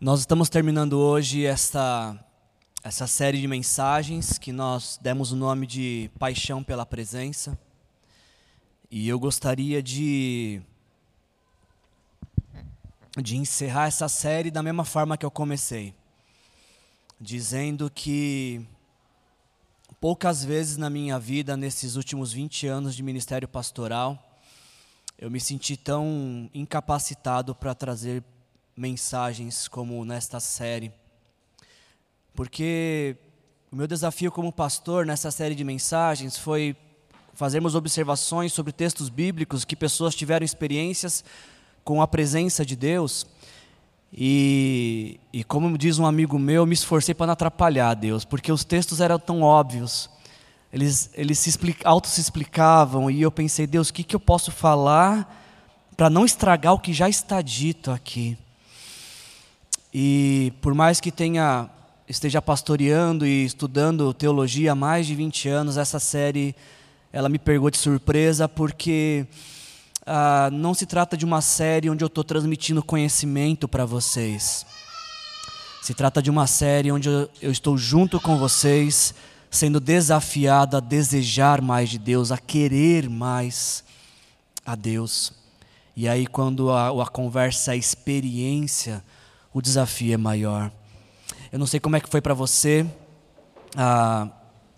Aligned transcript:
Nós 0.00 0.20
estamos 0.20 0.48
terminando 0.48 0.92
hoje 0.92 1.44
esta, 1.44 2.16
essa 2.84 3.04
série 3.08 3.40
de 3.40 3.48
mensagens 3.48 4.38
que 4.38 4.52
nós 4.52 4.96
demos 5.02 5.32
o 5.32 5.36
nome 5.36 5.66
de 5.66 6.08
Paixão 6.20 6.62
pela 6.62 6.86
Presença. 6.86 7.58
E 8.88 9.08
eu 9.08 9.18
gostaria 9.18 9.82
de, 9.82 10.62
de 13.20 13.36
encerrar 13.38 13.88
essa 13.88 14.08
série 14.08 14.52
da 14.52 14.62
mesma 14.62 14.84
forma 14.84 15.18
que 15.18 15.26
eu 15.26 15.32
comecei, 15.32 15.92
dizendo 17.20 17.90
que 17.90 18.64
poucas 20.00 20.44
vezes 20.44 20.76
na 20.76 20.88
minha 20.88 21.18
vida, 21.18 21.56
nesses 21.56 21.96
últimos 21.96 22.32
20 22.32 22.68
anos 22.68 22.94
de 22.94 23.02
ministério 23.02 23.48
pastoral, 23.48 24.38
eu 25.18 25.28
me 25.28 25.40
senti 25.40 25.76
tão 25.76 26.48
incapacitado 26.54 27.52
para 27.52 27.74
trazer 27.74 28.22
mensagens 28.78 29.66
como 29.66 30.04
nesta 30.04 30.38
série. 30.38 30.92
Porque 32.32 33.16
o 33.72 33.76
meu 33.76 33.88
desafio 33.88 34.30
como 34.30 34.52
pastor 34.52 35.04
nessa 35.04 35.30
série 35.30 35.54
de 35.54 35.64
mensagens 35.64 36.38
foi 36.38 36.76
fazermos 37.34 37.74
observações 37.74 38.52
sobre 38.52 38.72
textos 38.72 39.08
bíblicos 39.08 39.64
que 39.64 39.74
pessoas 39.74 40.14
tiveram 40.14 40.44
experiências 40.44 41.24
com 41.84 42.00
a 42.00 42.06
presença 42.06 42.64
de 42.64 42.76
Deus. 42.76 43.26
E, 44.12 45.20
e 45.32 45.44
como 45.44 45.76
diz 45.76 45.98
um 45.98 46.06
amigo 46.06 46.38
meu, 46.38 46.64
me 46.64 46.74
esforcei 46.74 47.14
para 47.14 47.26
não 47.26 47.32
atrapalhar 47.32 47.94
Deus, 47.94 48.24
porque 48.24 48.50
os 48.50 48.64
textos 48.64 49.00
eram 49.00 49.18
tão 49.18 49.42
óbvios, 49.42 50.08
eles, 50.72 51.10
eles 51.14 51.38
se 51.38 51.76
auto 51.84 52.08
se 52.08 52.20
explicavam, 52.20 53.10
e 53.10 53.20
eu 53.20 53.30
pensei, 53.30 53.66
Deus, 53.66 53.90
o 53.90 53.92
que, 53.92 54.02
que 54.02 54.16
eu 54.16 54.20
posso 54.20 54.50
falar 54.50 55.34
para 55.96 56.08
não 56.08 56.24
estragar 56.24 56.72
o 56.72 56.78
que 56.78 56.92
já 56.92 57.08
está 57.08 57.42
dito 57.42 57.90
aqui? 57.90 58.38
E 59.92 60.52
por 60.60 60.74
mais 60.74 61.00
que 61.00 61.10
tenha 61.10 61.68
esteja 62.08 62.40
pastoreando 62.40 63.26
e 63.26 63.44
estudando 63.44 64.14
teologia 64.14 64.72
há 64.72 64.74
mais 64.74 65.06
de 65.06 65.14
20 65.14 65.48
anos, 65.48 65.76
essa 65.76 65.98
série 65.98 66.54
ela 67.12 67.28
me 67.28 67.38
pegou 67.38 67.70
de 67.70 67.76
surpresa 67.76 68.48
porque 68.48 69.26
ah, 70.06 70.48
não 70.50 70.72
se 70.72 70.86
trata 70.86 71.16
de 71.16 71.24
uma 71.24 71.42
série 71.42 71.90
onde 71.90 72.02
eu 72.02 72.06
estou 72.06 72.24
transmitindo 72.24 72.82
conhecimento 72.82 73.68
para 73.68 73.84
vocês. 73.84 74.64
Se 75.82 75.94
trata 75.94 76.20
de 76.22 76.30
uma 76.30 76.46
série 76.46 76.90
onde 76.90 77.08
eu, 77.08 77.30
estou 77.42 77.76
junto 77.76 78.20
com 78.20 78.38
vocês, 78.38 79.14
sendo 79.50 79.80
desafiado 79.80 80.76
a 80.76 80.80
desejar 80.80 81.62
mais 81.62 81.88
de 81.88 81.98
Deus, 81.98 82.32
a 82.32 82.38
querer 82.38 83.08
mais 83.08 83.84
a 84.64 84.74
Deus. 84.74 85.32
E 85.96 86.08
aí, 86.08 86.26
quando 86.26 86.70
a, 86.70 86.88
a 87.02 87.06
conversa 87.06 87.74
é 87.74 87.76
experiência, 87.76 89.02
o 89.58 89.62
desafio 89.62 90.14
é 90.14 90.16
maior. 90.16 90.70
Eu 91.50 91.58
não 91.58 91.66
sei 91.66 91.80
como 91.80 91.96
é 91.96 92.00
que 92.00 92.08
foi 92.08 92.20
para 92.20 92.32
você 92.32 92.86
ah, 93.76 94.28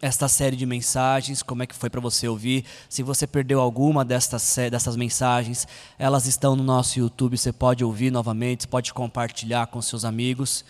esta 0.00 0.26
série 0.26 0.56
de 0.56 0.64
mensagens, 0.64 1.42
como 1.42 1.62
é 1.62 1.66
que 1.66 1.74
foi 1.74 1.90
para 1.90 2.00
você 2.00 2.26
ouvir. 2.26 2.64
Se 2.88 3.02
você 3.02 3.26
perdeu 3.26 3.60
alguma 3.60 4.06
destas, 4.06 4.56
dessas 4.70 4.96
mensagens, 4.96 5.68
elas 5.98 6.26
estão 6.26 6.56
no 6.56 6.64
nosso 6.64 6.98
YouTube, 6.98 7.36
você 7.36 7.52
pode 7.52 7.84
ouvir 7.84 8.10
novamente, 8.10 8.66
pode 8.66 8.94
compartilhar 8.94 9.66
com 9.66 9.82
seus 9.82 10.02
amigos. 10.02 10.64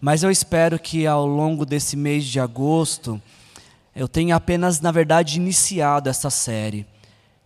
Mas 0.00 0.22
eu 0.22 0.30
espero 0.30 0.78
que 0.78 1.06
ao 1.06 1.26
longo 1.26 1.66
desse 1.66 1.98
mês 1.98 2.24
de 2.24 2.40
agosto, 2.40 3.20
eu 3.94 4.08
tenha 4.08 4.36
apenas, 4.36 4.80
na 4.80 4.90
verdade, 4.90 5.36
iniciado 5.36 6.08
essa 6.08 6.30
série. 6.30 6.86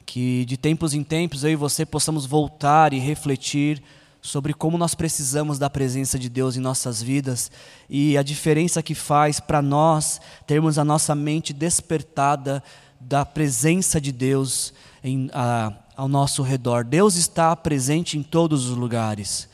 Que 0.07 0.45
de 0.45 0.57
tempos 0.57 0.95
em 0.95 1.03
tempos 1.03 1.43
eu 1.43 1.51
e 1.51 1.57
você 1.57 1.85
possamos 1.85 2.25
voltar 2.25 2.93
e 2.93 3.01
refletir 3.01 3.83
sobre 4.25 4.55
como 4.55 4.79
nós 4.79 4.95
precisamos 4.95 5.59
da 5.59 5.69
presença 5.69 6.19
de 6.19 6.31
Deus 6.31 6.57
em 6.57 6.61
nossas 6.61 7.03
vidas 7.03 7.51
e 7.91 8.17
a 8.17 8.23
diferença 8.23 8.83
que 8.83 8.95
faz 8.95 9.39
para 9.39 9.61
nós 9.61 10.19
termos 10.47 10.79
a 10.79 10.85
nossa 10.85 11.15
mente 11.15 11.53
despertada 11.53 12.65
da 12.99 13.27
presença 13.27 14.01
de 14.01 14.11
Deus 14.11 14.73
em, 15.05 15.29
a, 15.35 15.75
ao 15.95 16.09
nosso 16.09 16.43
redor. 16.43 16.85
Deus 16.85 17.17
está 17.17 17.55
presente 17.55 18.17
em 18.17 18.23
todos 18.23 18.71
os 18.71 18.75
lugares. 18.75 19.47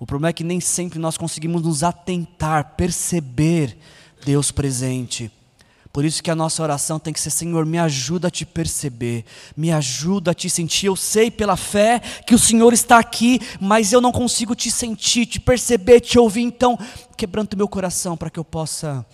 O 0.00 0.06
problema 0.06 0.30
é 0.30 0.32
que 0.32 0.42
nem 0.42 0.58
sempre 0.58 0.98
nós 0.98 1.18
conseguimos 1.18 1.60
nos 1.60 1.82
atentar, 1.82 2.76
perceber 2.78 3.76
Deus 4.24 4.50
presente. 4.50 5.30
Por 5.94 6.04
isso 6.04 6.24
que 6.24 6.30
a 6.32 6.34
nossa 6.34 6.60
oração 6.60 6.98
tem 6.98 7.12
que 7.12 7.20
ser: 7.20 7.30
Senhor, 7.30 7.64
me 7.64 7.78
ajuda 7.78 8.26
a 8.26 8.30
te 8.30 8.44
perceber, 8.44 9.24
me 9.56 9.70
ajuda 9.70 10.32
a 10.32 10.34
te 10.34 10.50
sentir. 10.50 10.86
Eu 10.86 10.96
sei 10.96 11.30
pela 11.30 11.56
fé 11.56 12.00
que 12.26 12.34
o 12.34 12.38
Senhor 12.38 12.72
está 12.72 12.98
aqui, 12.98 13.38
mas 13.60 13.92
eu 13.92 14.00
não 14.00 14.10
consigo 14.10 14.56
te 14.56 14.72
sentir, 14.72 15.24
te 15.24 15.38
perceber, 15.38 16.00
te 16.00 16.18
ouvir. 16.18 16.42
Então, 16.42 16.76
quebrando 17.16 17.56
meu 17.56 17.68
coração 17.68 18.16
para 18.16 18.28
que 18.28 18.40
eu 18.40 18.44
possa, 18.44 19.06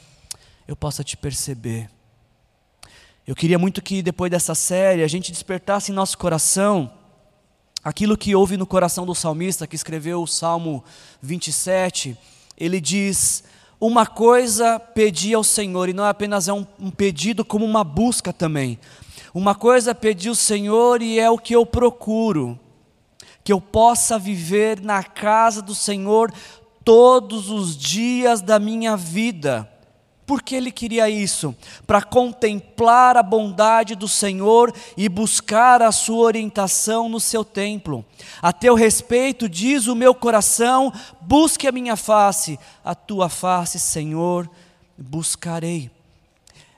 eu 0.67 0.75
possa 0.75 1.05
te 1.05 1.19
perceber. 1.19 1.91
Eu 3.27 3.37
queria 3.37 3.59
muito 3.59 3.83
que 3.83 4.01
depois 4.01 4.31
dessa 4.31 4.55
série 4.55 5.03
a 5.03 5.09
gente 5.09 5.31
despertasse 5.31 5.93
em 5.93 5.95
nosso 5.95 6.17
coração 6.17 6.91
aquilo 7.85 8.17
que 8.17 8.35
houve 8.35 8.57
no 8.57 8.67
coração 8.67 9.05
do 9.05 9.15
salmista 9.15 9.67
que 9.67 9.77
escreveu 9.77 10.23
o 10.23 10.27
Salmo 10.27 10.83
27. 11.21 12.17
Ele 12.57 12.81
diz: 12.81 13.45
uma 13.81 14.05
coisa 14.07 14.79
pedi 14.79 15.33
ao 15.33 15.43
Senhor, 15.43 15.89
e 15.89 15.93
não 15.95 16.05
é 16.05 16.11
apenas 16.11 16.49
é 16.49 16.53
um, 16.53 16.67
um 16.79 16.91
pedido, 16.91 17.45
como 17.45 17.65
uma 17.65 17.83
busca 17.83 18.33
também. 18.33 18.79
Uma 19.33 19.55
coisa 19.55 19.95
pedi 19.95 20.29
ao 20.29 20.35
Senhor 20.35 21.01
e 21.01 21.19
é 21.19 21.31
o 21.31 21.39
que 21.39 21.55
eu 21.55 21.65
procuro, 21.65 22.59
que 23.43 23.53
eu 23.53 23.61
possa 23.61 24.19
viver 24.19 24.81
na 24.81 25.03
casa 25.03 25.63
do 25.63 25.75
Senhor 25.75 26.33
todos 26.85 27.49
os 27.49 27.77
dias 27.77 28.43
da 28.43 28.59
minha 28.59 28.97
vida 28.97 29.70
por 30.31 30.43
que 30.43 30.55
ele 30.55 30.71
queria 30.71 31.11
isso? 31.11 31.53
Para 31.85 32.01
contemplar 32.01 33.17
a 33.17 33.23
bondade 33.23 33.97
do 33.97 34.07
Senhor 34.07 34.73
e 34.97 35.09
buscar 35.09 35.83
a 35.83 35.91
sua 35.91 36.23
orientação 36.23 37.09
no 37.09 37.19
seu 37.19 37.45
templo. 37.45 38.05
A 38.41 38.53
teu 38.53 38.77
respeito, 38.77 39.49
diz 39.49 39.89
o 39.89 39.97
meu 39.97 40.15
coração: 40.15 40.93
busque 41.21 41.67
a 41.67 41.73
minha 41.73 41.97
face, 41.97 42.61
a 42.85 42.95
tua 42.95 43.29
face, 43.29 43.81
Senhor, 43.81 44.49
buscarei. 44.97 45.91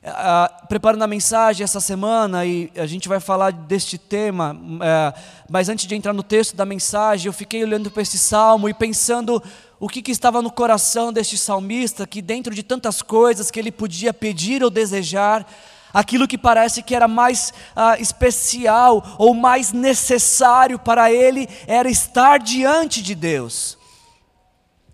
Uh, 0.02 0.66
preparando 0.66 1.02
a 1.02 1.06
mensagem 1.06 1.62
essa 1.62 1.78
semana 1.78 2.46
e 2.46 2.72
a 2.74 2.86
gente 2.86 3.06
vai 3.06 3.20
falar 3.20 3.52
deste 3.52 3.96
tema, 3.98 4.52
uh, 4.54 5.20
mas 5.48 5.68
antes 5.68 5.86
de 5.86 5.94
entrar 5.94 6.14
no 6.14 6.22
texto 6.22 6.56
da 6.56 6.64
mensagem, 6.64 7.26
eu 7.26 7.32
fiquei 7.32 7.62
olhando 7.62 7.90
para 7.90 8.02
esse 8.02 8.18
salmo 8.18 8.68
e 8.68 8.74
pensando 8.74 9.40
o 9.82 9.88
que, 9.88 10.00
que, 10.00 10.12
estava 10.12 10.40
no 10.40 10.48
coração 10.48 11.12
deste 11.12 11.36
salmista, 11.36 12.06
que 12.06 12.22
dentro 12.22 12.54
de 12.54 12.62
tantas 12.62 13.02
coisas 13.02 13.50
que 13.50 13.58
ele 13.58 13.72
podia 13.72 14.14
pedir 14.14 14.62
ou 14.62 14.70
desejar, 14.70 15.44
aquilo 15.92 16.28
que 16.28 16.38
parece 16.38 16.84
que 16.84 16.94
era 16.94 17.08
mais 17.08 17.52
uh, 17.76 18.00
especial 18.00 19.04
ou 19.18 19.34
mais 19.34 19.72
necessário 19.72 20.78
para 20.78 21.12
ele 21.12 21.48
era 21.66 21.90
estar 21.90 22.38
diante 22.38 23.02
de 23.02 23.16
Deus. 23.16 23.76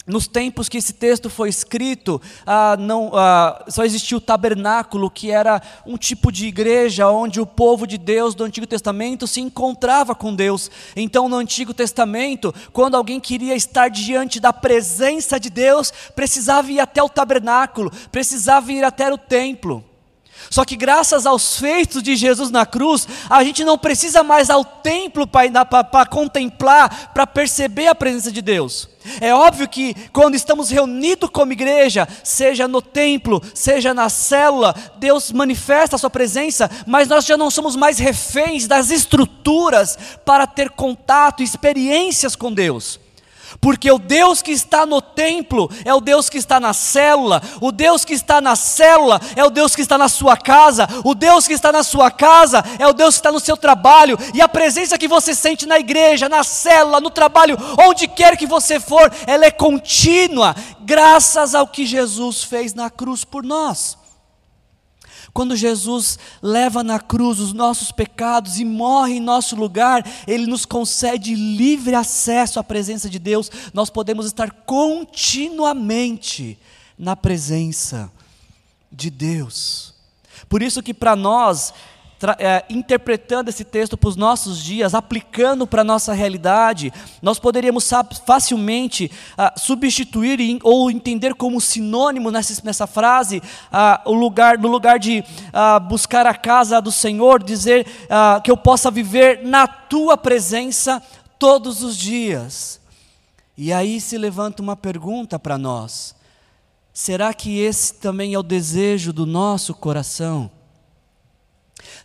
Nos 0.09 0.27
tempos 0.27 0.71
que 0.71 0.79
esse 0.79 0.95
texto 0.95 1.29
foi 1.29 1.51
escrito, 1.51 2.21
ah, 2.47 2.77
não, 2.79 3.11
ah, 3.13 3.63
só 3.69 3.85
existia 3.85 4.17
o 4.17 4.21
tabernáculo, 4.21 5.11
que 5.11 5.31
era 5.31 5.61
um 5.87 5.99
tipo 5.99 6.33
de 6.33 6.47
igreja 6.47 7.11
onde 7.11 7.43
o 7.43 7.47
povo 7.47 7.87
de 7.87 7.99
Deus 7.99 8.35
do 8.35 8.43
Antigo 8.43 8.67
Testamento 8.67 9.27
se 9.27 9.43
encontrava 9.43 10.15
com 10.15 10.35
Deus. 10.35 10.71
Então, 10.97 11.29
no 11.29 11.37
Antigo 11.37 11.75
Testamento, 11.75 12.55
quando 12.73 12.97
alguém 12.97 13.21
queria 13.21 13.55
estar 13.55 13.89
diante 13.91 14.41
da 14.41 14.51
presença 14.51 15.39
de 15.39 15.51
Deus, 15.51 15.93
precisava 16.17 16.73
ir 16.73 16.81
até 16.81 17.03
o 17.03 17.09
tabernáculo, 17.09 17.93
precisava 18.11 18.73
ir 18.73 18.83
até 18.83 19.13
o 19.13 19.19
templo. 19.19 19.85
Só 20.51 20.65
que 20.65 20.77
graças 20.77 21.27
aos 21.27 21.59
feitos 21.59 22.03
de 22.03 22.17
Jesus 22.17 22.51
na 22.51 22.65
cruz, 22.65 23.07
a 23.29 23.43
gente 23.45 23.65
não 23.65 23.77
precisa 23.77 24.23
mais 24.23 24.51
ao 24.51 24.65
templo 24.65 25.27
para 25.27 26.07
contemplar, 26.07 27.13
para 27.13 27.27
perceber 27.27 27.89
a 27.89 27.95
presença 27.95 28.33
de 28.33 28.41
Deus. 28.41 28.89
É 29.21 29.35
óbvio 29.35 29.69
que 29.69 29.95
quando 30.13 30.35
estamos 30.35 30.71
reunidos 30.71 31.31
como 31.31 31.53
igreja, 31.53 32.07
seja 32.23 32.69
no 32.69 32.83
templo, 32.83 33.43
seja 33.55 33.95
na 33.95 34.09
célula, 34.09 34.75
Deus 34.97 35.33
manifesta 35.33 35.97
a 35.97 35.99
sua 35.99 36.11
presença, 36.11 36.71
mas 36.87 37.09
nós 37.09 37.25
já 37.25 37.37
não 37.37 37.51
somos 37.51 37.77
mais 37.77 37.99
reféns 37.99 38.67
das 38.67 38.91
estruturas 38.91 39.99
para 40.25 40.47
ter 40.47 40.71
contato, 40.71 41.43
experiências 41.43 42.37
com 42.37 42.53
Deus. 42.53 43.01
Porque 43.61 43.91
o 43.91 43.99
Deus 43.99 44.41
que 44.41 44.53
está 44.53 44.87
no 44.87 45.03
templo 45.03 45.69
é 45.85 45.93
o 45.93 46.01
Deus 46.01 46.31
que 46.31 46.39
está 46.39 46.61
na 46.61 46.73
célula, 46.73 47.43
o 47.61 47.73
Deus 47.73 48.05
que 48.05 48.15
está 48.15 48.41
na 48.41 48.55
célula 48.55 49.21
é 49.35 49.45
o 49.45 49.51
Deus 49.51 49.75
que 49.75 49.83
está 49.83 49.99
na 49.99 50.09
sua 50.09 50.37
casa, 50.37 50.89
o 51.05 51.15
Deus 51.15 51.47
que 51.47 51.55
está 51.55 51.73
na 51.73 51.83
sua 51.83 52.11
casa 52.11 52.65
é 52.79 52.87
o 52.87 52.93
Deus 52.93 53.17
que 53.17 53.19
está 53.19 53.33
no 53.33 53.41
seu 53.41 53.57
trabalho, 53.57 54.17
e 54.33 54.41
a 54.41 54.49
presença 54.49 54.97
que 54.97 55.09
você 55.09 55.35
sente 55.35 55.67
na 55.67 55.79
igreja, 55.79 56.29
na 56.29 56.45
célula, 56.45 57.01
no 57.01 57.11
trabalho, 57.11 57.59
onde 57.85 58.07
quer 58.07 58.37
que 58.37 58.47
você 58.47 58.79
for, 58.79 59.13
ela 59.27 59.45
é 59.45 59.51
contínua, 59.51 60.55
graças 60.81 61.55
ao 61.55 61.67
que 61.67 61.85
Jesus 61.85 62.45
fez 62.45 62.75
na 62.75 62.89
cruz 62.89 63.25
por 63.25 63.43
nós. 63.43 63.99
Quando 65.33 65.57
Jesus 65.57 66.19
leva 66.43 66.83
na 66.83 66.99
cruz 66.99 67.39
os 67.39 67.53
nossos 67.53 67.93
pecados 67.93 68.59
e 68.59 68.65
morre 68.65 69.15
em 69.15 69.21
nosso 69.21 69.55
lugar, 69.55 70.05
Ele 70.27 70.47
nos 70.47 70.65
concede 70.65 71.35
livre 71.35 71.95
acesso 71.95 72.59
à 72.59 72.65
presença 72.65 73.09
de 73.09 73.19
Deus, 73.19 73.51
nós 73.73 73.91
podemos 73.91 74.27
estar 74.27 74.51
continuamente 74.51 76.59
na 76.99 77.15
presença 77.15 78.11
de 78.91 79.11
Deus. 79.11 79.95
Por 80.49 80.63
isso 80.63 80.83
que 80.83 80.95
para 80.95 81.15
nós 81.15 81.73
é, 82.39 82.65
interpretando 82.69 83.49
esse 83.49 83.65
texto 83.65 83.97
para 83.97 84.09
os 84.09 84.17
nossos 84.17 84.63
dias, 84.63 84.95
aplicando 84.95 85.67
para 85.67 85.83
a 85.83 85.85
nossa 85.85 86.13
realidade, 86.13 86.93
nós 87.23 87.39
poderíamos 87.39 87.89
facilmente 88.27 89.11
ah, 89.37 89.55
substituir 89.57 90.59
ou 90.63 90.91
entender 90.91 91.35
como 91.35 91.61
sinônimo 91.61 92.31
nessa, 92.31 92.61
nessa 92.65 92.87
frase, 92.87 93.41
ah, 93.71 94.01
o 94.05 94.13
lugar, 94.13 94.59
no 94.59 94.69
lugar 94.69 94.99
de 94.99 95.25
ah, 95.53 95.79
buscar 95.79 96.27
a 96.27 96.35
casa 96.35 96.81
do 96.81 96.91
Senhor, 96.91 97.43
dizer 97.43 97.87
que 98.43 98.51
eu 98.51 98.57
possa 98.57 98.91
viver 98.91 99.45
na 99.45 99.67
tua 99.67 100.17
presença 100.17 101.03
todos 101.39 101.83
os 101.83 101.97
dias. 101.97 102.81
E 103.57 103.73
aí 103.73 104.01
se 104.01 104.19
levanta 104.19 104.63
uma 104.63 104.77
pergunta 104.77 105.39
para 105.39 105.57
nós: 105.57 106.15
será 106.93 107.33
que 107.33 107.59
esse 107.59 107.95
também 107.95 108.35
é 108.35 108.39
o 108.39 108.43
desejo 108.43 109.13
do 109.13 109.27
nosso 109.27 109.75
coração? 109.75 110.51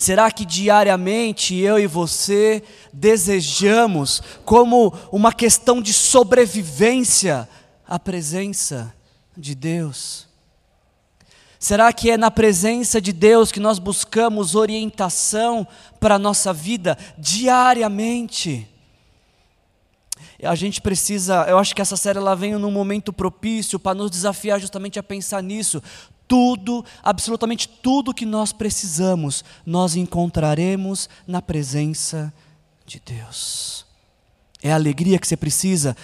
Será 0.03 0.29
que 0.29 0.43
diariamente 0.43 1.55
eu 1.55 1.79
e 1.79 1.87
você 1.87 2.61
desejamos, 2.91 4.21
como 4.43 4.93
uma 5.09 5.31
questão 5.31 5.81
de 5.81 5.93
sobrevivência, 5.93 7.47
a 7.87 7.97
presença 7.97 8.93
de 9.37 9.55
Deus? 9.55 10.27
Será 11.57 11.93
que 11.93 12.11
é 12.11 12.17
na 12.17 12.29
presença 12.29 12.99
de 12.99 13.13
Deus 13.13 13.49
que 13.49 13.61
nós 13.61 13.79
buscamos 13.79 14.55
orientação 14.55 15.65
para 16.01 16.15
a 16.15 16.19
nossa 16.19 16.51
vida 16.51 16.97
diariamente? 17.17 18.67
A 20.43 20.55
gente 20.55 20.81
precisa, 20.81 21.45
eu 21.47 21.57
acho 21.57 21.73
que 21.73 21.81
essa 21.81 21.95
série 21.95 22.17
ela 22.17 22.35
vem 22.35 22.55
num 22.55 22.71
momento 22.71 23.13
propício 23.13 23.79
para 23.79 23.95
nos 23.95 24.11
desafiar 24.11 24.59
justamente 24.59 24.99
a 24.99 25.03
pensar 25.03 25.41
nisso 25.41 25.81
tudo, 26.27 26.83
absolutamente 27.03 27.67
tudo 27.67 28.13
que 28.13 28.25
nós 28.25 28.51
precisamos, 28.51 29.43
nós 29.65 29.95
encontraremos 29.95 31.09
na 31.27 31.41
presença 31.41 32.33
de 32.85 33.01
Deus. 33.05 33.85
É 34.61 34.71
a 34.71 34.75
alegria 34.75 35.19
que 35.19 35.27
você 35.27 35.37
precisa, 35.37 35.95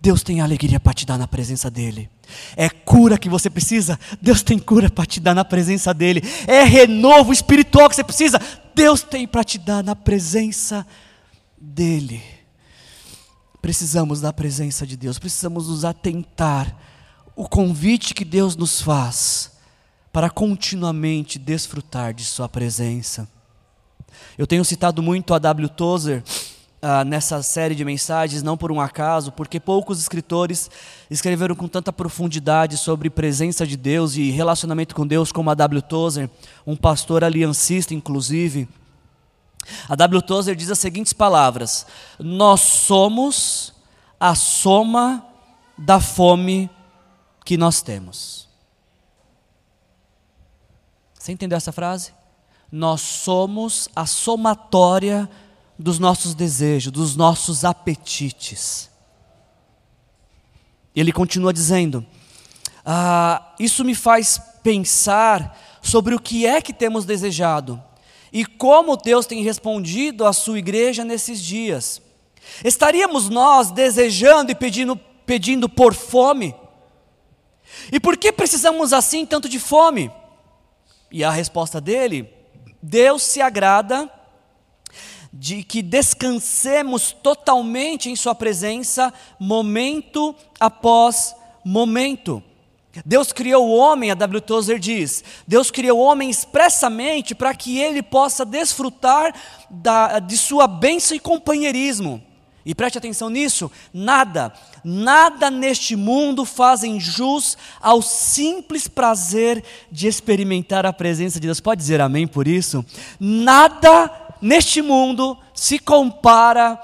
Deus 0.00 0.22
tem 0.22 0.40
alegria 0.40 0.78
para 0.78 0.94
te 0.94 1.04
dar 1.04 1.18
na 1.18 1.26
presença 1.26 1.70
dEle. 1.70 2.08
É 2.56 2.68
cura 2.68 3.18
que 3.18 3.28
você 3.28 3.48
precisa, 3.48 3.98
Deus 4.20 4.42
tem 4.42 4.58
cura 4.58 4.90
para 4.90 5.06
te 5.06 5.20
dar 5.20 5.34
na 5.34 5.44
presença 5.44 5.92
dEle. 5.92 6.22
É 6.46 6.62
renovo 6.62 7.32
espiritual 7.32 7.88
que 7.88 7.96
você 7.96 8.04
precisa, 8.04 8.40
Deus 8.74 9.02
tem 9.02 9.26
para 9.26 9.44
te 9.44 9.58
dar 9.58 9.82
na 9.82 9.96
presença 9.96 10.86
dEle. 11.58 12.22
Precisamos 13.60 14.20
da 14.20 14.32
presença 14.32 14.86
de 14.86 14.96
Deus, 14.96 15.18
precisamos 15.18 15.68
nos 15.68 15.84
atentar. 15.84 16.76
O 17.34 17.48
convite 17.48 18.14
que 18.14 18.24
Deus 18.24 18.56
nos 18.56 18.80
faz 18.80 19.55
para 20.16 20.30
continuamente 20.30 21.38
desfrutar 21.38 22.14
de 22.14 22.24
Sua 22.24 22.48
presença. 22.48 23.28
Eu 24.38 24.46
tenho 24.46 24.64
citado 24.64 25.02
muito 25.02 25.34
a 25.34 25.38
W. 25.38 25.68
Tozer 25.68 26.24
uh, 26.82 27.04
nessa 27.04 27.42
série 27.42 27.74
de 27.74 27.84
mensagens, 27.84 28.42
não 28.42 28.56
por 28.56 28.72
um 28.72 28.80
acaso, 28.80 29.30
porque 29.30 29.60
poucos 29.60 30.00
escritores 30.00 30.70
escreveram 31.10 31.54
com 31.54 31.68
tanta 31.68 31.92
profundidade 31.92 32.78
sobre 32.78 33.10
presença 33.10 33.66
de 33.66 33.76
Deus 33.76 34.16
e 34.16 34.30
relacionamento 34.30 34.94
com 34.94 35.06
Deus 35.06 35.30
como 35.30 35.50
a 35.50 35.54
W. 35.54 35.82
Tozer, 35.82 36.30
um 36.66 36.74
pastor 36.74 37.22
aliancista, 37.22 37.92
inclusive. 37.92 38.66
A 39.86 39.94
W. 39.94 40.22
Tozer 40.22 40.56
diz 40.56 40.70
as 40.70 40.78
seguintes 40.78 41.12
palavras: 41.12 41.86
Nós 42.18 42.62
somos 42.62 43.74
a 44.18 44.34
soma 44.34 45.22
da 45.76 46.00
fome 46.00 46.70
que 47.44 47.58
nós 47.58 47.82
temos. 47.82 48.46
Você 51.26 51.32
entendeu 51.32 51.56
essa 51.56 51.72
frase? 51.72 52.12
Nós 52.70 53.00
somos 53.00 53.88
a 53.96 54.06
somatória 54.06 55.28
dos 55.76 55.98
nossos 55.98 56.36
desejos, 56.36 56.92
dos 56.92 57.16
nossos 57.16 57.64
apetites. 57.64 58.88
Ele 60.94 61.10
continua 61.10 61.52
dizendo: 61.52 62.06
ah, 62.84 63.56
Isso 63.58 63.84
me 63.84 63.92
faz 63.92 64.40
pensar 64.62 65.60
sobre 65.82 66.14
o 66.14 66.20
que 66.20 66.46
é 66.46 66.62
que 66.62 66.72
temos 66.72 67.04
desejado 67.04 67.82
e 68.32 68.46
como 68.46 68.96
Deus 68.96 69.26
tem 69.26 69.42
respondido 69.42 70.24
à 70.24 70.32
sua 70.32 70.60
igreja 70.60 71.04
nesses 71.04 71.42
dias. 71.42 72.00
Estaríamos 72.64 73.28
nós 73.28 73.72
desejando 73.72 74.52
e 74.52 74.54
pedindo, 74.54 74.94
pedindo 74.94 75.68
por 75.68 75.92
fome? 75.92 76.54
E 77.90 77.98
por 77.98 78.16
que 78.16 78.30
precisamos 78.30 78.92
assim 78.92 79.26
tanto 79.26 79.48
de 79.48 79.58
fome? 79.58 80.08
E 81.10 81.22
a 81.24 81.30
resposta 81.30 81.80
dele: 81.80 82.28
Deus 82.82 83.22
se 83.22 83.40
agrada 83.40 84.10
de 85.32 85.62
que 85.62 85.82
descansemos 85.82 87.12
totalmente 87.12 88.10
em 88.10 88.16
Sua 88.16 88.34
presença, 88.34 89.12
momento 89.38 90.34
após 90.58 91.34
momento. 91.64 92.42
Deus 93.04 93.32
criou 93.32 93.66
o 93.66 93.76
homem, 93.76 94.10
a 94.10 94.14
W. 94.14 94.40
Tozer 94.40 94.78
diz, 94.78 95.22
Deus 95.46 95.70
criou 95.70 95.98
o 95.98 96.02
homem 96.02 96.30
expressamente 96.30 97.34
para 97.34 97.54
que 97.54 97.78
ele 97.78 98.02
possa 98.02 98.44
desfrutar 98.44 99.34
da, 99.68 100.18
de 100.18 100.36
sua 100.38 100.66
bênção 100.66 101.16
e 101.16 101.20
companheirismo. 101.20 102.22
E 102.64 102.74
preste 102.74 102.98
atenção 102.98 103.28
nisso: 103.28 103.70
nada, 103.92 104.52
nada 104.88 105.50
neste 105.50 105.96
mundo 105.96 106.44
fazem 106.44 107.00
jus 107.00 107.58
ao 107.80 108.00
simples 108.00 108.86
prazer 108.86 109.64
de 109.90 110.06
experimentar 110.06 110.86
a 110.86 110.92
presença 110.92 111.40
de 111.40 111.48
Deus. 111.48 111.58
Pode 111.58 111.80
dizer 111.80 112.00
amém 112.00 112.24
por 112.24 112.46
isso? 112.46 112.86
Nada 113.18 114.36
neste 114.40 114.80
mundo 114.80 115.36
se 115.52 115.80
compara 115.80 116.80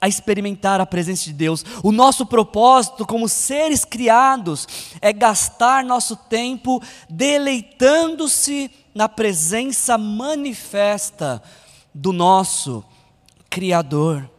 a 0.00 0.06
experimentar 0.06 0.80
a 0.80 0.86
presença 0.86 1.24
de 1.24 1.32
Deus. 1.32 1.64
O 1.82 1.90
nosso 1.90 2.24
propósito 2.24 3.04
como 3.04 3.28
seres 3.28 3.84
criados 3.84 4.68
é 5.00 5.12
gastar 5.12 5.84
nosso 5.84 6.14
tempo 6.14 6.80
deleitando-se 7.08 8.70
na 8.94 9.08
presença 9.08 9.98
manifesta 9.98 11.42
do 11.92 12.12
nosso 12.12 12.84
Criador. 13.50 14.30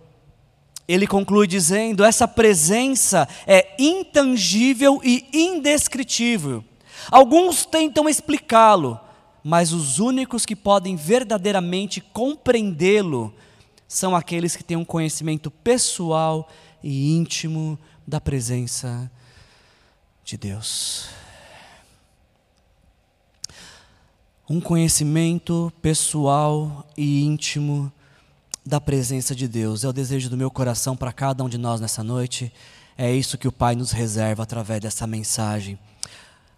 Ele 0.91 1.07
conclui 1.07 1.47
dizendo: 1.47 2.03
essa 2.03 2.27
presença 2.27 3.25
é 3.47 3.75
intangível 3.79 4.99
e 5.01 5.25
indescritível. 5.31 6.65
Alguns 7.09 7.65
tentam 7.65 8.09
explicá-lo, 8.09 8.99
mas 9.41 9.71
os 9.71 9.99
únicos 9.99 10.45
que 10.45 10.53
podem 10.53 10.97
verdadeiramente 10.97 12.01
compreendê-lo 12.01 13.33
são 13.87 14.13
aqueles 14.13 14.53
que 14.53 14.65
têm 14.65 14.75
um 14.75 14.83
conhecimento 14.83 15.49
pessoal 15.49 16.49
e 16.83 17.15
íntimo 17.15 17.79
da 18.05 18.19
presença 18.19 19.09
de 20.25 20.35
Deus. 20.35 21.07
Um 24.49 24.59
conhecimento 24.59 25.71
pessoal 25.81 26.85
e 26.97 27.23
íntimo 27.23 27.89
da 28.65 28.79
presença 28.79 29.35
de 29.35 29.47
Deus. 29.47 29.83
É 29.83 29.87
o 29.87 29.93
desejo 29.93 30.29
do 30.29 30.37
meu 30.37 30.51
coração 30.51 30.95
para 30.95 31.11
cada 31.11 31.43
um 31.43 31.49
de 31.49 31.57
nós 31.57 31.81
nessa 31.81 32.03
noite. 32.03 32.51
É 32.97 33.11
isso 33.11 33.37
que 33.37 33.47
o 33.47 33.51
Pai 33.51 33.75
nos 33.75 33.91
reserva 33.91 34.43
através 34.43 34.79
dessa 34.81 35.07
mensagem. 35.07 35.79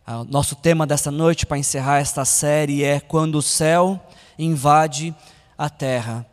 Ah, 0.06 0.24
nosso 0.26 0.56
tema 0.56 0.86
dessa 0.86 1.10
noite, 1.10 1.46
para 1.46 1.58
encerrar 1.58 2.00
esta 2.00 2.26
série, 2.26 2.84
é 2.84 3.00
Quando 3.00 3.36
o 3.36 3.42
céu 3.42 4.06
invade 4.38 5.16
a 5.58 5.70
terra. 5.70 6.26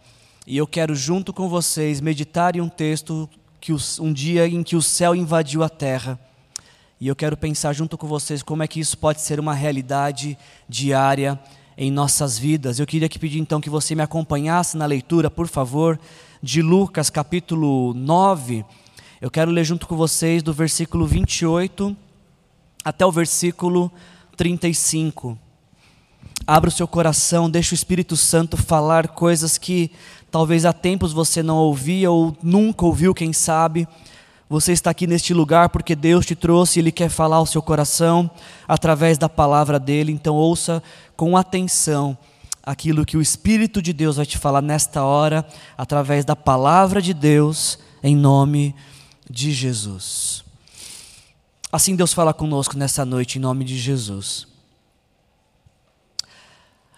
E 0.46 0.56
eu 0.56 0.66
quero, 0.66 0.94
junto 0.94 1.32
com 1.32 1.48
vocês, 1.48 2.00
meditar 2.00 2.56
em 2.56 2.60
um 2.60 2.68
texto, 2.68 3.30
que 3.60 3.72
um 4.00 4.12
dia 4.12 4.48
em 4.48 4.64
que 4.64 4.74
o 4.74 4.82
céu 4.82 5.14
invadiu 5.14 5.62
a 5.62 5.68
terra. 5.68 6.18
E 7.00 7.06
eu 7.06 7.14
quero 7.14 7.36
pensar 7.36 7.72
junto 7.72 7.96
com 7.96 8.08
vocês 8.08 8.42
como 8.42 8.62
é 8.62 8.66
que 8.66 8.80
isso 8.80 8.98
pode 8.98 9.20
ser 9.20 9.38
uma 9.38 9.54
realidade 9.54 10.36
diária 10.68 11.38
em 11.76 11.90
nossas 11.90 12.38
vidas. 12.38 12.78
Eu 12.78 12.86
queria 12.86 13.08
que 13.08 13.18
pedir 13.18 13.38
então 13.38 13.60
que 13.60 13.70
você 13.70 13.94
me 13.94 14.02
acompanhasse 14.02 14.76
na 14.76 14.86
leitura, 14.86 15.30
por 15.30 15.48
favor, 15.48 15.98
de 16.42 16.62
Lucas 16.62 17.10
capítulo 17.10 17.94
9. 17.94 18.64
Eu 19.20 19.30
quero 19.30 19.50
ler 19.50 19.64
junto 19.64 19.86
com 19.86 19.96
vocês 19.96 20.42
do 20.42 20.52
versículo 20.52 21.06
28 21.06 21.96
até 22.84 23.04
o 23.04 23.12
versículo 23.12 23.90
35. 24.36 25.38
Abra 26.46 26.68
o 26.68 26.72
seu 26.72 26.88
coração, 26.88 27.50
deixe 27.50 27.72
o 27.72 27.76
Espírito 27.76 28.16
Santo 28.16 28.56
falar 28.56 29.08
coisas 29.08 29.58
que 29.58 29.90
talvez 30.30 30.64
há 30.64 30.72
tempos 30.72 31.12
você 31.12 31.42
não 31.42 31.56
ouvia 31.56 32.10
ou 32.10 32.36
nunca 32.42 32.86
ouviu, 32.86 33.14
quem 33.14 33.32
sabe. 33.32 33.86
Você 34.50 34.72
está 34.72 34.90
aqui 34.90 35.06
neste 35.06 35.32
lugar 35.32 35.68
porque 35.68 35.94
Deus 35.94 36.26
te 36.26 36.34
trouxe 36.34 36.78
e 36.78 36.82
Ele 36.82 36.90
quer 36.90 37.08
falar 37.08 37.36
ao 37.36 37.46
seu 37.46 37.62
coração 37.62 38.28
através 38.66 39.16
da 39.16 39.28
palavra 39.28 39.78
dele. 39.78 40.10
Então, 40.10 40.34
ouça 40.34 40.82
com 41.16 41.36
atenção 41.36 42.18
aquilo 42.60 43.06
que 43.06 43.16
o 43.16 43.22
Espírito 43.22 43.80
de 43.80 43.92
Deus 43.92 44.16
vai 44.16 44.26
te 44.26 44.36
falar 44.36 44.60
nesta 44.60 45.04
hora, 45.04 45.46
através 45.78 46.24
da 46.24 46.34
palavra 46.34 47.00
de 47.00 47.14
Deus, 47.14 47.78
em 48.02 48.16
nome 48.16 48.74
de 49.30 49.52
Jesus. 49.52 50.42
Assim 51.70 51.94
Deus 51.94 52.12
fala 52.12 52.34
conosco 52.34 52.76
nessa 52.76 53.04
noite, 53.04 53.38
em 53.38 53.40
nome 53.40 53.64
de 53.64 53.78
Jesus. 53.78 54.48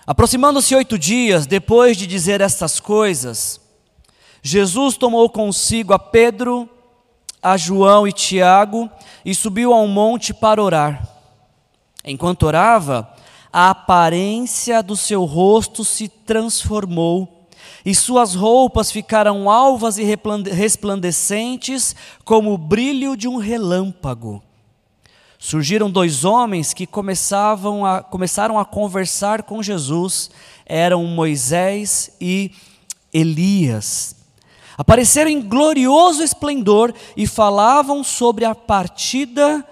Aproximando-se 0.06 0.74
oito 0.74 0.98
dias 0.98 1.46
depois 1.46 1.98
de 1.98 2.06
dizer 2.06 2.40
estas 2.40 2.80
coisas, 2.80 3.60
Jesus 4.42 4.96
tomou 4.96 5.28
consigo 5.28 5.92
a 5.92 5.98
Pedro, 5.98 6.66
a 7.42 7.56
João 7.56 8.06
e 8.06 8.12
Tiago 8.12 8.88
e 9.24 9.34
subiu 9.34 9.72
a 9.72 9.80
um 9.80 9.88
monte 9.88 10.32
para 10.32 10.62
orar. 10.62 11.08
Enquanto 12.04 12.44
orava, 12.44 13.12
a 13.52 13.70
aparência 13.70 14.82
do 14.82 14.96
seu 14.96 15.24
rosto 15.24 15.84
se 15.84 16.08
transformou 16.08 17.48
e 17.84 17.94
suas 17.94 18.34
roupas 18.34 18.92
ficaram 18.92 19.50
alvas 19.50 19.98
e 19.98 20.04
resplandecentes 20.04 21.96
como 22.24 22.52
o 22.52 22.58
brilho 22.58 23.16
de 23.16 23.26
um 23.26 23.36
relâmpago. 23.36 24.42
Surgiram 25.38 25.90
dois 25.90 26.24
homens 26.24 26.72
que 26.72 26.86
começavam 26.86 27.84
a, 27.84 28.00
começaram 28.00 28.58
a 28.58 28.64
conversar 28.64 29.42
com 29.42 29.60
Jesus, 29.60 30.30
eram 30.64 31.04
Moisés 31.04 32.12
e 32.20 32.52
Elias. 33.12 34.21
Apareceram 34.76 35.30
em 35.30 35.40
glorioso 35.40 36.22
esplendor 36.22 36.94
e 37.16 37.26
falavam 37.26 38.02
sobre 38.02 38.44
a 38.44 38.54
partida 38.54 39.66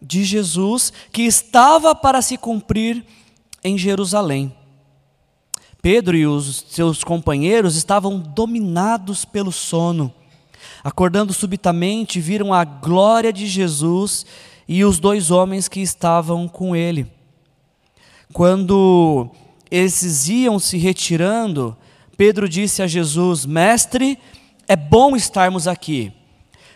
de 0.00 0.24
Jesus 0.24 0.92
que 1.12 1.22
estava 1.22 1.94
para 1.94 2.20
se 2.20 2.36
cumprir 2.36 3.04
em 3.62 3.78
Jerusalém. 3.78 4.52
Pedro 5.80 6.16
e 6.16 6.26
os 6.26 6.64
seus 6.68 7.02
companheiros 7.02 7.76
estavam 7.76 8.18
dominados 8.18 9.24
pelo 9.24 9.50
sono. 9.50 10.12
Acordando 10.84 11.32
subitamente, 11.32 12.20
viram 12.20 12.52
a 12.52 12.64
glória 12.64 13.32
de 13.32 13.46
Jesus 13.46 14.24
e 14.68 14.84
os 14.84 14.98
dois 14.98 15.30
homens 15.30 15.68
que 15.68 15.80
estavam 15.80 16.46
com 16.46 16.74
ele. 16.74 17.10
Quando 18.32 19.28
esses 19.70 20.28
iam 20.28 20.58
se 20.58 20.78
retirando, 20.78 21.76
Pedro 22.16 22.48
disse 22.48 22.82
a 22.82 22.86
Jesus: 22.86 23.44
Mestre, 23.44 24.18
é 24.72 24.76
bom 24.76 25.14
estarmos 25.14 25.68
aqui. 25.68 26.10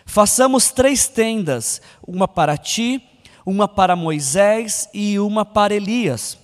Façamos 0.05 0.69
três 0.69 1.07
tendas: 1.07 1.81
uma 2.07 2.27
para 2.27 2.55
ti, 2.55 3.01
uma 3.43 3.67
para 3.67 3.95
Moisés 3.95 4.87
e 4.93 5.17
uma 5.17 5.43
para 5.43 5.73
Elias. 5.73 6.37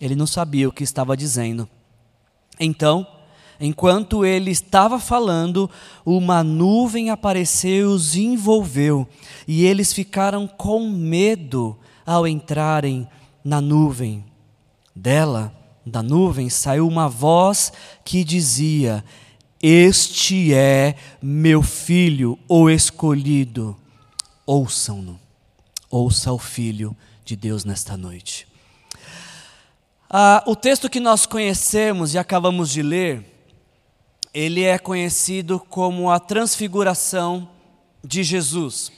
Ele 0.00 0.16
não 0.16 0.26
sabia 0.26 0.66
o 0.66 0.72
que 0.72 0.82
estava 0.82 1.14
dizendo. 1.14 1.68
Então, 2.58 3.06
enquanto 3.60 4.24
ele 4.24 4.50
estava 4.50 4.98
falando, 4.98 5.70
uma 6.06 6.42
nuvem 6.42 7.10
apareceu 7.10 7.90
e 7.90 7.94
os 7.94 8.16
envolveu, 8.16 9.06
e 9.46 9.66
eles 9.66 9.92
ficaram 9.92 10.46
com 10.46 10.88
medo 10.88 11.78
ao 12.06 12.26
entrarem 12.26 13.06
na 13.44 13.60
nuvem. 13.60 14.24
Dela, 14.96 15.52
da 15.84 16.02
nuvem, 16.02 16.48
saiu 16.48 16.88
uma 16.88 17.10
voz 17.10 17.74
que 18.02 18.24
dizia: 18.24 19.04
Este 19.66 20.52
é 20.52 20.94
meu 21.22 21.62
filho, 21.62 22.38
o 22.46 22.68
escolhido. 22.68 23.74
Ouçam-no. 24.44 25.18
Ouça 25.90 26.30
o 26.34 26.38
filho 26.38 26.94
de 27.24 27.34
Deus 27.34 27.64
nesta 27.64 27.96
noite. 27.96 28.46
Ah, 30.10 30.44
o 30.46 30.54
texto 30.54 30.90
que 30.90 31.00
nós 31.00 31.24
conhecemos 31.24 32.12
e 32.12 32.18
acabamos 32.18 32.68
de 32.68 32.82
ler, 32.82 33.24
ele 34.34 34.64
é 34.64 34.78
conhecido 34.78 35.58
como 35.58 36.10
a 36.10 36.20
transfiguração 36.20 37.48
de 38.04 38.22
Jesus. 38.22 38.92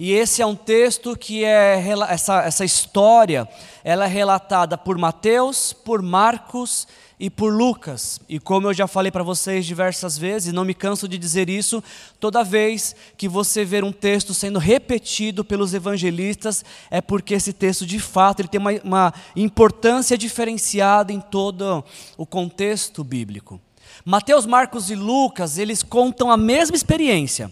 E 0.00 0.10
esse 0.10 0.42
é 0.42 0.46
um 0.46 0.56
texto 0.56 1.16
que 1.16 1.44
é 1.44 1.80
essa, 2.08 2.42
essa 2.42 2.64
história, 2.64 3.48
ela 3.84 4.06
é 4.06 4.08
relatada 4.08 4.76
por 4.76 4.98
Mateus, 4.98 5.72
por 5.72 6.02
Marcos 6.02 6.88
e 7.18 7.28
por 7.28 7.52
Lucas. 7.52 8.20
E 8.28 8.38
como 8.38 8.68
eu 8.68 8.74
já 8.74 8.86
falei 8.86 9.10
para 9.10 9.22
vocês 9.22 9.66
diversas 9.66 10.16
vezes, 10.16 10.52
não 10.52 10.64
me 10.64 10.74
canso 10.74 11.08
de 11.08 11.18
dizer 11.18 11.48
isso, 11.48 11.82
toda 12.20 12.44
vez 12.44 12.94
que 13.16 13.28
você 13.28 13.64
ver 13.64 13.82
um 13.82 13.92
texto 13.92 14.32
sendo 14.32 14.58
repetido 14.58 15.44
pelos 15.44 15.74
evangelistas, 15.74 16.64
é 16.90 17.00
porque 17.00 17.34
esse 17.34 17.52
texto 17.52 17.84
de 17.84 17.98
fato 17.98 18.40
ele 18.40 18.48
tem 18.48 18.60
uma, 18.60 18.72
uma 18.84 19.14
importância 19.34 20.16
diferenciada 20.16 21.12
em 21.12 21.20
todo 21.20 21.84
o 22.16 22.24
contexto 22.24 23.02
bíblico. 23.02 23.60
Mateus, 24.04 24.46
Marcos 24.46 24.90
e 24.90 24.94
Lucas, 24.94 25.58
eles 25.58 25.82
contam 25.82 26.30
a 26.30 26.36
mesma 26.36 26.76
experiência. 26.76 27.50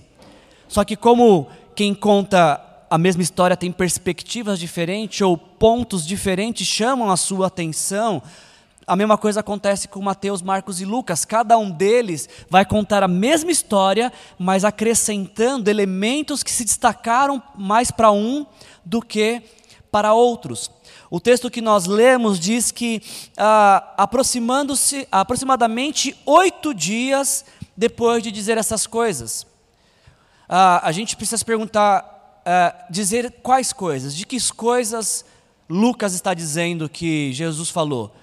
Só 0.69 0.85
que 0.85 0.97
como 0.97 1.49
quem 1.75 1.95
conta 1.95 2.63
a 2.89 2.97
mesma 2.97 3.23
história 3.23 3.57
tem 3.57 3.73
perspectivas 3.73 4.59
diferentes 4.59 5.21
ou 5.21 5.37
pontos 5.37 6.07
diferentes 6.07 6.67
chamam 6.67 7.11
a 7.11 7.17
sua 7.17 7.49
atenção, 7.49 8.23
a 8.87 8.95
mesma 8.95 9.19
coisa 9.19 9.41
acontece 9.41 9.89
com 9.89 10.01
Mateus, 10.01 10.41
Marcos 10.41 10.81
e 10.81 10.85
Lucas. 10.85 11.25
Cada 11.25 11.59
um 11.59 11.69
deles 11.71 12.29
vai 12.49 12.65
contar 12.65 13.03
a 13.03 13.09
mesma 13.09 13.51
história, 13.51 14.13
mas 14.39 14.65
acrescentando 14.65 15.69
elementos 15.69 16.45
que 16.45 16.53
se 16.53 16.65
destacaram 16.65 17.43
mais 17.57 17.91
para 17.91 18.13
um 18.13 18.47
do 18.85 19.03
que 19.03 19.43
para 19.91 20.13
outros. 20.13 20.71
O 21.11 21.19
texto 21.19 21.51
que 21.51 21.61
nós 21.61 21.87
lemos 21.87 22.39
diz 22.39 22.71
que, 22.71 23.03
ah, 23.37 23.95
aproximando-se 23.97 25.09
aproximadamente 25.11 26.17
oito 26.25 26.73
dias 26.73 27.45
depois 27.77 28.23
de 28.23 28.31
dizer 28.31 28.57
essas 28.57 28.87
coisas, 28.87 29.45
ah, 30.49 30.81
a 30.87 30.93
gente 30.93 31.17
precisa 31.17 31.39
se 31.39 31.45
perguntar, 31.45 32.41
ah, 32.47 32.87
dizer 32.89 33.35
quais 33.43 33.73
coisas, 33.73 34.15
de 34.15 34.25
que 34.25 34.39
coisas 34.53 35.25
Lucas 35.69 36.15
está 36.15 36.33
dizendo 36.33 36.89
que 36.89 37.33
Jesus 37.33 37.69
falou. 37.69 38.15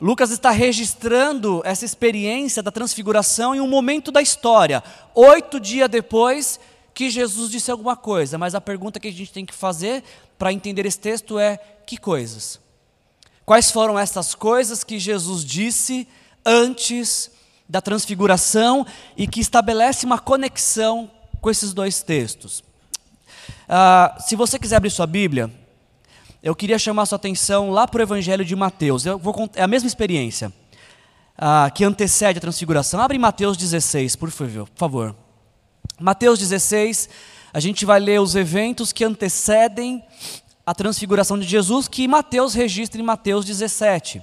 Lucas 0.00 0.30
está 0.30 0.50
registrando 0.50 1.62
essa 1.64 1.84
experiência 1.84 2.62
da 2.62 2.70
transfiguração 2.70 3.54
em 3.54 3.60
um 3.60 3.66
momento 3.66 4.12
da 4.12 4.20
história, 4.20 4.84
oito 5.14 5.58
dias 5.58 5.88
depois 5.88 6.60
que 6.92 7.08
Jesus 7.08 7.50
disse 7.50 7.70
alguma 7.70 7.96
coisa. 7.96 8.36
Mas 8.36 8.54
a 8.54 8.60
pergunta 8.60 9.00
que 9.00 9.08
a 9.08 9.12
gente 9.12 9.32
tem 9.32 9.46
que 9.46 9.54
fazer 9.54 10.04
para 10.38 10.52
entender 10.52 10.84
esse 10.84 10.98
texto 10.98 11.38
é: 11.38 11.58
que 11.86 11.96
coisas? 11.96 12.60
Quais 13.44 13.70
foram 13.70 13.98
essas 13.98 14.34
coisas 14.34 14.84
que 14.84 14.98
Jesus 14.98 15.44
disse 15.44 16.06
antes 16.44 17.30
da 17.68 17.80
transfiguração 17.80 18.86
e 19.16 19.26
que 19.26 19.40
estabelece 19.40 20.04
uma 20.04 20.18
conexão 20.18 21.10
com 21.40 21.50
esses 21.50 21.72
dois 21.72 22.02
textos? 22.02 22.62
Ah, 23.68 24.16
se 24.20 24.36
você 24.36 24.58
quiser 24.58 24.76
abrir 24.76 24.90
sua 24.90 25.06
Bíblia, 25.06 25.50
eu 26.46 26.54
queria 26.54 26.78
chamar 26.78 27.06
sua 27.06 27.16
atenção 27.16 27.72
lá 27.72 27.88
para 27.88 27.98
o 27.98 28.02
Evangelho 28.02 28.44
de 28.44 28.54
Mateus. 28.54 29.04
Eu 29.04 29.18
vou, 29.18 29.50
é 29.56 29.64
a 29.64 29.66
mesma 29.66 29.88
experiência 29.88 30.52
ah, 31.36 31.68
que 31.74 31.82
antecede 31.82 32.38
a 32.38 32.40
transfiguração. 32.40 33.00
Abre 33.00 33.18
Mateus 33.18 33.56
16, 33.56 34.14
por 34.14 34.30
favor, 34.30 34.68
por 34.68 34.78
favor. 34.78 35.16
Mateus 35.98 36.38
16, 36.38 37.08
a 37.52 37.58
gente 37.58 37.84
vai 37.84 37.98
ler 37.98 38.20
os 38.20 38.36
eventos 38.36 38.92
que 38.92 39.02
antecedem 39.02 40.00
a 40.64 40.72
transfiguração 40.72 41.36
de 41.36 41.44
Jesus, 41.44 41.88
que 41.88 42.06
Mateus 42.06 42.54
registra 42.54 43.00
em 43.00 43.04
Mateus 43.04 43.44
17. 43.44 44.22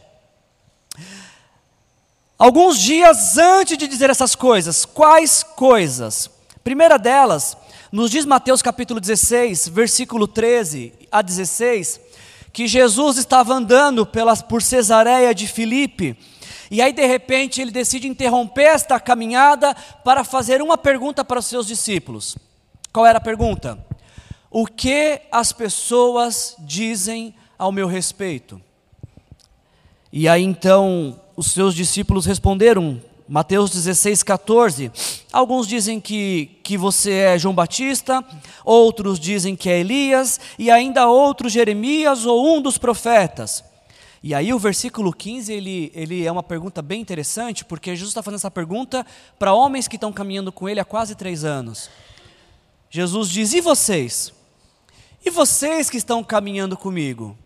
Alguns 2.39 2.79
dias 2.79 3.37
antes 3.37 3.77
de 3.77 3.85
dizer 3.85 4.09
essas 4.09 4.33
coisas, 4.33 4.85
quais 4.85 5.43
coisas? 5.43 6.29
Primeira 6.63 6.97
delas, 6.97 7.57
nos 7.91 8.09
diz 8.09 8.23
Mateus 8.25 8.61
capítulo 8.61 9.01
16, 9.01 9.67
versículo 9.67 10.25
13 10.25 10.93
a 11.11 11.21
16, 11.21 12.12
que 12.53 12.67
Jesus 12.67 13.17
estava 13.17 13.55
andando 13.55 14.05
pelas, 14.05 14.43
por 14.43 14.61
Cesareia 14.61 15.33
de 15.33 15.47
Filipe, 15.47 16.15
e 16.69 16.81
aí 16.81 16.93
de 16.93 17.05
repente 17.05 17.59
ele 17.59 17.71
decide 17.71 18.07
interromper 18.07 18.65
esta 18.65 18.99
caminhada 18.99 19.75
para 20.03 20.23
fazer 20.23 20.61
uma 20.61 20.77
pergunta 20.77 21.25
para 21.25 21.39
os 21.39 21.47
seus 21.47 21.65
discípulos. 21.65 22.37
Qual 22.91 23.07
era 23.07 23.17
a 23.17 23.21
pergunta? 23.21 23.83
O 24.51 24.67
que 24.67 25.21
as 25.31 25.51
pessoas 25.51 26.55
dizem 26.59 27.33
ao 27.57 27.71
meu 27.71 27.87
respeito? 27.87 28.61
E 30.11 30.29
aí 30.29 30.43
então 30.43 31.19
os 31.35 31.47
seus 31.47 31.73
discípulos 31.73 32.27
responderam, 32.27 33.01
Mateus 33.27 33.71
16, 33.71 34.21
14. 34.23 34.91
Alguns 35.31 35.67
dizem 35.67 35.99
que, 35.99 36.59
que 36.63 36.77
você 36.77 37.11
é 37.11 37.39
João 37.39 37.55
Batista, 37.55 38.23
outros 38.65 39.19
dizem 39.19 39.55
que 39.55 39.69
é 39.69 39.79
Elias, 39.79 40.39
e 40.59 40.69
ainda 40.69 41.07
outros 41.07 41.53
Jeremias 41.53 42.25
ou 42.25 42.55
um 42.55 42.61
dos 42.61 42.77
profetas. 42.77 43.63
E 44.21 44.33
aí 44.33 44.53
o 44.53 44.59
versículo 44.59 45.11
15, 45.11 45.51
ele, 45.51 45.91
ele 45.93 46.25
é 46.25 46.31
uma 46.31 46.43
pergunta 46.43 46.81
bem 46.81 47.01
interessante, 47.01 47.65
porque 47.65 47.91
Jesus 47.91 48.09
está 48.09 48.23
fazendo 48.23 48.39
essa 48.39 48.51
pergunta 48.51 49.05
para 49.37 49.53
homens 49.53 49.87
que 49.87 49.95
estão 49.95 50.13
caminhando 50.13 50.51
com 50.51 50.67
ele 50.67 50.79
há 50.79 50.85
quase 50.85 51.15
três 51.15 51.43
anos. 51.43 51.89
Jesus 52.89 53.29
diz: 53.29 53.53
E 53.53 53.59
vocês? 53.59 54.33
E 55.25 55.29
vocês 55.29 55.89
que 55.89 55.97
estão 55.97 56.23
caminhando 56.23 56.77
comigo? 56.77 57.37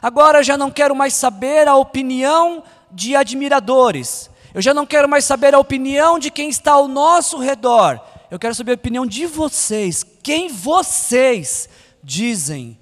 Agora 0.00 0.42
já 0.42 0.56
não 0.56 0.70
quero 0.70 0.94
mais 0.94 1.14
saber 1.14 1.68
a 1.68 1.76
opinião 1.76 2.62
de 2.90 3.14
admiradores. 3.14 4.30
Eu 4.54 4.62
já 4.62 4.72
não 4.72 4.86
quero 4.86 5.08
mais 5.08 5.24
saber 5.24 5.52
a 5.52 5.58
opinião 5.58 6.16
de 6.16 6.30
quem 6.30 6.48
está 6.48 6.72
ao 6.72 6.86
nosso 6.86 7.38
redor. 7.38 8.00
Eu 8.30 8.38
quero 8.38 8.54
saber 8.54 8.70
a 8.70 8.76
opinião 8.76 9.04
de 9.04 9.26
vocês. 9.26 10.06
Quem 10.22 10.48
vocês 10.48 11.68
dizem 12.02 12.78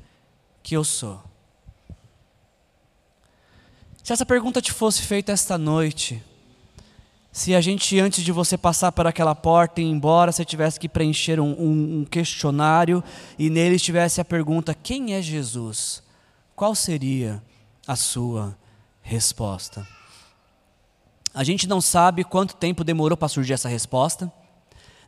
que 0.63 0.77
eu 0.77 0.85
sou? 0.85 1.19
Se 4.05 4.13
essa 4.13 4.27
pergunta 4.27 4.61
te 4.61 4.71
fosse 4.71 5.01
feita 5.01 5.33
esta 5.33 5.57
noite, 5.57 6.23
se 7.33 7.55
a 7.55 7.61
gente, 7.63 7.99
antes 7.99 8.23
de 8.23 8.33
você 8.33 8.59
passar 8.59 8.93
por 8.93 9.07
aquela 9.07 9.35
porta 9.35 9.81
e 9.81 9.85
ir 9.85 9.89
embora, 9.89 10.31
você 10.31 10.45
tivesse 10.45 10.79
que 10.79 10.89
preencher 10.89 11.41
um, 11.41 11.53
um, 11.53 12.01
um 12.01 12.05
questionário 12.05 13.03
e 13.39 13.49
nele 13.49 13.77
estivesse 13.77 14.21
a 14.21 14.25
pergunta: 14.25 14.75
quem 14.75 15.15
é 15.15 15.23
Jesus? 15.23 16.03
Qual 16.55 16.75
seria 16.75 17.43
a 17.87 17.97
sua 17.97 18.55
resposta? 19.01 19.87
A 21.35 21.43
gente 21.43 21.67
não 21.67 21.81
sabe 21.81 22.25
quanto 22.25 22.57
tempo 22.57 22.85
demorou 22.85 23.17
para 23.17 23.29
surgir 23.29 23.55
essa 23.55 23.69
resposta, 23.69 24.31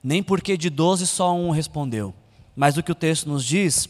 nem 0.02 0.22
porque 0.22 0.56
de 0.56 0.70
12 0.70 1.06
só 1.06 1.34
um 1.34 1.50
respondeu. 1.50 2.14
Mas 2.56 2.76
o 2.76 2.82
que 2.82 2.92
o 2.92 2.94
texto 2.94 3.28
nos 3.28 3.44
diz, 3.44 3.88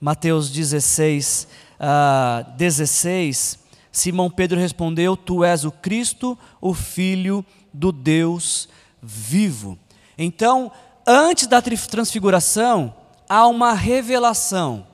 Mateus 0.00 0.50
16, 0.50 1.48
uh, 1.80 2.50
16, 2.56 3.58
Simão 3.92 4.30
Pedro 4.30 4.58
respondeu: 4.58 5.16
Tu 5.16 5.44
és 5.44 5.64
o 5.64 5.72
Cristo, 5.72 6.38
o 6.60 6.72
Filho 6.72 7.44
do 7.72 7.92
Deus 7.92 8.68
vivo. 9.02 9.78
Então, 10.16 10.72
antes 11.06 11.46
da 11.46 11.60
transfiguração, 11.60 12.94
há 13.28 13.46
uma 13.46 13.74
revelação 13.74 14.86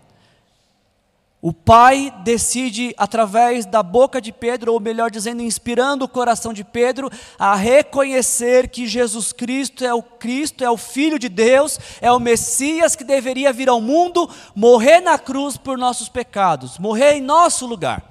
o 1.44 1.52
Pai 1.52 2.14
decide, 2.22 2.94
através 2.96 3.66
da 3.66 3.82
boca 3.82 4.20
de 4.20 4.30
Pedro, 4.30 4.72
ou 4.72 4.78
melhor 4.78 5.10
dizendo, 5.10 5.42
inspirando 5.42 6.04
o 6.04 6.08
coração 6.08 6.52
de 6.52 6.62
Pedro, 6.62 7.10
a 7.36 7.56
reconhecer 7.56 8.68
que 8.68 8.86
Jesus 8.86 9.32
Cristo 9.32 9.84
é 9.84 9.92
o 9.92 10.04
Cristo, 10.04 10.62
é 10.62 10.70
o 10.70 10.76
Filho 10.76 11.18
de 11.18 11.28
Deus, 11.28 11.80
é 12.00 12.12
o 12.12 12.20
Messias 12.20 12.94
que 12.94 13.02
deveria 13.02 13.52
vir 13.52 13.68
ao 13.68 13.80
mundo, 13.80 14.30
morrer 14.54 15.00
na 15.00 15.18
cruz 15.18 15.56
por 15.56 15.76
nossos 15.76 16.08
pecados, 16.08 16.78
morrer 16.78 17.14
em 17.14 17.20
nosso 17.20 17.66
lugar. 17.66 18.04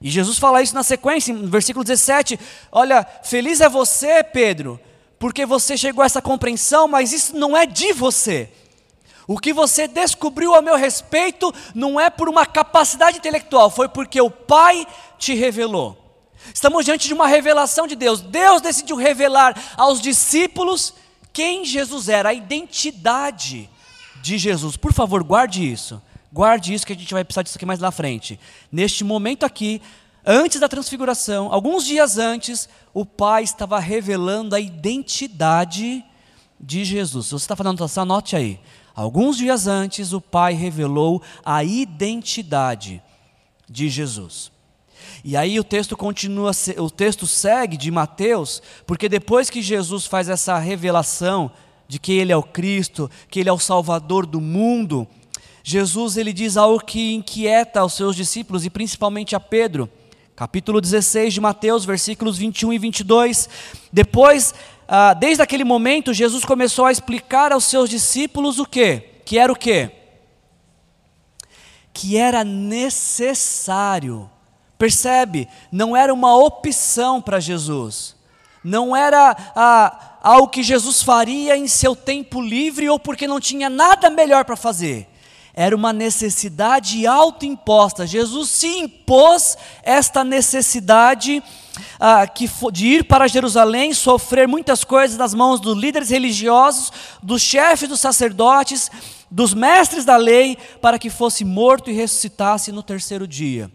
E 0.00 0.08
Jesus 0.08 0.38
fala 0.38 0.62
isso 0.62 0.74
na 0.76 0.84
sequência, 0.84 1.34
no 1.34 1.48
versículo 1.48 1.84
17: 1.84 2.38
Olha, 2.70 3.04
feliz 3.24 3.60
é 3.60 3.68
você, 3.68 4.22
Pedro, 4.22 4.78
porque 5.18 5.44
você 5.44 5.76
chegou 5.76 6.00
a 6.00 6.06
essa 6.06 6.22
compreensão, 6.22 6.86
mas 6.86 7.12
isso 7.12 7.36
não 7.36 7.56
é 7.56 7.66
de 7.66 7.92
você 7.92 8.48
o 9.30 9.38
que 9.38 9.52
você 9.52 9.86
descobriu 9.86 10.56
a 10.56 10.60
meu 10.60 10.74
respeito 10.74 11.54
não 11.72 12.00
é 12.00 12.10
por 12.10 12.28
uma 12.28 12.44
capacidade 12.44 13.18
intelectual, 13.18 13.70
foi 13.70 13.88
porque 13.88 14.20
o 14.20 14.28
Pai 14.28 14.84
te 15.20 15.34
revelou. 15.34 15.96
Estamos 16.52 16.84
diante 16.84 17.06
de 17.06 17.14
uma 17.14 17.28
revelação 17.28 17.86
de 17.86 17.94
Deus. 17.94 18.20
Deus 18.20 18.60
decidiu 18.60 18.96
revelar 18.96 19.54
aos 19.76 20.00
discípulos 20.00 20.92
quem 21.32 21.64
Jesus 21.64 22.08
era, 22.08 22.30
a 22.30 22.34
identidade 22.34 23.70
de 24.20 24.36
Jesus. 24.36 24.76
Por 24.76 24.92
favor, 24.92 25.22
guarde 25.22 25.62
isso. 25.62 26.02
Guarde 26.32 26.74
isso 26.74 26.84
que 26.84 26.92
a 26.92 26.96
gente 26.96 27.14
vai 27.14 27.22
precisar 27.22 27.42
disso 27.42 27.56
aqui 27.56 27.64
mais 27.64 27.78
na 27.78 27.92
frente. 27.92 28.36
Neste 28.72 29.04
momento 29.04 29.46
aqui, 29.46 29.80
antes 30.26 30.58
da 30.58 30.68
transfiguração, 30.68 31.52
alguns 31.52 31.84
dias 31.84 32.18
antes, 32.18 32.68
o 32.92 33.06
Pai 33.06 33.44
estava 33.44 33.78
revelando 33.78 34.56
a 34.56 34.60
identidade 34.60 36.04
de 36.58 36.84
Jesus. 36.84 37.26
Se 37.26 37.32
você 37.32 37.44
está 37.44 37.54
anotação, 37.60 38.02
anote 38.02 38.34
aí. 38.34 38.58
Alguns 38.94 39.36
dias 39.36 39.66
antes, 39.66 40.12
o 40.12 40.20
Pai 40.20 40.52
revelou 40.54 41.22
a 41.44 41.62
identidade 41.64 43.02
de 43.68 43.88
Jesus. 43.88 44.50
E 45.24 45.36
aí 45.36 45.58
o 45.58 45.64
texto 45.64 45.96
continua, 45.96 46.52
o 46.78 46.90
texto 46.90 47.26
segue 47.26 47.76
de 47.76 47.90
Mateus, 47.90 48.62
porque 48.86 49.08
depois 49.08 49.50
que 49.50 49.62
Jesus 49.62 50.06
faz 50.06 50.28
essa 50.28 50.58
revelação 50.58 51.50
de 51.86 51.98
que 51.98 52.12
ele 52.12 52.32
é 52.32 52.36
o 52.36 52.42
Cristo, 52.42 53.10
que 53.28 53.40
ele 53.40 53.48
é 53.48 53.52
o 53.52 53.58
Salvador 53.58 54.24
do 54.24 54.40
mundo, 54.40 55.06
Jesus 55.62 56.16
ele 56.16 56.32
diz 56.32 56.56
algo 56.56 56.84
que 56.84 57.14
inquieta 57.14 57.84
os 57.84 57.92
seus 57.92 58.16
discípulos 58.16 58.64
e 58.64 58.70
principalmente 58.70 59.36
a 59.36 59.40
Pedro. 59.40 59.88
Capítulo 60.34 60.80
16 60.80 61.34
de 61.34 61.40
Mateus, 61.40 61.84
versículos 61.84 62.38
21 62.38 62.72
e 62.72 62.78
22. 62.78 63.48
Depois 63.92 64.54
ah, 64.92 65.14
desde 65.14 65.40
aquele 65.40 65.62
momento, 65.62 66.12
Jesus 66.12 66.44
começou 66.44 66.84
a 66.84 66.90
explicar 66.90 67.52
aos 67.52 67.64
seus 67.64 67.88
discípulos 67.88 68.58
o 68.58 68.66
quê? 68.66 69.20
Que 69.24 69.38
era 69.38 69.52
o 69.52 69.56
quê? 69.56 69.92
Que 71.92 72.16
era 72.16 72.42
necessário. 72.42 74.28
Percebe? 74.76 75.48
Não 75.70 75.96
era 75.96 76.12
uma 76.12 76.36
opção 76.36 77.22
para 77.22 77.38
Jesus. 77.38 78.16
Não 78.64 78.96
era 78.96 79.36
ah, 79.54 80.18
algo 80.20 80.48
que 80.48 80.64
Jesus 80.64 81.02
faria 81.02 81.56
em 81.56 81.68
seu 81.68 81.94
tempo 81.94 82.40
livre 82.40 82.88
ou 82.88 82.98
porque 82.98 83.28
não 83.28 83.38
tinha 83.38 83.70
nada 83.70 84.10
melhor 84.10 84.44
para 84.44 84.56
fazer 84.56 85.09
era 85.54 85.74
uma 85.74 85.92
necessidade 85.92 87.06
autoimposta. 87.06 88.06
Jesus 88.06 88.50
se 88.50 88.66
impôs 88.66 89.56
esta 89.82 90.22
necessidade 90.22 91.42
ah, 91.98 92.26
que, 92.26 92.48
de 92.72 92.86
ir 92.86 93.04
para 93.04 93.28
Jerusalém, 93.28 93.92
sofrer 93.92 94.46
muitas 94.46 94.84
coisas 94.84 95.16
nas 95.16 95.34
mãos 95.34 95.60
dos 95.60 95.76
líderes 95.76 96.10
religiosos, 96.10 96.92
dos 97.22 97.42
chefes 97.42 97.88
dos 97.88 98.00
sacerdotes, 98.00 98.90
dos 99.30 99.54
mestres 99.54 100.04
da 100.04 100.16
lei, 100.16 100.56
para 100.80 100.98
que 100.98 101.10
fosse 101.10 101.44
morto 101.44 101.90
e 101.90 101.94
ressuscitasse 101.94 102.72
no 102.72 102.82
terceiro 102.82 103.26
dia. 103.26 103.70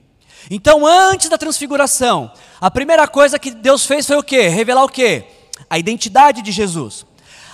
Então, 0.50 0.86
antes 0.86 1.30
da 1.30 1.38
transfiguração, 1.38 2.32
a 2.62 2.70
primeira 2.70 3.08
coisa 3.08 3.40
que 3.40 3.52
Deus 3.52 3.86
fez 3.86 4.06
foi 4.06 4.18
o 4.18 4.24
quê? 4.24 4.48
Revelar 4.48 4.84
o 4.84 4.90
quê? 4.90 5.26
A 5.70 5.80
identidade 5.80 6.42
de 6.42 6.52
Jesus. 6.52 7.06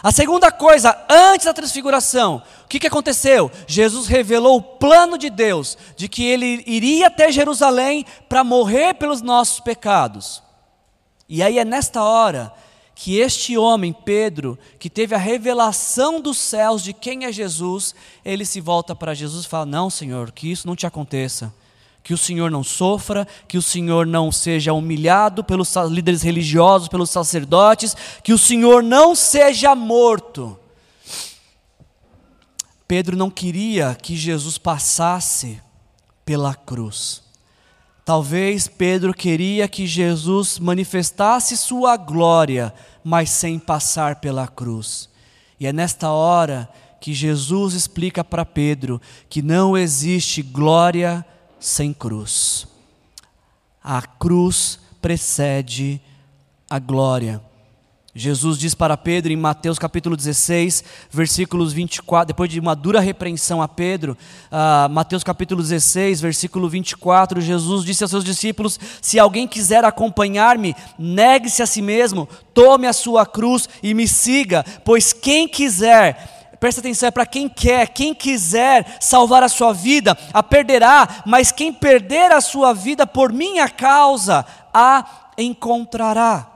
A 0.04 0.12
segunda 0.12 0.52
coisa, 0.52 0.98
antes 1.08 1.46
da 1.46 1.54
transfiguração, 1.54 2.42
o 2.64 2.68
que, 2.68 2.80
que 2.80 2.88
aconteceu? 2.88 3.52
Jesus 3.68 4.08
revelou 4.08 4.58
o 4.58 4.62
plano 4.62 5.16
de 5.16 5.30
Deus, 5.30 5.78
de 5.96 6.10
que 6.10 6.26
ele 6.26 6.64
iria 6.66 7.08
até 7.08 7.32
Jerusalém 7.32 8.06
para 8.28 8.44
morrer 8.44 8.96
pelos 8.96 9.22
nossos 9.22 9.60
pecados. 9.60 10.42
E 11.30 11.44
aí 11.44 11.60
é 11.60 11.66
nesta 11.66 12.04
hora 12.04 12.52
que 12.96 13.20
este 13.20 13.58
homem, 13.58 13.94
Pedro, 13.94 14.58
que 14.80 14.90
teve 14.90 15.14
a 15.14 15.20
revelação 15.20 16.20
dos 16.20 16.38
céus 16.40 16.84
de 16.84 16.94
quem 16.94 17.26
é 17.26 17.32
Jesus, 17.32 17.94
ele 18.26 18.44
se 18.44 18.60
volta 18.60 18.96
para 18.96 19.14
Jesus 19.14 19.46
e 19.46 19.48
fala: 19.48 19.66
Não, 19.68 19.90
Senhor, 19.90 20.32
que 20.32 20.52
isso 20.52 20.68
não 20.68 20.76
te 20.76 20.88
aconteça 20.88 21.54
que 22.04 22.14
o 22.14 22.18
Senhor 22.18 22.50
não 22.50 22.64
sofra, 22.64 23.28
que 23.48 23.58
o 23.58 23.62
Senhor 23.62 24.06
não 24.06 24.32
seja 24.32 24.74
humilhado 24.74 25.44
pelos 25.44 25.74
líderes 25.90 26.22
religiosos, 26.22 26.88
pelos 26.88 27.10
sacerdotes, 27.10 27.96
que 28.24 28.34
o 28.34 28.38
Senhor 28.38 28.82
não 28.82 29.16
seja 29.16 29.76
morto. 29.76 30.58
Pedro 32.88 33.16
não 33.16 33.30
queria 33.30 33.96
que 33.96 34.16
Jesus 34.16 34.58
passasse 34.58 35.62
pela 36.26 36.54
cruz. 36.54 37.22
Talvez 38.04 38.68
Pedro 38.68 39.14
queria 39.14 39.68
que 39.68 39.86
Jesus 39.86 40.60
manifestasse 40.60 41.56
sua 41.56 41.96
glória, 41.96 42.74
mas 43.04 43.30
sem 43.30 43.60
passar 43.60 44.16
pela 44.18 44.48
cruz. 44.48 45.10
E 45.60 45.68
é 45.68 45.72
nesta 45.72 46.10
hora 46.10 46.68
que 47.00 47.14
Jesus 47.14 47.74
explica 47.74 48.24
para 48.24 48.44
Pedro 48.44 49.00
que 49.30 49.42
não 49.42 49.78
existe 49.78 50.42
glória 50.42 51.26
sem 51.62 51.94
cruz. 51.94 52.68
A 53.84 54.02
cruz 54.02 54.80
precede 55.00 56.02
a 56.70 56.80
glória. 56.80 57.42
Jesus 58.14 58.58
diz 58.58 58.76
para 58.76 58.98
Pedro 58.98 59.32
em 59.32 59.38
Mateus 59.38 59.80
capítulo 59.80 60.18
16, 60.18 60.84
versículos 61.10 61.72
24, 61.72 62.28
depois 62.28 62.50
de 62.50 62.60
uma 62.60 62.76
dura 62.76 63.00
repreensão 63.00 63.62
a 63.62 63.70
Pedro, 63.70 64.18
uh, 64.52 64.90
Mateus 64.90 65.24
capítulo 65.24 65.62
16, 65.62 66.20
versículo 66.20 66.68
24, 66.68 67.40
Jesus 67.40 67.86
disse 67.86 68.04
aos 68.04 68.12
seus 68.12 68.26
discípulos: 68.26 68.78
Se 69.02 69.18
alguém 69.18 69.48
quiser 69.48 69.86
acompanhar-me, 69.86 70.76
negue-se 71.00 71.62
a 71.64 71.66
si 71.66 71.82
mesmo, 71.82 72.28
tome 72.54 72.86
a 72.86 72.92
sua 72.92 73.26
cruz 73.26 73.70
e 73.82 73.94
me 73.94 74.08
siga, 74.10 74.66
pois 74.84 75.14
quem 75.14 75.48
quiser 75.48 76.41
presta 76.62 76.80
atenção, 76.80 77.08
é 77.08 77.12
para 77.12 77.26
quem 77.26 77.50
quer, 77.50 77.88
quem 77.88 78.14
quiser 78.14 78.98
salvar 79.00 79.42
a 79.42 79.50
sua 79.50 79.74
vida, 79.74 80.16
a 80.32 80.44
perderá, 80.44 81.24
mas 81.26 81.52
quem 81.52 81.74
perder 81.74 82.32
a 82.32 82.40
sua 82.40 82.72
vida 82.72 83.08
por 83.08 83.34
minha 83.34 83.68
causa, 83.68 84.46
a 84.72 85.32
encontrará. 85.40 86.48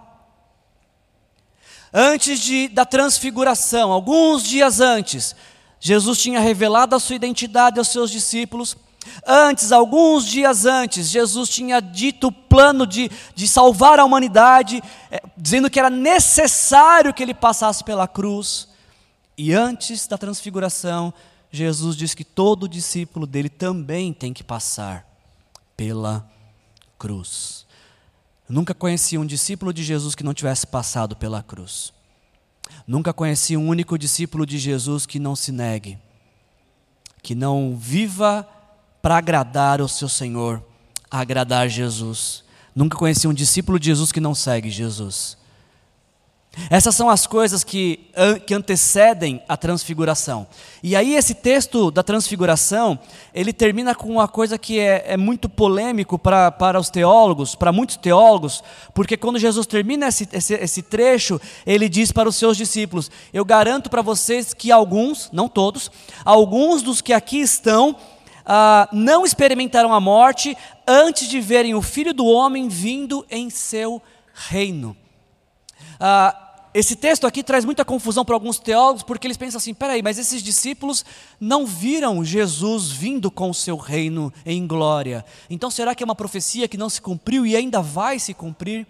Antes 1.91 2.39
de, 2.39 2.67
da 2.67 2.85
transfiguração, 2.85 3.91
alguns 3.91 4.43
dias 4.43 4.79
antes, 4.79 5.35
Jesus 5.79 6.19
tinha 6.19 6.39
revelado 6.39 6.95
a 6.95 6.99
sua 6.99 7.15
identidade 7.15 7.79
aos 7.79 7.87
seus 7.87 8.11
discípulos. 8.11 8.77
Antes, 9.25 9.71
alguns 9.71 10.23
dias 10.27 10.67
antes, 10.67 11.09
Jesus 11.09 11.49
tinha 11.49 11.79
dito 11.79 12.27
o 12.27 12.31
plano 12.31 12.85
de, 12.85 13.09
de 13.33 13.47
salvar 13.47 13.99
a 13.99 14.05
humanidade, 14.05 14.83
é, 15.09 15.19
dizendo 15.35 15.67
que 15.67 15.79
era 15.79 15.89
necessário 15.89 17.11
que 17.11 17.23
ele 17.23 17.33
passasse 17.33 17.83
pela 17.83 18.07
cruz. 18.07 18.74
E 19.37 19.53
antes 19.53 20.07
da 20.07 20.17
transfiguração, 20.17 21.13
Jesus 21.51 21.95
diz 21.95 22.13
que 22.13 22.23
todo 22.23 22.67
discípulo 22.67 23.25
dele 23.25 23.49
também 23.49 24.13
tem 24.13 24.33
que 24.33 24.43
passar 24.43 25.05
pela 25.75 26.29
cruz. 26.97 27.65
nunca 28.47 28.73
conheci 28.73 29.17
um 29.17 29.25
discípulo 29.25 29.73
de 29.73 29.83
Jesus 29.83 30.15
que 30.15 30.23
não 30.23 30.33
tivesse 30.33 30.65
passado 30.67 31.15
pela 31.15 31.43
cruz. 31.43 31.91
Nunca 32.87 33.13
conheci 33.13 33.57
um 33.57 33.67
único 33.67 33.97
discípulo 33.97 34.45
de 34.45 34.57
Jesus 34.57 35.05
que 35.05 35.19
não 35.19 35.35
se 35.35 35.51
negue, 35.51 35.97
que 37.21 37.35
não 37.35 37.75
viva 37.75 38.47
para 39.01 39.17
agradar 39.17 39.81
o 39.81 39.87
seu 39.87 40.09
Senhor, 40.09 40.63
agradar 41.09 41.69
Jesus. 41.69 42.43
Nunca 42.73 42.97
conheci 42.97 43.27
um 43.27 43.33
discípulo 43.33 43.79
de 43.79 43.87
Jesus 43.87 44.11
que 44.11 44.19
não 44.19 44.35
segue 44.35 44.69
Jesus. 44.69 45.37
Essas 46.69 46.95
são 46.95 47.09
as 47.09 47.27
coisas 47.27 47.63
que, 47.63 48.09
que 48.45 48.53
antecedem 48.53 49.41
a 49.47 49.57
transfiguração. 49.57 50.47
E 50.81 50.95
aí 50.95 51.15
esse 51.15 51.33
texto 51.33 51.91
da 51.91 52.01
transfiguração, 52.01 52.97
ele 53.33 53.51
termina 53.51 53.93
com 53.93 54.09
uma 54.09 54.27
coisa 54.27 54.57
que 54.57 54.79
é, 54.79 55.03
é 55.07 55.17
muito 55.17 55.49
polêmico 55.49 56.17
para, 56.17 56.51
para 56.51 56.79
os 56.79 56.89
teólogos, 56.89 57.55
para 57.55 57.71
muitos 57.71 57.97
teólogos, 57.97 58.63
porque 58.93 59.17
quando 59.17 59.37
Jesus 59.37 59.67
termina 59.67 60.07
esse, 60.07 60.27
esse, 60.31 60.53
esse 60.53 60.81
trecho, 60.81 61.39
ele 61.65 61.89
diz 61.89 62.11
para 62.11 62.29
os 62.29 62.35
seus 62.35 62.55
discípulos: 62.55 63.11
Eu 63.33 63.43
garanto 63.43 63.89
para 63.89 64.01
vocês 64.01 64.53
que 64.53 64.71
alguns, 64.71 65.29
não 65.31 65.49
todos, 65.49 65.91
alguns 66.23 66.81
dos 66.81 67.01
que 67.01 67.13
aqui 67.13 67.39
estão, 67.41 67.95
ah, 68.45 68.87
não 68.91 69.25
experimentaram 69.25 69.93
a 69.93 69.99
morte 69.99 70.55
antes 70.87 71.27
de 71.27 71.41
verem 71.41 71.73
o 71.73 71.81
Filho 71.81 72.13
do 72.13 72.25
Homem 72.25 72.67
vindo 72.69 73.25
em 73.29 73.49
seu 73.49 74.01
reino. 74.33 74.95
Ah, 75.99 76.44
esse 76.75 76.93
texto 76.97 77.25
aqui 77.25 77.41
traz 77.41 77.63
muita 77.63 77.85
confusão 77.85 78.25
para 78.25 78.35
alguns 78.35 78.59
teólogos, 78.59 79.01
porque 79.01 79.25
eles 79.25 79.38
pensam 79.38 79.59
assim: 79.59 79.73
peraí, 79.73 80.03
mas 80.03 80.19
esses 80.19 80.43
discípulos 80.43 81.05
não 81.39 81.65
viram 81.65 82.21
Jesus 82.21 82.91
vindo 82.91 83.31
com 83.31 83.49
o 83.49 83.53
seu 83.53 83.77
reino 83.77 84.31
em 84.45 84.67
glória. 84.67 85.23
Então 85.49 85.71
será 85.71 85.95
que 85.95 86.03
é 86.03 86.05
uma 86.05 86.13
profecia 86.13 86.67
que 86.67 86.77
não 86.77 86.89
se 86.89 87.01
cumpriu 87.01 87.45
e 87.45 87.55
ainda 87.55 87.81
vai 87.81 88.19
se 88.19 88.33
cumprir? 88.33 88.85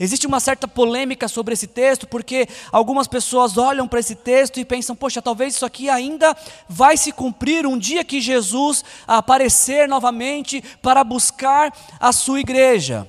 Existe 0.00 0.26
uma 0.26 0.40
certa 0.40 0.66
polêmica 0.66 1.28
sobre 1.28 1.52
esse 1.52 1.66
texto, 1.66 2.06
porque 2.06 2.48
algumas 2.72 3.06
pessoas 3.06 3.58
olham 3.58 3.86
para 3.86 4.00
esse 4.00 4.14
texto 4.14 4.58
e 4.58 4.64
pensam: 4.64 4.96
poxa, 4.96 5.20
talvez 5.20 5.56
isso 5.56 5.66
aqui 5.66 5.90
ainda 5.90 6.34
vai 6.66 6.96
se 6.96 7.12
cumprir 7.12 7.66
um 7.66 7.76
dia 7.76 8.02
que 8.02 8.18
Jesus 8.18 8.82
aparecer 9.06 9.86
novamente 9.86 10.64
para 10.80 11.04
buscar 11.04 11.70
a 12.00 12.12
sua 12.12 12.40
igreja. 12.40 13.06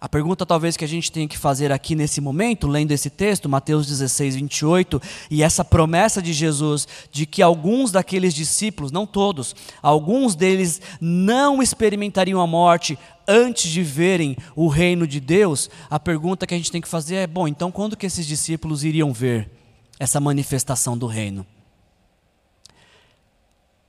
A 0.00 0.08
pergunta 0.08 0.46
talvez 0.46 0.78
que 0.78 0.84
a 0.84 0.88
gente 0.88 1.12
tenha 1.12 1.28
que 1.28 1.36
fazer 1.36 1.70
aqui 1.70 1.94
nesse 1.94 2.22
momento, 2.22 2.66
lendo 2.66 2.90
esse 2.90 3.10
texto, 3.10 3.50
Mateus 3.50 3.86
16, 3.86 4.34
28, 4.36 5.02
e 5.30 5.42
essa 5.42 5.62
promessa 5.62 6.22
de 6.22 6.32
Jesus 6.32 6.88
de 7.12 7.26
que 7.26 7.42
alguns 7.42 7.92
daqueles 7.92 8.32
discípulos, 8.32 8.90
não 8.90 9.06
todos, 9.06 9.54
alguns 9.82 10.34
deles 10.34 10.80
não 11.02 11.62
experimentariam 11.62 12.40
a 12.40 12.46
morte 12.46 12.98
antes 13.28 13.70
de 13.70 13.82
verem 13.82 14.38
o 14.56 14.68
reino 14.68 15.06
de 15.06 15.20
Deus, 15.20 15.68
a 15.90 16.00
pergunta 16.00 16.46
que 16.46 16.54
a 16.54 16.56
gente 16.56 16.72
tem 16.72 16.80
que 16.80 16.88
fazer 16.88 17.16
é: 17.16 17.26
bom, 17.26 17.46
então 17.46 17.70
quando 17.70 17.94
que 17.96 18.06
esses 18.06 18.26
discípulos 18.26 18.82
iriam 18.84 19.12
ver 19.12 19.50
essa 19.98 20.18
manifestação 20.18 20.96
do 20.96 21.06
reino? 21.06 21.44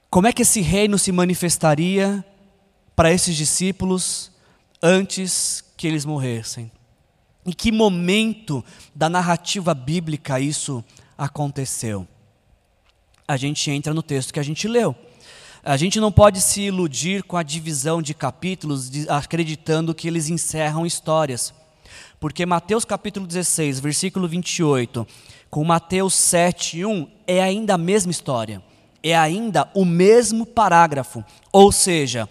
Como 0.10 0.28
é 0.28 0.34
que 0.34 0.42
esse 0.42 0.60
reino 0.60 1.00
se 1.00 1.10
manifestaria 1.14 2.24
para 2.98 3.14
esses 3.14 3.34
discípulos 3.34 4.30
antes 4.84 5.64
que 5.82 5.88
eles 5.88 6.06
morressem. 6.06 6.72
Em 7.44 7.52
que 7.52 7.72
momento 7.72 8.64
da 8.94 9.10
narrativa 9.10 9.74
bíblica 9.74 10.40
isso 10.40 10.84
aconteceu? 11.18 12.08
A 13.28 13.36
gente 13.36 13.72
entra 13.72 13.92
no 13.92 14.04
texto 14.04 14.32
que 14.32 14.40
a 14.40 14.44
gente 14.44 14.68
leu. 14.68 14.96
A 15.64 15.76
gente 15.78 16.00
não 16.00 16.12
pode 16.12 16.40
se 16.40 16.62
iludir 16.62 17.24
com 17.24 17.36
a 17.36 17.42
divisão 17.42 18.00
de 18.00 18.14
capítulos, 18.14 18.92
acreditando 19.10 19.96
que 19.96 20.08
eles 20.08 20.30
encerram 20.30 20.86
histórias. 20.86 21.52
Porque 22.20 22.46
Mateus 22.46 22.86
capítulo 22.86 23.26
16, 23.26 23.80
versículo 23.80 24.28
28, 24.28 25.08
com 25.50 25.64
Mateus 25.64 26.14
7, 26.14 26.86
1, 26.86 27.08
é 27.26 27.42
ainda 27.42 27.74
a 27.74 27.80
mesma 27.80 28.12
história. 28.12 28.62
É 29.02 29.18
ainda 29.18 29.68
o 29.74 29.84
mesmo 29.84 30.46
parágrafo. 30.46 31.26
Ou 31.52 31.72
seja, 31.72 32.30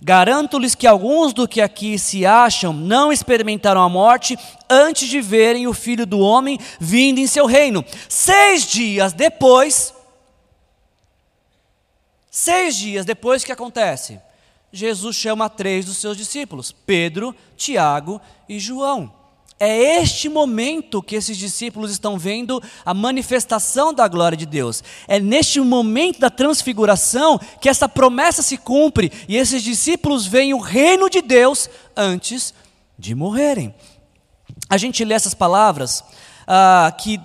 Garanto-lhes 0.00 0.76
que 0.76 0.86
alguns 0.86 1.32
do 1.32 1.48
que 1.48 1.60
aqui 1.60 1.98
se 1.98 2.24
acham 2.24 2.72
não 2.72 3.12
experimentaram 3.12 3.82
a 3.82 3.88
morte 3.88 4.38
antes 4.70 5.08
de 5.08 5.20
verem 5.20 5.66
o 5.66 5.74
filho 5.74 6.06
do 6.06 6.20
homem 6.20 6.58
vindo 6.78 7.18
em 7.18 7.26
seu 7.26 7.46
reino. 7.46 7.84
Seis 8.08 8.64
dias 8.64 9.12
depois, 9.12 9.92
seis 12.30 12.76
dias 12.76 13.04
depois 13.04 13.42
que 13.42 13.50
acontece, 13.50 14.20
Jesus 14.72 15.16
chama 15.16 15.50
três 15.50 15.86
dos 15.86 15.96
seus 15.96 16.16
discípulos: 16.16 16.70
Pedro, 16.70 17.34
Tiago 17.56 18.20
e 18.48 18.58
João. 18.60 19.17
É 19.60 20.00
este 20.00 20.28
momento 20.28 21.02
que 21.02 21.16
esses 21.16 21.36
discípulos 21.36 21.90
estão 21.90 22.16
vendo 22.16 22.62
a 22.84 22.94
manifestação 22.94 23.92
da 23.92 24.06
glória 24.06 24.38
de 24.38 24.46
Deus. 24.46 24.84
É 25.08 25.18
neste 25.18 25.60
momento 25.60 26.20
da 26.20 26.30
transfiguração 26.30 27.40
que 27.60 27.68
essa 27.68 27.88
promessa 27.88 28.40
se 28.40 28.56
cumpre 28.56 29.10
e 29.26 29.36
esses 29.36 29.62
discípulos 29.62 30.26
veem 30.26 30.54
o 30.54 30.60
reino 30.60 31.10
de 31.10 31.20
Deus 31.20 31.68
antes 31.96 32.54
de 32.96 33.14
morrerem. 33.16 33.74
A 34.70 34.76
gente 34.76 35.04
lê 35.04 35.14
essas 35.14 35.34
palavras 35.34 36.04
ah, 36.46 36.94
que 36.96 37.20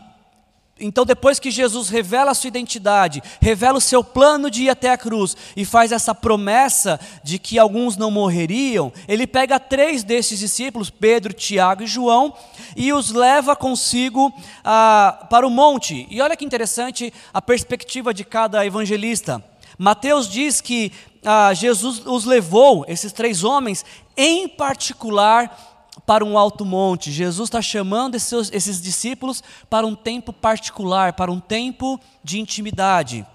então, 0.80 1.06
depois 1.06 1.38
que 1.38 1.52
Jesus 1.52 1.88
revela 1.88 2.32
a 2.32 2.34
sua 2.34 2.48
identidade, 2.48 3.22
revela 3.40 3.78
o 3.78 3.82
seu 3.82 4.04
plano 4.04 4.50
de 4.50 4.64
ir 4.64 4.70
até 4.70 4.90
a 4.90 4.98
cruz 4.98 5.38
e 5.56 5.64
faz 5.64 5.92
essa 5.92 6.16
promessa 6.16 7.00
de 7.24 7.38
que 7.38 7.60
alguns 7.60 7.96
não 7.96 8.10
morreriam, 8.10 8.92
ele 9.08 9.28
pega 9.28 9.60
três 9.60 10.04
desses 10.04 10.40
discípulos, 10.40 10.90
Pedro, 10.90 11.32
Tiago 11.32 11.84
e 11.84 11.88
João, 11.88 12.34
e 12.76 12.92
os 12.92 13.12
leva 13.12 13.56
consigo 13.56 14.34
ah, 14.64 15.28
para 15.30 15.46
o 15.46 15.52
monte. 15.52 16.08
E 16.10 16.20
olha 16.20 16.36
que 16.36 16.46
interessante 16.46 17.14
a 17.32 17.42
perspectiva 17.42 18.12
de 18.12 18.24
cada 18.24 18.66
evangelista. 18.66 19.44
Mateus 19.78 20.28
diz 20.28 20.60
que 20.60 20.92
ah, 21.24 21.54
Jesus 21.54 22.02
os 22.04 22.26
levou, 22.26 22.84
esses 22.88 23.14
três 23.14 23.44
homens, 23.44 23.86
em 24.18 24.48
particular 24.48 25.73
para 26.06 26.26
um 26.26 26.38
alto 26.38 26.66
monte. 26.66 27.12
Jesus 27.12 27.48
está 27.48 27.62
chamando 27.62 28.16
esses, 28.16 28.52
esses 28.52 28.82
discípulos 28.82 29.44
para 29.70 29.86
um 29.86 29.96
tempo 29.96 30.34
particular, 30.34 31.14
para 31.14 31.32
um 31.32 31.40
tempo 31.40 32.00
de 32.24 32.40
intimidade. 32.40 33.26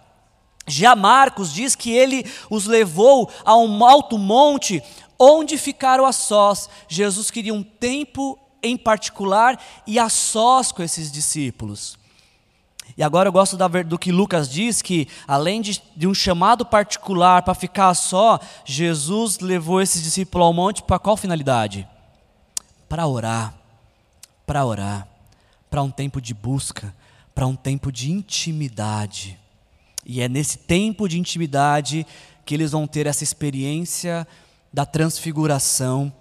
Já 0.67 0.95
Marcos 0.95 1.53
diz 1.53 1.75
que 1.75 1.91
ele 1.91 2.25
os 2.51 2.67
levou 2.67 3.31
a 3.45 3.57
um 3.57 3.85
alto 3.85 4.19
monte 4.19 4.83
onde 5.19 5.57
ficaram 5.57 6.05
a 6.05 6.13
sós. 6.13 6.69
Jesus 6.87 7.31
queria 7.31 7.55
um 7.55 7.63
tempo 7.63 8.39
em 8.63 8.77
particular 8.77 9.59
e 9.87 9.99
a 9.99 10.09
sós 10.09 10.71
com 10.71 10.83
esses 10.83 11.11
discípulos. 11.11 11.99
E 12.97 13.03
agora 13.03 13.29
eu 13.29 13.33
gosto 13.33 13.57
do 13.87 13.99
que 13.99 14.13
Lucas 14.13 14.49
diz: 14.49 14.83
que 14.83 15.09
além 15.27 15.61
de, 15.61 15.81
de 15.97 16.07
um 16.07 16.15
chamado 16.15 16.67
particular 16.67 17.43
para 17.43 17.55
ficar 17.55 17.95
só, 17.95 18.41
Jesus 18.65 19.39
levou 19.39 19.81
esses 19.81 20.03
discípulos 20.03 20.47
ao 20.47 20.53
monte 20.53 20.83
para 20.83 20.99
qual 20.99 21.17
finalidade? 21.17 21.87
Para 22.89 23.07
orar, 23.07 23.55
para 24.47 24.65
orar, 24.65 25.07
para 25.71 25.83
um 25.83 25.91
tempo 25.91 26.21
de 26.21 26.33
busca, 26.33 26.95
para 27.35 27.47
um 27.47 27.55
tempo 27.55 27.93
de 27.93 28.11
intimidade. 28.11 29.39
E 30.05 30.21
é 30.21 30.29
nesse 30.29 30.59
tempo 30.59 31.07
de 31.09 31.19
intimidade 31.19 32.07
que 32.45 32.55
eles 32.55 32.73
vão 32.73 32.87
ter 32.87 33.07
essa 33.07 33.23
experiência 33.23 34.27
da 34.73 34.87
transfiguração 34.87 36.13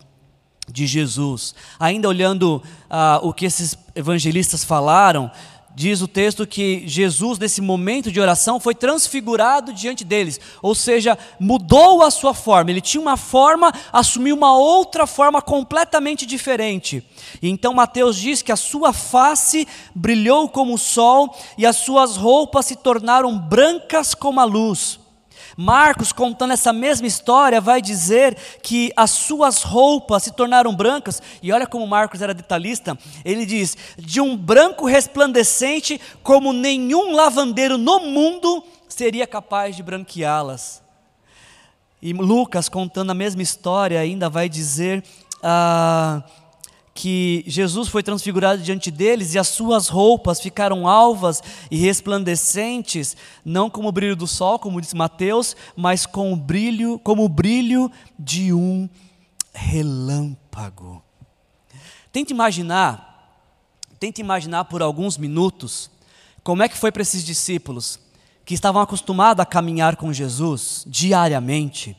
de 0.70 0.86
Jesus. 0.86 1.56
Ainda 1.80 2.10
olhando 2.10 2.62
ah, 2.90 3.20
o 3.24 3.34
que 3.34 3.46
esses 3.46 3.78
evangelistas 3.96 4.64
falaram, 4.64 5.32
diz 5.78 6.02
o 6.02 6.08
texto 6.08 6.48
que 6.48 6.82
Jesus, 6.88 7.38
nesse 7.38 7.62
momento 7.62 8.12
de 8.12 8.20
oração, 8.20 8.60
foi 8.60 8.74
transfigurado 8.74 9.72
diante 9.72 10.04
deles, 10.04 10.40
ou 10.60 10.74
seja, 10.74 11.16
mudou 11.40 12.02
a 12.02 12.10
sua 12.10 12.34
forma. 12.34 12.72
Ele 12.72 12.82
tinha 12.82 13.00
uma 13.00 13.16
forma, 13.16 13.72
assumiu 13.94 14.36
uma 14.36 14.58
outra 14.58 15.06
forma 15.06 15.40
completamente 15.40 16.26
diferente. 16.26 17.04
E 17.44 17.48
então 17.48 17.76
Mateus 17.76 18.16
diz 18.16 18.42
que 18.42 18.52
a 18.52 18.56
sua 18.56 18.92
face 18.92 19.68
brilhou 19.94 20.50
como 20.50 20.74
o 20.74 20.80
sol 20.80 21.38
e 21.60 21.64
as 21.64 21.76
suas 21.76 22.18
roupas 22.18 22.66
se 22.66 22.76
tornaram 22.76 23.38
brancas 23.38 24.16
como 24.16 24.42
a 24.42 24.46
luz. 24.46 25.00
Marcos, 25.58 26.12
contando 26.12 26.54
essa 26.54 26.72
mesma 26.72 27.08
história, 27.08 27.60
vai 27.60 27.82
dizer 27.82 28.38
que 28.62 28.94
as 28.96 29.10
suas 29.10 29.64
roupas 29.64 30.22
se 30.22 30.32
tornaram 30.32 30.76
brancas, 30.76 31.20
e 31.42 31.52
olha 31.52 31.66
como 31.66 31.88
Marcos 31.88 32.22
era 32.22 32.32
detalhista, 32.32 32.96
ele 33.26 33.44
diz: 33.44 33.76
de 33.98 34.22
um 34.22 34.38
branco 34.38 34.86
resplandecente, 34.86 36.00
como 36.22 36.54
nenhum 36.54 37.16
lavandeiro 37.16 37.76
no 37.76 38.00
mundo 38.02 38.64
seria 38.88 39.26
capaz 39.26 39.76
de 39.76 39.82
branqueá-las. 39.82 40.84
E 42.00 42.14
Lucas, 42.14 42.70
contando 42.70 43.10
a 43.10 43.16
mesma 43.16 43.42
história, 43.42 44.00
ainda 44.00 44.30
vai 44.30 44.48
dizer. 44.48 45.04
Ah, 45.42 46.22
que 46.98 47.44
Jesus 47.46 47.90
foi 47.90 48.02
transfigurado 48.02 48.64
diante 48.64 48.90
deles 48.90 49.36
e 49.36 49.38
as 49.38 49.50
suas 49.50 49.88
roupas 49.88 50.42
ficaram 50.42 50.88
alvas 50.88 51.44
e 51.70 51.78
resplandecentes, 51.78 53.16
não 53.46 53.70
como 53.70 53.90
o 53.90 53.92
brilho 53.92 54.16
do 54.16 54.26
sol, 54.26 54.58
como 54.58 54.82
diz 54.82 54.96
Mateus, 54.96 55.56
mas 55.76 56.08
com 56.08 56.34
o 56.34 56.36
brilho, 56.36 56.98
como 57.04 57.24
o 57.24 57.30
brilho 57.30 57.92
de 58.18 58.52
um 58.52 58.90
relâmpago. 59.54 61.04
Tente 62.12 62.34
imaginar, 62.34 63.46
tente 64.00 64.20
imaginar 64.20 64.66
por 64.66 64.82
alguns 64.82 65.20
minutos 65.20 65.92
como 66.44 66.64
é 66.64 66.68
que 66.68 66.76
foi 66.76 66.92
para 66.92 67.04
esses 67.04 67.24
discípulos 67.24 68.00
que 68.44 68.56
estavam 68.56 68.82
acostumados 68.82 69.44
a 69.44 69.46
caminhar 69.46 69.98
com 69.98 70.12
Jesus 70.12 70.84
diariamente. 70.88 71.96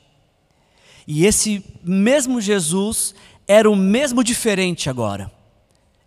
E 1.10 1.24
esse 1.24 1.64
mesmo 1.84 2.38
Jesus 2.38 3.14
era 3.48 3.68
o 3.68 3.74
mesmo 3.74 4.22
diferente 4.22 4.90
agora. 4.90 5.32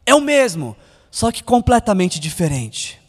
É 0.06 0.14
o 0.14 0.22
mesmo, 0.22 0.78
só 1.10 1.32
que 1.32 1.44
completamente 1.44 2.20
diferente. 2.20 3.02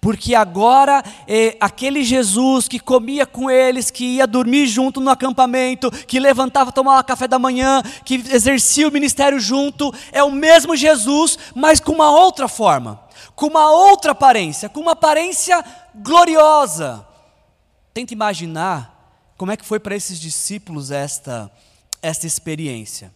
Porque 0.00 0.34
agora 0.34 1.04
é 1.28 1.56
aquele 1.60 2.02
Jesus 2.02 2.66
que 2.66 2.80
comia 2.80 3.24
com 3.24 3.48
eles, 3.48 3.90
que 3.90 4.16
ia 4.16 4.26
dormir 4.26 4.66
junto 4.66 5.00
no 5.00 5.10
acampamento, 5.10 5.90
que 5.90 6.18
levantava, 6.18 6.72
tomava 6.72 7.04
café 7.04 7.28
da 7.28 7.38
manhã, 7.38 7.82
que 8.04 8.14
exercia 8.14 8.88
o 8.88 8.92
ministério 8.92 9.38
junto, 9.38 9.94
é 10.10 10.24
o 10.24 10.32
mesmo 10.32 10.74
Jesus, 10.74 11.38
mas 11.54 11.78
com 11.78 11.92
uma 11.92 12.10
outra 12.10 12.48
forma, 12.48 13.00
com 13.36 13.46
uma 13.46 13.70
outra 13.70 14.12
aparência, 14.12 14.68
com 14.68 14.80
uma 14.80 14.92
aparência 14.92 15.64
gloriosa. 15.94 17.06
Tenta 17.94 18.12
imaginar 18.12 19.32
como 19.36 19.52
é 19.52 19.56
que 19.56 19.64
foi 19.64 19.78
para 19.78 19.94
esses 19.94 20.18
discípulos 20.18 20.90
esta 20.90 21.50
esta 22.02 22.26
experiência. 22.26 23.12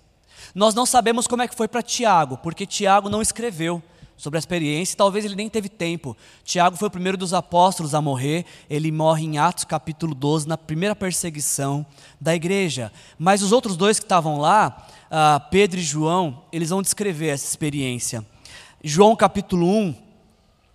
Nós 0.55 0.75
não 0.75 0.85
sabemos 0.85 1.27
como 1.27 1.43
é 1.43 1.49
que 1.49 1.55
foi 1.55 1.69
para 1.69 1.83
Tiago, 1.83 2.37
porque 2.39 2.67
Tiago 2.67 3.09
não 3.09 3.23
escreveu 3.23 3.83
sobre 4.21 4.37
a 4.37 4.41
experiência, 4.41 4.97
talvez 4.99 5.25
ele 5.25 5.35
nem 5.35 5.49
teve 5.49 5.69
tempo. 5.69 6.15
Tiago 6.45 6.77
foi 6.77 6.89
o 6.89 6.91
primeiro 6.91 7.17
dos 7.17 7.33
apóstolos 7.33 7.95
a 7.95 8.03
morrer, 8.03 8.45
ele 8.69 8.93
morre 8.93 9.25
em 9.25 9.39
Atos 9.39 9.65
capítulo 9.65 10.15
12, 10.15 10.47
na 10.47 10.59
primeira 10.59 10.95
perseguição 10.95 11.87
da 12.21 12.35
igreja. 12.35 12.93
Mas 13.19 13.43
os 13.43 13.51
outros 13.51 13.79
dois 13.79 13.99
que 13.99 14.05
estavam 14.05 14.39
lá, 14.39 14.87
uh, 15.07 15.49
Pedro 15.51 15.81
e 15.81 15.83
João, 15.83 16.43
eles 16.53 16.69
vão 16.69 16.83
descrever 16.83 17.29
essa 17.29 17.47
experiência. 17.47 18.25
João 18.85 19.17
capítulo 19.17 19.67
1, 19.67 19.95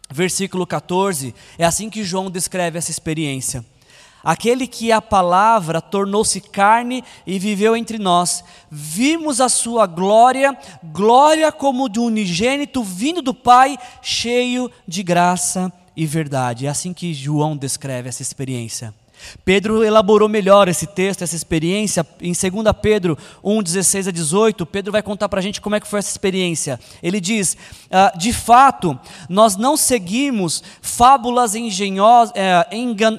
versículo 0.10 0.66
14, 0.66 1.36
é 1.58 1.66
assim 1.66 1.88
que 1.88 2.04
João 2.04 2.32
descreve 2.32 2.80
essa 2.80 2.90
experiência. 2.90 3.64
Aquele 4.26 4.66
que 4.66 4.92
a 4.92 5.00
palavra 5.00 5.80
tornou-se 5.80 6.42
carne 6.42 7.04
e 7.28 7.38
viveu 7.38 7.78
entre 7.78 8.00
nós. 8.00 8.44
Vimos 8.72 9.40
a 9.40 9.48
sua 9.48 9.86
glória, 9.86 10.58
glória 10.84 11.52
como 11.52 11.88
de 11.88 12.00
unigênito 12.00 12.84
vindo 12.84 13.22
do 13.22 13.36
Pai, 13.36 13.78
cheio 14.02 14.72
de 14.88 15.04
graça 15.04 15.72
e 15.96 16.08
verdade. 16.08 16.66
É 16.66 16.70
assim 16.70 16.92
que 16.92 17.14
João 17.14 17.56
descreve 17.56 18.10
essa 18.10 18.24
experiência. 18.24 18.92
Pedro 19.44 19.84
elaborou 19.84 20.28
melhor 20.30 20.68
esse 20.68 20.88
texto, 20.88 21.24
essa 21.24 21.36
experiência. 21.36 22.06
Em 22.22 22.32
2 22.32 22.76
Pedro 22.82 23.18
1, 23.44 23.64
16 23.64 24.08
a 24.08 24.12
18, 24.12 24.66
Pedro 24.66 24.92
vai 24.92 25.02
contar 25.02 25.30
para 25.30 25.40
a 25.40 25.44
gente 25.44 25.62
como 25.62 25.76
é 25.76 25.80
que 25.80 25.88
foi 25.88 26.00
essa 26.00 26.12
experiência. 26.12 26.80
Ele 27.02 27.20
diz: 27.20 27.58
ah, 27.92 28.14
De 28.18 28.34
fato, 28.34 29.00
nós 29.30 29.56
não 29.56 29.78
seguimos 29.78 30.64
fábulas 30.82 31.56
engenhos, 31.56 32.32
é, 32.36 32.68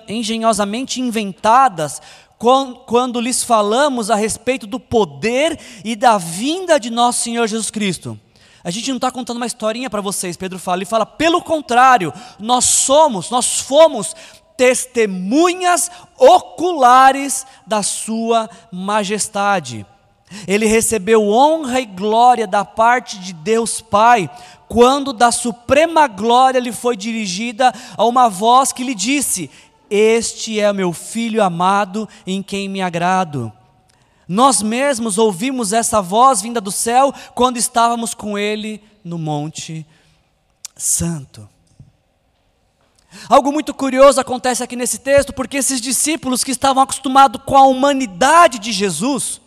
engenhosamente 0.09 1.01
inventadas 1.01 2.01
quando, 2.39 3.21
lhes 3.21 3.43
falamos 3.43 4.11
a 4.11 4.15
respeito 4.15 4.67
do 4.67 4.79
poder 4.79 5.59
e 5.85 5.97
da 5.97 6.19
vinda 6.19 6.79
de 6.79 6.91
nosso 6.91 7.23
Senhor 7.23 7.47
Jesus 7.47 7.71
Cristo. 7.71 8.19
A 8.63 8.71
gente 8.71 8.89
não 8.89 8.97
está 8.97 9.11
contando 9.11 9.37
uma 9.37 9.47
historinha 9.47 9.89
para 9.89 10.01
vocês, 10.01 10.37
Pedro 10.37 10.59
fala. 10.59 10.79
Ele 10.79 10.85
fala, 10.85 11.07
pelo 11.07 11.41
contrário, 11.41 12.13
nós 12.39 12.65
somos, 12.65 13.31
nós 13.31 13.61
fomos 13.61 14.15
testemunhas 14.57 15.91
oculares 16.19 17.47
da 17.67 17.83
Sua 17.83 18.49
majestade. 18.73 19.87
Ele 20.47 20.67
recebeu 20.67 21.29
honra 21.29 21.81
e 21.81 21.87
glória 21.87 22.47
da 22.47 22.65
parte 22.65 23.19
de 23.19 23.33
Deus 23.33 23.81
Pai, 23.81 24.29
quando 24.69 25.13
da 25.13 25.31
suprema 25.31 26.09
glória 26.09 26.59
lhe 26.59 26.73
foi 26.73 26.97
dirigida 26.97 27.73
a 27.97 28.05
uma 28.05 28.29
voz 28.29 28.73
que 28.73 28.83
lhe 28.83 28.95
disse: 28.95 29.51
Este 29.89 30.59
é 30.59 30.73
meu 30.73 30.93
filho 30.93 31.43
amado, 31.43 32.09
em 32.27 32.43
quem 32.43 32.69
me 32.69 32.83
agrado. 32.83 33.53
Nós 34.29 34.61
mesmos 34.61 35.19
ouvimos 35.19 35.73
essa 35.73 36.03
voz 36.03 36.43
vinda 36.43 36.61
do 36.61 36.73
céu 36.73 37.15
quando 37.33 37.59
estávamos 37.59 38.13
com 38.13 38.37
ele 38.37 38.83
no 39.05 39.19
Monte 39.19 39.87
Santo. 40.75 41.49
Algo 43.29 43.53
muito 43.53 43.75
curioso 43.75 44.21
acontece 44.21 44.63
aqui 44.63 44.77
nesse 44.77 44.99
texto, 44.99 45.33
porque 45.33 45.57
esses 45.57 45.81
discípulos 45.81 46.45
que 46.45 46.51
estavam 46.51 46.83
acostumados 46.83 47.41
com 47.45 47.57
a 47.57 47.67
humanidade 47.67 48.59
de 48.59 48.73
Jesus, 48.73 49.41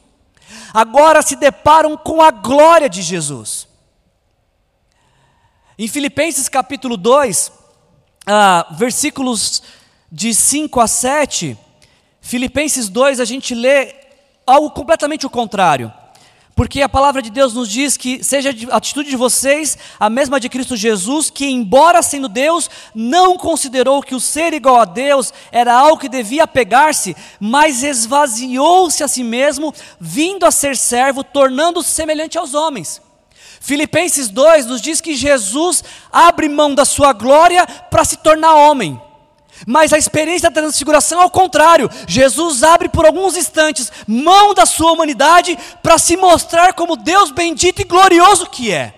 agora 0.73 1.21
se 1.21 1.35
deparam 1.35 1.95
com 1.97 2.21
a 2.21 2.31
glória 2.31 2.89
de 2.89 3.01
Jesus. 3.01 3.67
Em 5.77 5.87
Filipenses 5.87 6.49
capítulo 6.49 6.97
2, 6.97 7.51
ah, 8.25 8.67
versículos 8.71 9.63
de 10.11 10.33
5 10.33 10.79
a 10.79 10.87
7, 10.87 11.57
Filipenses 12.21 12.89
2, 12.89 13.19
a 13.19 13.25
gente 13.25 13.55
lê 13.55 13.95
algo 14.45 14.71
completamente 14.71 15.25
o 15.25 15.29
contrário. 15.29 15.93
Porque 16.59 16.81
a 16.81 16.89
palavra 16.89 17.21
de 17.21 17.29
Deus 17.29 17.53
nos 17.53 17.69
diz 17.69 17.95
que 17.95 18.21
seja 18.21 18.53
a 18.69 18.75
atitude 18.75 19.09
de 19.09 19.15
vocês 19.15 19.77
a 19.97 20.09
mesma 20.09 20.41
de 20.41 20.49
Cristo 20.49 20.75
Jesus, 20.75 21.29
que, 21.29 21.45
embora 21.45 22.01
sendo 22.01 22.27
Deus, 22.27 22.69
não 22.93 23.37
considerou 23.37 24.03
que 24.03 24.13
o 24.13 24.19
ser 24.19 24.53
igual 24.53 24.75
a 24.75 24.83
Deus 24.83 25.33
era 25.53 25.73
algo 25.73 25.97
que 25.97 26.09
devia 26.09 26.45
pegar-se, 26.45 27.15
mas 27.39 27.81
esvaziou-se 27.81 29.01
a 29.01 29.07
si 29.07 29.23
mesmo, 29.23 29.73
vindo 30.01 30.45
a 30.45 30.51
ser 30.51 30.75
servo, 30.75 31.23
tornando-se 31.23 31.91
semelhante 31.91 32.37
aos 32.37 32.53
homens. 32.53 33.01
Filipenses 33.61 34.27
2 34.27 34.65
nos 34.65 34.81
diz 34.81 34.99
que 34.99 35.15
Jesus 35.15 35.81
abre 36.11 36.49
mão 36.49 36.75
da 36.75 36.83
sua 36.83 37.13
glória 37.13 37.65
para 37.65 38.03
se 38.03 38.17
tornar 38.17 38.53
homem. 38.53 39.01
Mas 39.65 39.93
a 39.93 39.97
experiência 39.97 40.49
da 40.49 40.61
transfiguração 40.61 41.21
é 41.21 41.25
o 41.25 41.29
contrário. 41.29 41.89
Jesus 42.07 42.63
abre 42.63 42.89
por 42.89 43.05
alguns 43.05 43.35
instantes 43.35 43.91
mão 44.07 44.53
da 44.53 44.65
sua 44.65 44.91
humanidade 44.91 45.57
para 45.81 45.97
se 45.97 46.15
mostrar 46.17 46.73
como 46.73 46.95
Deus 46.95 47.31
bendito 47.31 47.81
e 47.81 47.85
glorioso 47.85 48.45
que 48.47 48.71
é. 48.71 48.95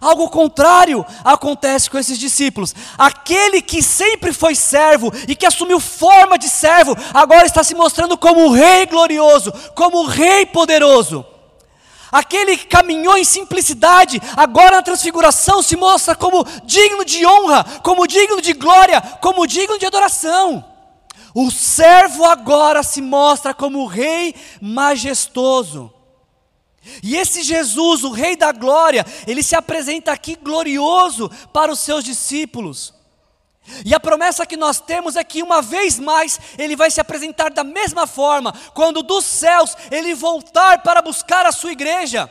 Algo 0.00 0.30
contrário 0.30 1.04
acontece 1.22 1.90
com 1.90 1.98
esses 1.98 2.18
discípulos. 2.18 2.74
Aquele 2.96 3.60
que 3.60 3.82
sempre 3.82 4.32
foi 4.32 4.54
servo 4.54 5.12
e 5.28 5.36
que 5.36 5.44
assumiu 5.44 5.78
forma 5.78 6.38
de 6.38 6.48
servo, 6.48 6.96
agora 7.12 7.44
está 7.44 7.62
se 7.62 7.74
mostrando 7.74 8.16
como 8.16 8.46
o 8.46 8.52
rei 8.52 8.86
glorioso, 8.86 9.52
como 9.74 9.98
o 9.98 10.06
rei 10.06 10.46
poderoso. 10.46 11.24
Aquele 12.10 12.56
que 12.56 12.66
caminhou 12.66 13.16
em 13.16 13.24
simplicidade, 13.24 14.20
agora 14.36 14.76
na 14.76 14.82
transfiguração 14.82 15.62
se 15.62 15.76
mostra 15.76 16.14
como 16.14 16.44
digno 16.64 17.04
de 17.04 17.24
honra, 17.24 17.64
como 17.82 18.06
digno 18.06 18.42
de 18.42 18.52
glória, 18.52 19.00
como 19.20 19.46
digno 19.46 19.78
de 19.78 19.86
adoração. 19.86 20.64
O 21.34 21.50
servo 21.50 22.24
agora 22.24 22.82
se 22.82 23.00
mostra 23.00 23.54
como 23.54 23.86
rei 23.86 24.34
majestoso. 24.60 25.92
E 27.02 27.16
esse 27.16 27.42
Jesus, 27.42 28.04
o 28.04 28.10
Rei 28.10 28.36
da 28.36 28.52
Glória, 28.52 29.04
ele 29.26 29.42
se 29.42 29.54
apresenta 29.54 30.12
aqui 30.12 30.34
glorioso 30.34 31.30
para 31.52 31.70
os 31.70 31.78
seus 31.80 32.02
discípulos. 32.02 32.94
E 33.84 33.94
a 33.94 34.00
promessa 34.00 34.46
que 34.46 34.56
nós 34.56 34.80
temos 34.80 35.16
é 35.16 35.24
que 35.24 35.42
uma 35.42 35.62
vez 35.62 35.98
mais 35.98 36.38
ele 36.58 36.76
vai 36.76 36.90
se 36.90 37.00
apresentar 37.00 37.50
da 37.50 37.64
mesma 37.64 38.06
forma, 38.06 38.52
quando 38.74 39.02
dos 39.02 39.24
céus 39.24 39.76
ele 39.90 40.14
voltar 40.14 40.82
para 40.82 41.02
buscar 41.02 41.46
a 41.46 41.52
sua 41.52 41.72
igreja. 41.72 42.30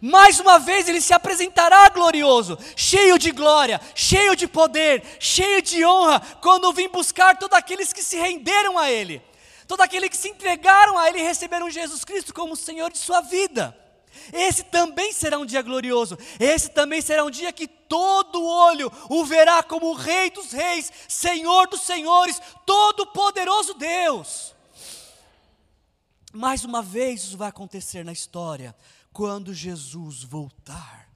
Mais 0.00 0.40
uma 0.40 0.58
vez 0.58 0.88
ele 0.88 1.00
se 1.00 1.12
apresentará 1.12 1.88
glorioso, 1.90 2.58
cheio 2.74 3.18
de 3.18 3.30
glória, 3.30 3.78
cheio 3.94 4.34
de 4.34 4.48
poder, 4.48 5.02
cheio 5.18 5.60
de 5.60 5.84
honra, 5.84 6.20
quando 6.40 6.72
vim 6.72 6.88
buscar 6.88 7.36
todos 7.36 7.56
aqueles 7.56 7.92
que 7.92 8.02
se 8.02 8.16
renderam 8.16 8.78
a 8.78 8.90
ele, 8.90 9.22
todos 9.68 9.84
aqueles 9.84 10.08
que 10.08 10.16
se 10.16 10.30
entregaram 10.30 10.96
a 10.96 11.08
ele 11.08 11.18
e 11.18 11.22
receberam 11.22 11.68
Jesus 11.68 12.02
Cristo 12.02 12.32
como 12.32 12.56
Senhor 12.56 12.90
de 12.90 12.96
sua 12.96 13.20
vida. 13.20 13.76
Esse 14.32 14.64
também 14.64 15.12
será 15.12 15.38
um 15.38 15.46
dia 15.46 15.62
glorioso. 15.62 16.18
Esse 16.38 16.70
também 16.70 17.00
será 17.00 17.24
um 17.24 17.30
dia 17.30 17.52
que 17.52 17.68
todo 17.90 18.40
olho 18.40 18.90
o 19.08 19.24
verá 19.24 19.64
como 19.64 19.90
o 19.90 19.94
Rei 19.94 20.30
dos 20.30 20.52
Reis, 20.52 20.92
Senhor 21.08 21.66
dos 21.66 21.80
Senhores, 21.80 22.40
Todo-Poderoso 22.64 23.74
Deus. 23.74 24.54
Mais 26.32 26.64
uma 26.64 26.80
vez 26.80 27.24
isso 27.24 27.36
vai 27.36 27.48
acontecer 27.48 28.04
na 28.04 28.12
história, 28.12 28.76
quando 29.12 29.52
Jesus 29.52 30.22
voltar. 30.22 31.10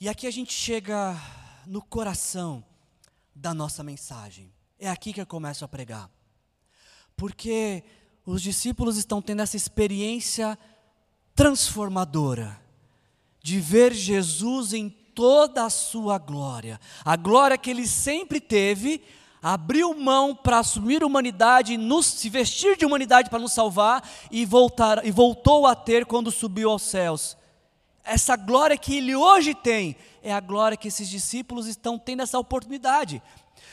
E 0.00 0.08
aqui 0.08 0.26
a 0.26 0.32
gente 0.32 0.52
chega 0.52 1.16
no 1.64 1.80
coração 1.80 2.64
da 3.32 3.54
nossa 3.54 3.84
mensagem. 3.84 4.52
É 4.80 4.90
aqui 4.90 5.12
que 5.12 5.20
eu 5.20 5.26
começo 5.26 5.64
a 5.64 5.68
pregar. 5.68 6.10
Porque 7.16 7.84
os 8.26 8.42
discípulos 8.42 8.96
estão 8.96 9.22
tendo 9.22 9.42
essa 9.42 9.56
experiência 9.56 10.58
transformadora 11.36 12.60
de 13.42 13.60
ver 13.60 13.92
Jesus 13.92 14.72
em 14.72 14.88
toda 15.14 15.64
a 15.64 15.70
sua 15.70 16.18
glória, 16.18 16.80
a 17.04 17.16
glória 17.16 17.58
que 17.58 17.70
ele 17.70 17.86
sempre 17.86 18.40
teve, 18.40 19.02
abriu 19.42 19.94
mão 19.94 20.34
para 20.34 20.58
assumir 20.58 21.02
humanidade, 21.02 21.76
nos, 21.76 22.06
se 22.06 22.28
vestir 22.28 22.76
de 22.76 22.84
humanidade 22.84 23.30
para 23.30 23.38
nos 23.38 23.52
salvar 23.52 24.06
e 24.30 24.44
voltar 24.44 25.04
e 25.04 25.10
voltou 25.10 25.66
a 25.66 25.74
ter 25.74 26.04
quando 26.04 26.30
subiu 26.30 26.70
aos 26.70 26.82
céus. 26.82 27.36
Essa 28.04 28.36
glória 28.36 28.76
que 28.76 28.96
ele 28.96 29.14
hoje 29.14 29.54
tem 29.54 29.96
é 30.22 30.32
a 30.32 30.40
glória 30.40 30.76
que 30.76 30.88
esses 30.88 31.08
discípulos 31.08 31.66
estão 31.66 31.98
tendo 31.98 32.22
essa 32.22 32.38
oportunidade. 32.38 33.22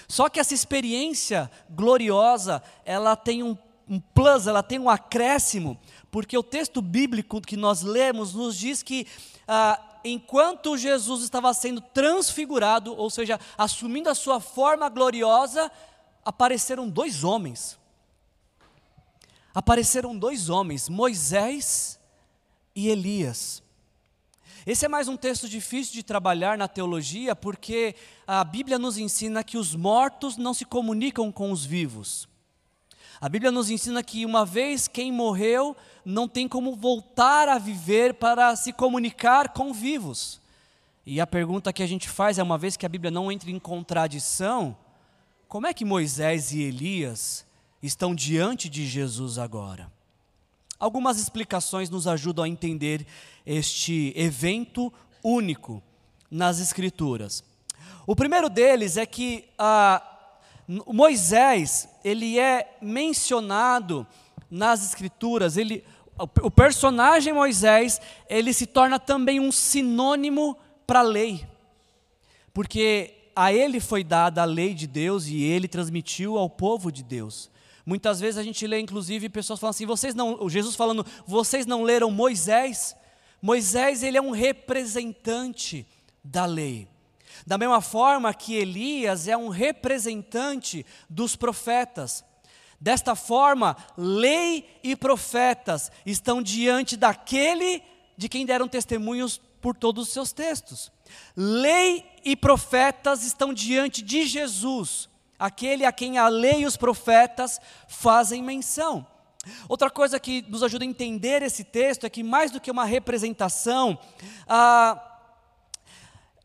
Só 0.07 0.29
que 0.29 0.39
essa 0.39 0.53
experiência 0.53 1.51
gloriosa, 1.69 2.63
ela 2.85 3.15
tem 3.15 3.43
um, 3.43 3.57
um 3.89 3.99
plus, 3.99 4.47
ela 4.47 4.63
tem 4.63 4.79
um 4.79 4.89
acréscimo, 4.89 5.77
porque 6.09 6.37
o 6.37 6.43
texto 6.43 6.81
bíblico 6.81 7.41
que 7.41 7.57
nós 7.57 7.81
lemos 7.81 8.33
nos 8.33 8.57
diz 8.57 8.81
que 8.81 9.05
ah, 9.47 9.79
enquanto 10.03 10.77
Jesus 10.77 11.23
estava 11.23 11.53
sendo 11.53 11.81
transfigurado, 11.81 12.95
ou 12.95 13.09
seja, 13.09 13.39
assumindo 13.57 14.09
a 14.09 14.15
sua 14.15 14.39
forma 14.39 14.89
gloriosa, 14.89 15.71
apareceram 16.23 16.89
dois 16.89 17.23
homens. 17.23 17.79
Apareceram 19.53 20.17
dois 20.17 20.49
homens, 20.49 20.89
Moisés 20.89 21.99
e 22.75 22.89
Elias. 22.89 23.63
Esse 24.65 24.85
é 24.85 24.89
mais 24.89 25.07
um 25.07 25.15
texto 25.15 25.47
difícil 25.47 25.93
de 25.93 26.03
trabalhar 26.03 26.57
na 26.57 26.67
teologia, 26.67 27.33
porque 27.33 27.95
a 28.27 28.43
Bíblia 28.43 28.77
nos 28.77 28.97
ensina 28.97 29.43
que 29.43 29.57
os 29.57 29.73
mortos 29.73 30.35
não 30.35 30.53
se 30.53 30.65
comunicam 30.65 31.31
com 31.31 31.51
os 31.51 31.63
vivos. 31.63 32.27
A 33.19 33.27
Bíblia 33.27 33.51
nos 33.51 33.69
ensina 33.69 34.03
que 34.03 34.25
uma 34.25 34.45
vez 34.45 34.87
quem 34.87 35.11
morreu 35.11 35.75
não 36.05 36.27
tem 36.27 36.47
como 36.47 36.75
voltar 36.75 37.49
a 37.49 37.57
viver 37.57 38.13
para 38.13 38.55
se 38.55 38.71
comunicar 38.71 39.49
com 39.49 39.73
vivos. 39.73 40.39
E 41.05 41.19
a 41.19 41.25
pergunta 41.25 41.73
que 41.73 41.81
a 41.81 41.87
gente 41.87 42.07
faz 42.07 42.37
é: 42.37 42.43
uma 42.43 42.57
vez 42.57 42.77
que 42.77 42.85
a 42.85 42.89
Bíblia 42.89 43.09
não 43.09 43.31
entra 43.31 43.49
em 43.49 43.57
contradição, 43.57 44.77
como 45.47 45.65
é 45.65 45.73
que 45.73 45.85
Moisés 45.85 46.51
e 46.51 46.61
Elias 46.61 47.45
estão 47.81 48.13
diante 48.13 48.69
de 48.69 48.85
Jesus 48.85 49.39
agora? 49.39 49.91
Algumas 50.79 51.17
explicações 51.17 51.89
nos 51.89 52.07
ajudam 52.07 52.45
a 52.45 52.49
entender 52.49 53.07
este 53.45 54.13
evento 54.15 54.93
único 55.23 55.81
nas 56.29 56.59
Escrituras. 56.59 57.43
O 58.05 58.15
primeiro 58.15 58.47
deles 58.47 58.95
é 58.95 59.05
que 59.05 59.45
ah, 59.57 60.16
Moisés 60.67 61.87
ele 62.03 62.37
é 62.37 62.77
mencionado 62.81 64.05
nas 64.51 64.85
Escrituras. 64.85 65.55
Ele, 65.55 65.83
o 66.41 66.51
personagem 66.51 67.33
Moisés 67.33 68.01
ele 68.29 68.51
se 68.53 68.65
torna 68.65 68.99
também 68.99 69.39
um 69.39 69.51
sinônimo 69.51 70.57
para 70.85 70.99
a 70.99 71.03
lei, 71.03 71.45
porque 72.53 73.13
a 73.35 73.53
ele 73.53 73.79
foi 73.79 74.03
dada 74.03 74.41
a 74.41 74.45
lei 74.45 74.73
de 74.73 74.87
Deus 74.87 75.27
e 75.27 75.43
ele 75.43 75.67
transmitiu 75.67 76.37
ao 76.37 76.49
povo 76.49 76.91
de 76.91 77.03
Deus. 77.03 77.49
Muitas 77.85 78.19
vezes 78.19 78.37
a 78.37 78.43
gente 78.43 78.67
lê, 78.67 78.79
inclusive, 78.79 79.29
pessoas 79.29 79.59
falando 79.59 79.75
assim: 79.75 79.85
vocês 79.85 80.13
não, 80.13 80.49
Jesus 80.49 80.75
falando, 80.75 81.05
vocês 81.25 81.65
não 81.65 81.83
leram 81.83 82.11
Moisés? 82.11 82.95
Moisés 83.41 84.03
ele 84.03 84.17
é 84.17 84.21
um 84.21 84.31
representante 84.31 85.87
da 86.23 86.45
lei. 86.45 86.87
Da 87.47 87.57
mesma 87.57 87.79
forma 87.79 88.33
que 88.33 88.53
Elias 88.55 89.25
é 89.25 89.37
um 89.37 89.47
representante 89.47 90.85
dos 91.09 91.33
profetas. 91.33 92.21
Desta 92.77 93.15
forma, 93.15 93.77
lei 93.97 94.67
e 94.83 94.97
profetas 94.97 95.89
estão 96.05 96.41
diante 96.41 96.97
daquele 96.97 97.81
de 98.17 98.27
quem 98.27 98.45
deram 98.45 98.67
testemunhos 98.67 99.39
por 99.61 99.73
todos 99.73 100.07
os 100.07 100.13
seus 100.13 100.33
textos. 100.33 100.91
Lei 101.37 102.03
e 102.25 102.35
profetas 102.35 103.23
estão 103.23 103.53
diante 103.53 104.01
de 104.01 104.27
Jesus, 104.27 105.07
aquele 105.39 105.85
a 105.85 105.91
quem 105.93 106.17
a 106.17 106.27
lei 106.27 106.63
e 106.63 106.65
os 106.65 106.75
profetas 106.75 107.61
fazem 107.87 108.43
menção. 108.43 109.07
Outra 109.69 109.89
coisa 109.89 110.19
que 110.19 110.43
nos 110.49 110.63
ajuda 110.63 110.83
a 110.83 110.87
entender 110.87 111.41
esse 111.41 111.63
texto 111.63 112.05
é 112.05 112.09
que, 112.09 112.23
mais 112.23 112.51
do 112.51 112.59
que 112.59 112.69
uma 112.69 112.83
representação, 112.83 113.97
ah, 114.45 115.06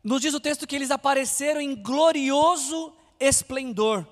nos 0.03 0.21
diz 0.21 0.35
o 0.35 0.41
texto 0.41 0.67
que 0.67 0.75
eles 0.75 0.91
apareceram 0.91 1.61
em 1.61 1.75
glorioso 1.75 2.93
esplendor. 3.19 4.07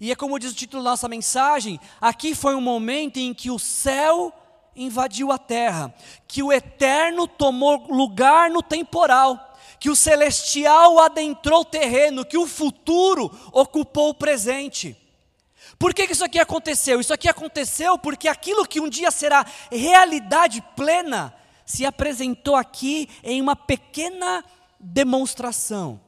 E 0.00 0.10
é 0.10 0.16
como 0.16 0.38
diz 0.38 0.52
o 0.52 0.56
título 0.56 0.82
da 0.82 0.90
nossa 0.90 1.08
mensagem: 1.08 1.80
aqui 2.00 2.34
foi 2.34 2.54
um 2.54 2.60
momento 2.60 3.18
em 3.18 3.32
que 3.34 3.50
o 3.50 3.58
céu 3.58 4.32
invadiu 4.74 5.32
a 5.32 5.38
terra, 5.38 5.94
que 6.28 6.42
o 6.42 6.52
eterno 6.52 7.26
tomou 7.26 7.86
lugar 7.88 8.50
no 8.50 8.62
temporal 8.62 9.46
que 9.78 9.90
o 9.90 9.96
celestial 9.96 10.98
adentrou 10.98 11.60
o 11.60 11.64
terreno, 11.64 12.24
que 12.24 12.38
o 12.38 12.46
futuro 12.46 13.30
ocupou 13.52 14.10
o 14.10 14.14
presente. 14.14 14.96
Por 15.78 15.92
que, 15.92 16.06
que 16.06 16.12
isso 16.12 16.24
aqui 16.24 16.38
aconteceu? 16.38 17.00
Isso 17.00 17.12
aqui 17.12 17.28
aconteceu 17.28 17.98
porque 17.98 18.28
aquilo 18.28 18.66
que 18.66 18.80
um 18.80 18.88
dia 18.88 19.10
será 19.10 19.44
realidade 19.70 20.62
plena 20.74 21.34
se 21.64 21.84
apresentou 21.84 22.54
aqui 22.54 23.08
em 23.22 23.40
uma 23.40 23.56
pequena 23.56 24.44
demonstração. 24.78 26.00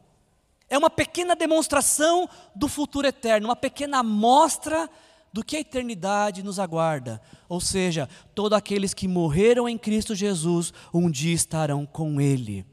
É 0.68 0.76
uma 0.76 0.90
pequena 0.90 1.34
demonstração 1.34 2.28
do 2.54 2.68
futuro 2.68 3.06
eterno, 3.06 3.48
uma 3.48 3.56
pequena 3.56 3.98
amostra 3.98 4.88
do 5.32 5.44
que 5.44 5.56
a 5.56 5.60
eternidade 5.60 6.42
nos 6.42 6.58
aguarda. 6.58 7.20
Ou 7.48 7.60
seja, 7.60 8.08
todos 8.34 8.56
aqueles 8.56 8.92
que 8.92 9.08
morreram 9.08 9.68
em 9.68 9.78
Cristo 9.78 10.14
Jesus 10.14 10.72
um 10.92 11.10
dia 11.10 11.34
estarão 11.34 11.86
com 11.86 12.20
Ele 12.20 12.66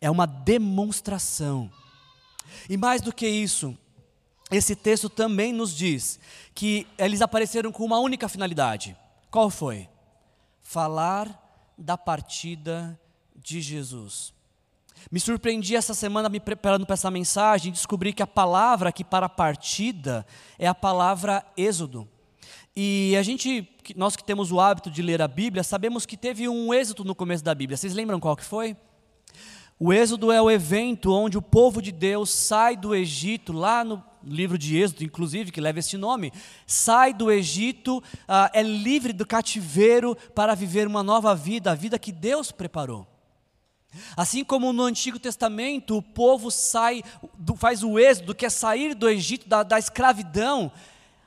é 0.00 0.10
uma 0.10 0.26
demonstração. 0.26 1.70
E 2.68 2.76
mais 2.76 3.02
do 3.02 3.12
que 3.12 3.28
isso, 3.28 3.76
esse 4.50 4.74
texto 4.74 5.08
também 5.08 5.52
nos 5.52 5.76
diz 5.76 6.18
que 6.54 6.86
eles 6.98 7.20
apareceram 7.20 7.70
com 7.70 7.84
uma 7.84 7.98
única 7.98 8.28
finalidade. 8.28 8.96
Qual 9.30 9.50
foi? 9.50 9.88
Falar 10.62 11.72
da 11.76 11.98
partida 11.98 12.98
de 13.36 13.60
Jesus. 13.60 14.32
Me 15.10 15.20
surpreendi 15.20 15.76
essa 15.76 15.94
semana 15.94 16.28
me 16.28 16.40
preparando 16.40 16.84
para 16.84 16.94
essa 16.94 17.10
mensagem 17.10 17.68
e 17.68 17.72
descobri 17.72 18.12
que 18.12 18.22
a 18.22 18.26
palavra 18.26 18.88
aqui 18.88 19.04
para 19.04 19.28
partida 19.28 20.26
é 20.58 20.66
a 20.66 20.74
palavra 20.74 21.44
êxodo. 21.56 22.08
E 22.74 23.16
a 23.16 23.22
gente, 23.22 23.68
nós 23.96 24.16
que 24.16 24.24
temos 24.24 24.52
o 24.52 24.60
hábito 24.60 24.90
de 24.90 25.02
ler 25.02 25.20
a 25.20 25.28
Bíblia, 25.28 25.62
sabemos 25.62 26.06
que 26.06 26.16
teve 26.16 26.48
um 26.48 26.72
êxodo 26.72 27.04
no 27.04 27.14
começo 27.14 27.44
da 27.44 27.54
Bíblia. 27.54 27.76
Vocês 27.76 27.94
lembram 27.94 28.20
qual 28.20 28.36
que 28.36 28.44
foi? 28.44 28.76
O 29.82 29.94
Êxodo 29.94 30.30
é 30.30 30.42
o 30.42 30.50
evento 30.50 31.10
onde 31.10 31.38
o 31.38 31.42
povo 31.42 31.80
de 31.80 31.90
Deus 31.90 32.28
sai 32.28 32.76
do 32.76 32.94
Egito, 32.94 33.50
lá 33.50 33.82
no 33.82 34.04
livro 34.22 34.58
de 34.58 34.76
Êxodo, 34.76 35.02
inclusive, 35.02 35.50
que 35.50 35.58
leva 35.58 35.78
este 35.78 35.96
nome, 35.96 36.30
sai 36.66 37.14
do 37.14 37.30
Egito, 37.30 37.96
uh, 37.96 38.50
é 38.52 38.62
livre 38.62 39.14
do 39.14 39.26
cativeiro 39.26 40.14
para 40.34 40.54
viver 40.54 40.86
uma 40.86 41.02
nova 41.02 41.34
vida, 41.34 41.70
a 41.70 41.74
vida 41.74 41.98
que 41.98 42.12
Deus 42.12 42.52
preparou. 42.52 43.09
Assim 44.16 44.44
como 44.44 44.72
no 44.72 44.84
Antigo 44.84 45.18
Testamento 45.18 45.96
o 45.96 46.02
povo 46.02 46.50
sai, 46.50 47.02
faz 47.56 47.82
o 47.82 47.98
êxodo, 47.98 48.34
quer 48.34 48.50
sair 48.50 48.94
do 48.94 49.08
Egito, 49.08 49.48
da, 49.48 49.62
da 49.62 49.78
escravidão, 49.78 50.70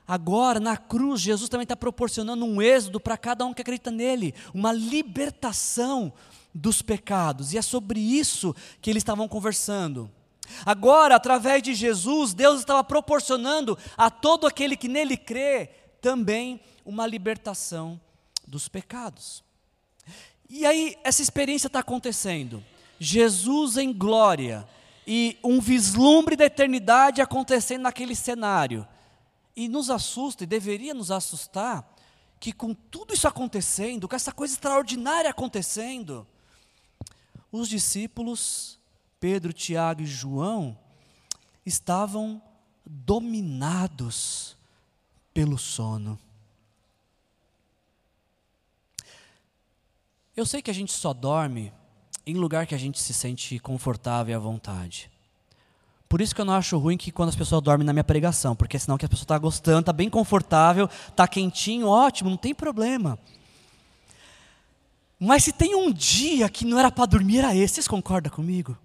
agora 0.08 0.60
na 0.60 0.78
cruz 0.78 1.20
Jesus 1.20 1.50
também 1.50 1.64
está 1.64 1.76
proporcionando 1.76 2.46
um 2.46 2.62
êxodo 2.62 3.00
para 3.00 3.18
cada 3.18 3.46
um 3.46 3.54
que 3.54 3.62
acredita 3.62 3.92
nele, 3.92 4.34
uma 4.54 4.72
libertação 4.72 6.14
dos 6.54 6.82
pecados. 6.82 7.54
E 7.54 7.58
é 7.58 7.62
sobre 7.62 8.00
isso 8.00 8.56
que 8.82 8.90
eles 8.90 9.02
estavam 9.02 9.28
conversando. 9.28 10.10
Agora, 10.66 11.16
através 11.16 11.64
de 11.64 11.74
Jesus, 11.74 12.34
Deus 12.34 12.60
estava 12.60 12.84
proporcionando 12.84 13.78
a 13.98 14.10
todo 14.10 14.46
aquele 14.46 14.78
que 14.78 14.88
nele 14.88 15.18
crê 15.18 15.70
também 16.02 16.60
uma 16.86 17.08
libertação 17.08 18.00
dos 18.48 18.68
pecados. 18.68 19.44
E 20.50 20.66
aí, 20.66 20.96
essa 21.04 21.22
experiência 21.22 21.68
está 21.68 21.80
acontecendo. 21.80 22.64
Jesus 23.00 23.78
em 23.78 23.92
glória 23.92 24.68
e 25.06 25.38
um 25.44 25.60
vislumbre 25.60 26.36
da 26.36 26.46
eternidade 26.46 27.22
acontecendo 27.22 27.82
naquele 27.82 28.16
cenário. 28.16 28.88
E 29.56 29.68
nos 29.68 29.90
assusta, 29.90 30.44
e 30.44 30.48
deveria 30.48 30.94
nos 30.94 31.12
assustar, 31.12 31.88
que 32.40 32.52
com 32.52 32.74
tudo 32.74 33.14
isso 33.14 33.28
acontecendo, 33.28 34.08
com 34.08 34.16
essa 34.16 34.32
coisa 34.32 34.54
extraordinária 34.54 35.30
acontecendo, 35.30 36.26
os 37.52 37.70
discípulos, 37.70 38.80
Pedro, 39.20 39.54
Tiago 39.54 40.02
e 40.02 40.06
João, 40.06 40.78
estavam 41.66 42.42
dominados 42.86 44.58
pelo 45.34 45.58
sono. 45.58 46.20
Eu 50.36 50.46
sei 50.46 50.62
que 50.62 50.72
a 50.72 50.74
gente 50.74 50.92
só 50.92 51.14
dorme 51.14 51.72
em 52.26 52.36
lugar 52.36 52.66
que 52.66 52.74
a 52.74 52.78
gente 52.78 53.00
se 53.00 53.14
sente 53.14 53.60
confortável 53.60 54.34
e 54.34 54.36
à 54.36 54.40
vontade. 54.40 55.12
Por 56.10 56.22
isso 56.22 56.34
que 56.34 56.42
eu 56.42 56.46
não 56.46 56.54
acho 56.54 56.78
ruim 56.78 56.98
que 56.98 57.12
quando 57.12 57.30
as 57.30 57.36
pessoas 57.36 57.62
dormem 57.62 57.86
na 57.86 57.94
minha 57.94 58.04
pregação, 58.04 58.56
porque 58.56 58.80
senão 58.80 58.98
que 58.98 59.06
a 59.06 59.10
pessoa 59.10 59.26
está 59.26 59.38
gostando, 59.38 59.82
está 59.82 59.94
bem 59.94 60.10
confortável, 60.10 60.90
está 61.08 61.28
quentinho, 61.28 61.88
ótimo, 61.88 62.30
não 62.30 62.38
tem 62.38 62.54
problema. 62.54 63.18
Mas 65.20 65.44
se 65.44 65.52
tem 65.52 65.76
um 65.76 65.92
dia 65.92 66.50
que 66.50 66.66
não 66.66 66.80
era 66.80 66.92
para 66.92 67.06
dormir, 67.06 67.40
era 67.40 67.56
esse. 67.56 67.76
Vocês 67.76 67.88
concordam 67.88 68.32
comigo? 68.32 68.78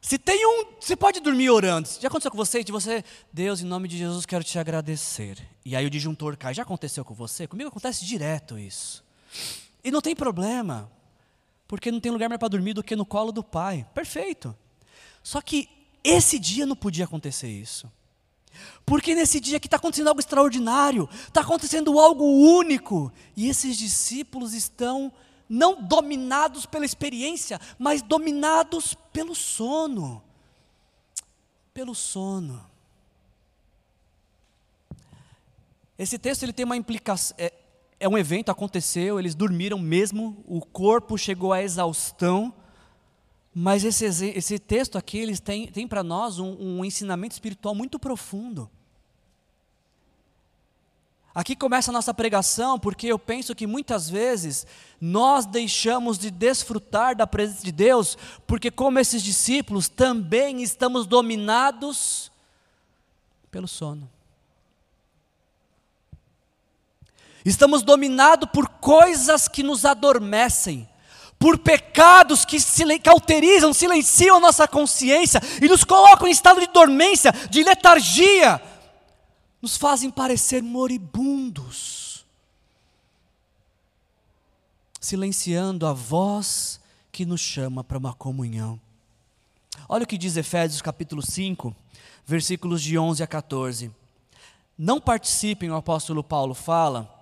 Se 0.00 0.16
tem 0.18 0.46
um, 0.46 0.66
você 0.80 0.96
pode 0.96 1.20
dormir 1.20 1.50
orando. 1.50 1.88
Já 2.00 2.08
aconteceu 2.08 2.30
com 2.30 2.36
você? 2.36 2.62
De 2.62 2.70
você, 2.70 3.04
Deus, 3.32 3.60
em 3.60 3.64
nome 3.64 3.88
de 3.88 3.98
Jesus, 3.98 4.24
quero 4.24 4.44
te 4.44 4.58
agradecer. 4.58 5.38
E 5.64 5.74
aí 5.74 5.84
o 5.84 5.90
disjuntor 5.90 6.36
cai. 6.36 6.54
Já 6.54 6.62
aconteceu 6.62 7.04
com 7.04 7.14
você? 7.14 7.46
Comigo 7.46 7.68
acontece 7.68 8.04
direto 8.04 8.58
isso. 8.58 9.02
E 9.88 9.90
não 9.90 10.02
tem 10.02 10.14
problema, 10.14 10.92
porque 11.66 11.90
não 11.90 11.98
tem 11.98 12.12
lugar 12.12 12.28
mais 12.28 12.38
para 12.38 12.48
dormir 12.48 12.74
do 12.74 12.82
que 12.82 12.94
no 12.94 13.06
colo 13.06 13.32
do 13.32 13.42
pai. 13.42 13.86
Perfeito. 13.94 14.54
Só 15.22 15.40
que 15.40 15.66
esse 16.04 16.38
dia 16.38 16.66
não 16.66 16.76
podia 16.76 17.06
acontecer 17.06 17.48
isso. 17.48 17.90
Porque 18.84 19.14
nesse 19.14 19.40
dia 19.40 19.58
que 19.58 19.66
está 19.66 19.78
acontecendo 19.78 20.08
algo 20.08 20.20
extraordinário, 20.20 21.08
está 21.26 21.40
acontecendo 21.40 21.98
algo 21.98 22.22
único, 22.22 23.10
e 23.34 23.48
esses 23.48 23.78
discípulos 23.78 24.52
estão 24.52 25.10
não 25.48 25.82
dominados 25.82 26.66
pela 26.66 26.84
experiência, 26.84 27.58
mas 27.78 28.02
dominados 28.02 28.92
pelo 29.10 29.34
sono. 29.34 30.22
Pelo 31.72 31.94
sono. 31.94 32.62
Esse 35.98 36.18
texto 36.18 36.42
ele 36.42 36.52
tem 36.52 36.66
uma 36.66 36.76
implicação. 36.76 37.34
É, 37.40 37.54
é, 38.00 38.08
um 38.08 38.16
evento, 38.16 38.50
aconteceu, 38.50 39.18
eles 39.18 39.34
dormiram 39.34 39.78
mesmo, 39.78 40.42
o 40.46 40.60
corpo 40.60 41.18
chegou 41.18 41.52
à 41.52 41.62
exaustão. 41.62 42.54
Mas 43.54 43.82
esse, 43.82 44.04
esse 44.04 44.58
texto 44.58 44.96
aqui 44.96 45.18
eles 45.18 45.40
têm, 45.40 45.66
tem 45.66 45.88
para 45.88 46.04
nós 46.04 46.38
um, 46.38 46.56
um 46.58 46.84
ensinamento 46.84 47.32
espiritual 47.32 47.74
muito 47.74 47.98
profundo. 47.98 48.70
Aqui 51.34 51.54
começa 51.54 51.90
a 51.90 51.92
nossa 51.92 52.12
pregação, 52.12 52.78
porque 52.78 53.06
eu 53.06 53.18
penso 53.18 53.54
que 53.54 53.66
muitas 53.66 54.08
vezes 54.08 54.66
nós 55.00 55.46
deixamos 55.46 56.18
de 56.18 56.30
desfrutar 56.30 57.14
da 57.14 57.26
presença 57.26 57.64
de 57.64 57.70
Deus, 57.70 58.18
porque, 58.46 58.70
como 58.70 58.98
esses 58.98 59.22
discípulos, 59.22 59.88
também 59.88 60.62
estamos 60.62 61.06
dominados 61.06 62.32
pelo 63.50 63.68
sono. 63.68 64.10
Estamos 67.48 67.82
dominados 67.82 68.48
por 68.52 68.68
coisas 68.68 69.48
que 69.48 69.62
nos 69.62 69.84
adormecem, 69.84 70.88
por 71.38 71.58
pecados 71.58 72.44
que 72.44 72.58
cauterizam, 72.98 73.72
silenciam 73.72 74.36
a 74.36 74.40
nossa 74.40 74.68
consciência 74.68 75.40
e 75.62 75.68
nos 75.68 75.82
colocam 75.82 76.28
em 76.28 76.30
estado 76.30 76.60
de 76.60 76.66
dormência, 76.66 77.32
de 77.48 77.62
letargia 77.62 78.60
nos 79.60 79.76
fazem 79.76 80.10
parecer 80.10 80.62
moribundos, 80.62 82.24
silenciando 85.00 85.86
a 85.86 85.92
voz 85.92 86.80
que 87.10 87.26
nos 87.26 87.40
chama 87.40 87.82
para 87.82 87.98
uma 87.98 88.14
comunhão. 88.14 88.80
Olha 89.88 90.04
o 90.04 90.06
que 90.06 90.18
diz 90.18 90.36
Efésios 90.36 90.82
capítulo 90.82 91.22
5, 91.22 91.74
versículos 92.26 92.82
de 92.82 92.98
11 92.98 93.22
a 93.22 93.26
14. 93.26 93.90
Não 94.76 95.00
participem, 95.00 95.70
o 95.70 95.76
apóstolo 95.76 96.22
Paulo 96.22 96.54
fala, 96.54 97.17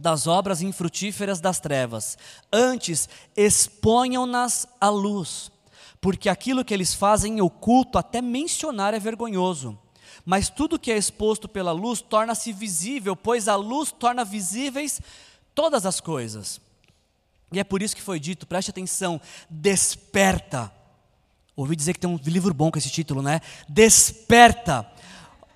das 0.00 0.26
obras 0.26 0.62
infrutíferas 0.62 1.40
das 1.40 1.60
trevas, 1.60 2.18
antes 2.52 3.08
exponham-nas 3.36 4.66
à 4.80 4.88
luz, 4.88 5.52
porque 6.00 6.28
aquilo 6.28 6.64
que 6.64 6.74
eles 6.74 6.94
fazem 6.94 7.38
em 7.38 7.40
oculto, 7.40 7.98
até 7.98 8.20
mencionar 8.20 8.94
é 8.94 8.98
vergonhoso 8.98 9.78
mas 10.24 10.48
tudo 10.48 10.78
que 10.78 10.92
é 10.92 10.96
exposto 10.96 11.48
pela 11.48 11.72
luz 11.72 12.00
torna-se 12.00 12.52
visível, 12.52 13.16
pois 13.16 13.48
a 13.48 13.56
luz 13.56 13.92
torna 13.92 14.24
visíveis 14.24 15.00
todas 15.54 15.86
as 15.86 16.00
coisas. 16.00 16.60
E 17.52 17.58
é 17.58 17.64
por 17.64 17.82
isso 17.82 17.96
que 17.96 18.02
foi 18.02 18.20
dito, 18.20 18.46
preste 18.46 18.70
atenção, 18.70 19.20
desperta. 19.48 20.72
Ouvi 21.56 21.74
dizer 21.74 21.94
que 21.94 22.00
tem 22.00 22.08
um 22.08 22.18
livro 22.24 22.54
bom 22.54 22.70
com 22.70 22.78
esse 22.78 22.90
título, 22.90 23.22
né? 23.22 23.40
Desperta. 23.68 24.90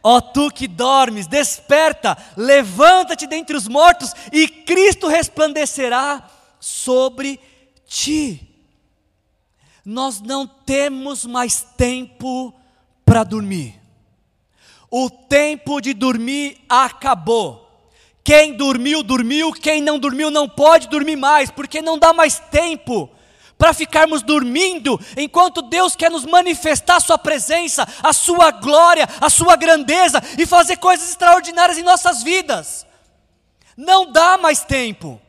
Ó 0.07 0.21
tu 0.21 0.51
que 0.51 0.69
dormes, 0.69 1.27
desperta, 1.27 2.15
levanta-te 2.37 3.27
dentre 3.27 3.57
os 3.57 3.67
mortos 3.67 4.13
e 4.31 4.47
Cristo 4.47 5.09
resplandecerá 5.09 6.29
sobre 6.61 7.41
ti. 7.87 8.47
Nós 9.83 10.21
não 10.21 10.47
temos 10.47 11.25
mais 11.25 11.63
tempo 11.79 12.53
para 13.03 13.25
dormir. 13.25 13.81
O 14.91 15.09
tempo 15.09 15.81
de 15.81 15.95
dormir 15.95 16.59
acabou. 16.69 17.89
Quem 18.23 18.55
dormiu, 18.55 19.03
dormiu, 19.03 19.53
quem 19.53 19.81
não 19.81 19.99
dormiu 19.99 20.31
não 20.31 20.47
pode 20.47 20.89
dormir 20.89 21.17
mais, 21.17 21.51
porque 21.51 21.81
não 21.81 21.99
dá 21.99 22.13
mais 22.13 22.39
tempo 22.39 23.11
para 23.57 23.73
ficarmos 23.73 24.23
dormindo, 24.23 25.01
enquanto 25.17 25.63
Deus 25.63 25.95
quer 25.97 26.11
nos 26.11 26.25
manifestar 26.25 27.01
Sua 27.01 27.17
presença, 27.17 27.87
a 28.03 28.13
Sua 28.13 28.51
glória, 28.51 29.09
a 29.21 29.31
Sua 29.31 29.57
grandeza 29.57 30.23
e 30.39 30.47
fazer 30.47 30.77
coisas 30.77 31.09
extraordinárias 31.09 31.79
em 31.79 31.83
nossas 31.83 32.23
vidas. 32.23 32.87
Não 33.77 34.11
dá 34.11 34.37
mais 34.37 34.65
tempo. 34.65 35.21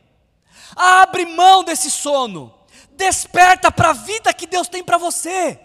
Abre 0.74 1.24
mão 1.24 1.64
desse 1.64 1.90
sono, 1.90 2.52
desperta 2.92 3.70
para 3.70 3.90
a 3.90 3.94
vida 3.94 4.32
que 4.34 4.46
Deus 4.46 4.68
tem 4.68 4.84
para 4.84 4.98
você. 4.98 5.58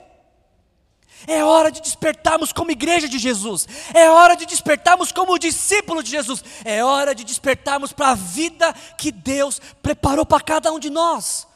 É 1.27 1.43
hora 1.43 1.71
de 1.71 1.81
despertarmos 1.81 2.51
como 2.51 2.71
igreja 2.71 3.07
de 3.07 3.19
Jesus. 3.19 3.67
É 3.93 4.09
hora 4.09 4.35
de 4.35 4.45
despertarmos 4.45 5.11
como 5.11 5.37
discípulo 5.37 6.01
de 6.01 6.09
Jesus. 6.09 6.43
É 6.65 6.83
hora 6.83 7.13
de 7.13 7.23
despertarmos 7.23 7.93
para 7.93 8.09
a 8.09 8.15
vida 8.15 8.73
que 8.97 9.11
Deus 9.11 9.61
preparou 9.83 10.25
para 10.25 10.43
cada 10.43 10.71
um 10.71 10.79
de 10.79 10.89
nós. 10.89 11.47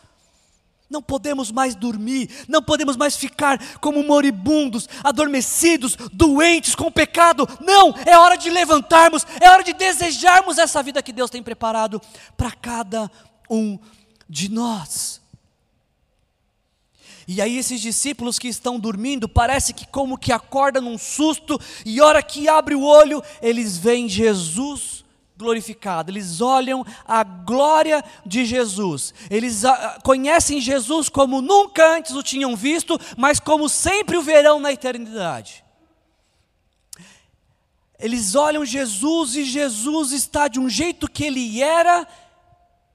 Não 0.89 1.01
podemos 1.01 1.51
mais 1.51 1.73
dormir, 1.73 2.29
não 2.47 2.61
podemos 2.61 2.95
mais 2.95 3.15
ficar 3.15 3.59
como 3.79 4.03
moribundos, 4.03 4.87
adormecidos, 5.03 5.97
doentes 6.13 6.75
com 6.75 6.85
o 6.85 6.91
pecado. 6.91 7.47
Não, 7.59 7.93
é 8.05 8.17
hora 8.17 8.35
de 8.35 8.49
levantarmos, 8.49 9.25
é 9.41 9.49
hora 9.49 9.63
de 9.63 9.73
desejarmos 9.73 10.57
essa 10.57 10.83
vida 10.83 11.01
que 11.01 11.11
Deus 11.11 11.31
tem 11.31 11.41
preparado 11.41 11.99
para 12.37 12.51
cada 12.51 13.09
um 13.49 13.79
de 14.29 14.49
nós. 14.49 15.21
E 17.27 17.41
aí 17.41 17.57
esses 17.57 17.81
discípulos 17.81 18.37
que 18.37 18.47
estão 18.47 18.79
dormindo, 18.79 19.27
parece 19.27 19.73
que 19.73 19.87
como 19.87 20.17
que 20.17 20.31
acordam 20.31 20.83
num 20.83 20.97
susto, 20.97 21.59
e 21.83 21.99
hora 21.99 22.21
que 22.21 22.47
abre 22.47 22.75
o 22.75 22.83
olho, 22.83 23.23
eles 23.41 23.77
veem 23.77 24.07
Jesus 24.07 25.04
glorificado, 25.37 26.11
eles 26.11 26.41
olham 26.41 26.85
a 27.05 27.23
glória 27.23 28.03
de 28.25 28.45
Jesus, 28.45 29.13
eles 29.29 29.65
ah, 29.65 29.99
conhecem 30.03 30.61
Jesus 30.61 31.09
como 31.09 31.41
nunca 31.41 31.97
antes 31.97 32.13
o 32.13 32.23
tinham 32.23 32.55
visto, 32.55 32.99
mas 33.17 33.39
como 33.39 33.67
sempre 33.67 34.17
o 34.17 34.21
verão 34.21 34.59
na 34.59 34.71
eternidade. 34.71 35.63
Eles 37.99 38.35
olham 38.35 38.65
Jesus 38.65 39.35
e 39.35 39.45
Jesus 39.45 40.11
está 40.11 40.47
de 40.47 40.59
um 40.59 40.69
jeito 40.69 41.09
que 41.09 41.23
ele 41.23 41.61
era 41.61 42.07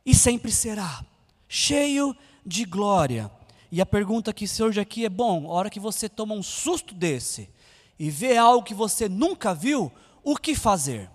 e 0.04 0.14
sempre 0.14 0.52
será, 0.52 1.04
cheio 1.48 2.16
de 2.44 2.64
glória. 2.64 3.30
E 3.72 3.80
a 3.80 3.86
pergunta 3.86 4.32
que 4.32 4.46
surge 4.46 4.80
aqui 4.80 5.04
é: 5.04 5.08
bom, 5.08 5.46
a 5.46 5.54
hora 5.54 5.70
que 5.70 5.80
você 5.80 6.08
toma 6.08 6.34
um 6.34 6.42
susto 6.42 6.94
desse 6.94 7.48
e 7.98 8.10
vê 8.10 8.36
algo 8.36 8.64
que 8.64 8.74
você 8.74 9.08
nunca 9.08 9.54
viu, 9.54 9.92
o 10.22 10.36
que 10.36 10.54
fazer? 10.54 11.08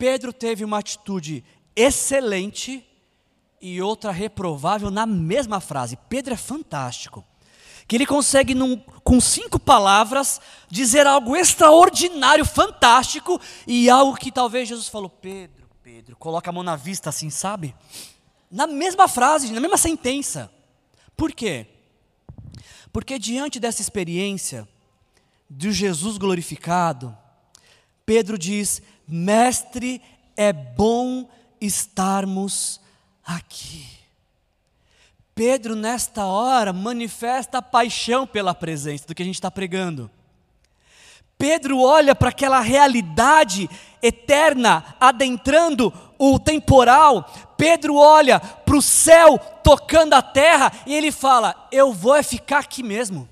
Pedro 0.00 0.32
teve 0.32 0.64
uma 0.64 0.78
atitude 0.78 1.44
excelente 1.76 2.82
e 3.60 3.82
outra 3.82 4.10
reprovável 4.10 4.90
na 4.90 5.04
mesma 5.04 5.60
frase. 5.60 5.98
Pedro 6.08 6.32
é 6.32 6.38
fantástico. 6.38 7.22
Que 7.86 7.96
ele 7.96 8.06
consegue, 8.06 8.54
num, 8.54 8.78
com 9.04 9.20
cinco 9.20 9.60
palavras, 9.60 10.40
dizer 10.70 11.06
algo 11.06 11.36
extraordinário, 11.36 12.46
fantástico, 12.46 13.38
e 13.66 13.90
algo 13.90 14.16
que 14.16 14.32
talvez 14.32 14.70
Jesus 14.70 14.88
falou: 14.88 15.10
Pedro, 15.10 15.68
Pedro, 15.82 16.16
coloca 16.16 16.48
a 16.48 16.52
mão 16.52 16.62
na 16.62 16.76
vista 16.76 17.10
assim, 17.10 17.28
sabe? 17.28 17.74
Na 18.50 18.66
mesma 18.66 19.06
frase, 19.06 19.52
na 19.52 19.60
mesma 19.60 19.76
sentença. 19.76 20.50
Por 21.14 21.30
quê? 21.30 21.66
Porque 22.90 23.18
diante 23.18 23.60
dessa 23.60 23.82
experiência 23.82 24.66
de 25.50 25.70
Jesus 25.70 26.16
glorificado, 26.16 27.14
Pedro 28.10 28.36
diz: 28.36 28.82
Mestre, 29.06 30.02
é 30.36 30.52
bom 30.52 31.30
estarmos 31.60 32.80
aqui. 33.24 33.86
Pedro, 35.32 35.76
nesta 35.76 36.24
hora, 36.24 36.72
manifesta 36.72 37.58
a 37.58 37.62
paixão 37.62 38.26
pela 38.26 38.52
presença 38.52 39.06
do 39.06 39.14
que 39.14 39.22
a 39.22 39.24
gente 39.24 39.36
está 39.36 39.48
pregando. 39.48 40.10
Pedro 41.38 41.78
olha 41.78 42.12
para 42.12 42.30
aquela 42.30 42.58
realidade 42.58 43.70
eterna 44.02 44.96
adentrando 44.98 45.94
o 46.18 46.36
temporal. 46.40 47.32
Pedro 47.56 47.94
olha 47.94 48.40
para 48.40 48.76
o 48.76 48.82
céu 48.82 49.38
tocando 49.62 50.14
a 50.14 50.20
terra 50.20 50.72
e 50.84 50.92
ele 50.92 51.12
fala: 51.12 51.68
Eu 51.70 51.92
vou 51.92 52.16
é 52.16 52.24
ficar 52.24 52.58
aqui 52.58 52.82
mesmo. 52.82 53.28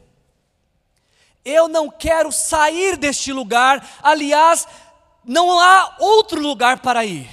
Eu 1.45 1.69
não 1.69 1.91
quero 1.91 2.31
sair 2.31 2.97
deste 2.97 3.33
lugar. 3.33 3.87
Aliás, 4.03 4.67
não 5.25 5.59
há 5.59 5.97
outro 5.99 6.41
lugar 6.41 6.81
para 6.81 7.05
ir. 7.05 7.29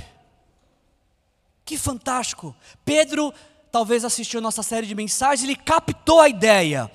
Que 1.64 1.78
fantástico! 1.78 2.56
Pedro 2.84 3.34
talvez 3.72 4.06
assistiu 4.06 4.40
nossa 4.40 4.64
série 4.64 4.88
de 4.88 4.96
mensagens, 4.96 5.44
ele 5.44 5.56
captou 5.56 6.22
a 6.22 6.30
ideia. 6.30 6.90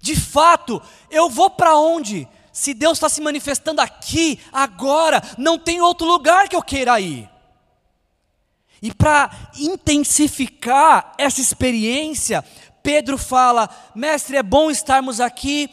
De 0.00 0.14
fato, 0.14 0.82
eu 1.10 1.30
vou 1.30 1.48
para 1.48 1.76
onde? 1.76 2.28
Se 2.52 2.74
Deus 2.74 2.98
está 2.98 3.08
se 3.08 3.20
manifestando 3.20 3.80
aqui, 3.80 4.38
agora, 4.52 5.22
não 5.38 5.58
tem 5.58 5.80
outro 5.80 6.06
lugar 6.06 6.48
que 6.48 6.56
eu 6.56 6.62
queira 6.62 7.00
ir. 7.00 7.28
E 8.82 8.92
para 8.92 9.30
intensificar 9.56 11.12
essa 11.16 11.40
experiência, 11.40 12.44
Pedro 12.82 13.16
fala: 13.16 13.68
Mestre, 13.94 14.36
é 14.36 14.42
bom 14.42 14.70
estarmos 14.70 15.20
aqui, 15.20 15.70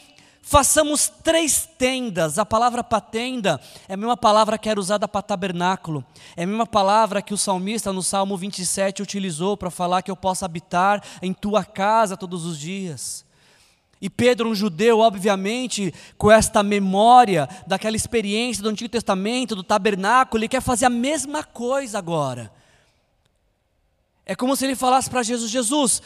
façamos 0.47 1.11
três 1.21 1.67
tendas. 1.77 2.39
A 2.39 2.45
palavra 2.45 2.81
para 2.81 3.01
tenda 3.01 3.59
é 3.87 3.95
a 3.95 3.97
mesma 3.97 4.15
palavra 4.15 4.57
que 4.57 4.69
era 4.69 4.79
usada 4.79 5.05
para 5.05 5.21
tabernáculo, 5.21 6.05
é 6.37 6.43
a 6.43 6.47
mesma 6.47 6.65
palavra 6.65 7.21
que 7.21 7.33
o 7.33 7.37
salmista 7.37 7.91
no 7.91 8.01
Salmo 8.01 8.37
27 8.37 9.01
utilizou 9.01 9.57
para 9.57 9.69
falar 9.69 10.01
que 10.01 10.09
eu 10.09 10.15
possa 10.15 10.45
habitar 10.45 11.03
em 11.21 11.33
tua 11.33 11.65
casa 11.65 12.15
todos 12.15 12.45
os 12.45 12.57
dias. 12.57 13.25
E 13.99 14.09
Pedro, 14.09 14.47
um 14.47 14.55
judeu, 14.55 14.99
obviamente, 14.99 15.93
com 16.17 16.31
esta 16.31 16.63
memória 16.63 17.49
daquela 17.65 17.97
experiência 17.97 18.63
do 18.63 18.69
Antigo 18.69 18.89
Testamento, 18.89 19.55
do 19.55 19.63
tabernáculo, 19.63 20.39
ele 20.39 20.47
quer 20.47 20.61
fazer 20.61 20.85
a 20.85 20.89
mesma 20.89 21.43
coisa 21.43 21.97
agora. 21.97 22.53
É 24.25 24.35
como 24.35 24.55
se 24.55 24.65
ele 24.65 24.75
falasse 24.75 25.09
para 25.09 25.23
Jesus: 25.23 25.49
Jesus, 25.49 26.01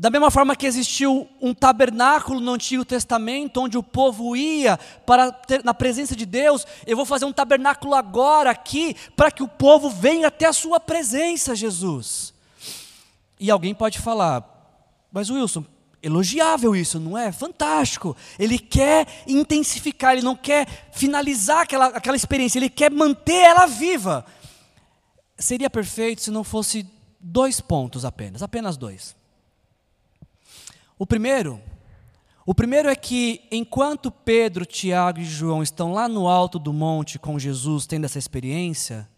da 0.00 0.10
mesma 0.10 0.30
forma 0.30 0.54
que 0.54 0.64
existiu 0.64 1.28
um 1.40 1.52
tabernáculo 1.52 2.38
no 2.38 2.52
Antigo 2.52 2.84
Testamento, 2.84 3.60
onde 3.60 3.76
o 3.76 3.82
povo 3.82 4.36
ia 4.36 4.78
para 5.04 5.32
ter, 5.32 5.64
na 5.64 5.74
presença 5.74 6.14
de 6.14 6.24
Deus, 6.24 6.64
eu 6.86 6.96
vou 6.96 7.04
fazer 7.04 7.24
um 7.24 7.32
tabernáculo 7.32 7.96
agora 7.96 8.48
aqui, 8.48 8.94
para 9.16 9.32
que 9.32 9.42
o 9.42 9.48
povo 9.48 9.90
venha 9.90 10.28
até 10.28 10.46
a 10.46 10.52
sua 10.52 10.78
presença, 10.78 11.56
Jesus. 11.56 12.32
E 13.40 13.50
alguém 13.50 13.74
pode 13.74 13.98
falar, 13.98 14.44
mas 15.10 15.30
Wilson, 15.30 15.64
elogiável 16.00 16.76
isso, 16.76 17.00
não 17.00 17.18
é? 17.18 17.32
Fantástico. 17.32 18.16
Ele 18.38 18.56
quer 18.56 19.04
intensificar, 19.26 20.12
ele 20.12 20.22
não 20.22 20.36
quer 20.36 20.68
finalizar 20.92 21.62
aquela, 21.62 21.86
aquela 21.86 22.16
experiência, 22.16 22.60
ele 22.60 22.70
quer 22.70 22.92
manter 22.92 23.42
ela 23.42 23.66
viva. 23.66 24.24
Seria 25.36 25.68
perfeito 25.68 26.22
se 26.22 26.30
não 26.30 26.44
fosse 26.44 26.86
dois 27.18 27.60
pontos 27.60 28.04
apenas, 28.04 28.44
apenas 28.44 28.76
dois. 28.76 29.17
O 30.98 31.06
primeiro, 31.06 31.60
o 32.44 32.54
primeiro 32.54 32.88
é 32.88 32.96
que 32.96 33.46
enquanto 33.52 34.10
Pedro, 34.10 34.66
Tiago 34.66 35.20
e 35.20 35.24
João 35.24 35.62
estão 35.62 35.92
lá 35.92 36.08
no 36.08 36.26
alto 36.26 36.58
do 36.58 36.72
monte 36.72 37.18
com 37.18 37.38
Jesus, 37.38 37.86
tendo 37.86 38.04
essa 38.04 38.18
experiência, 38.18 39.08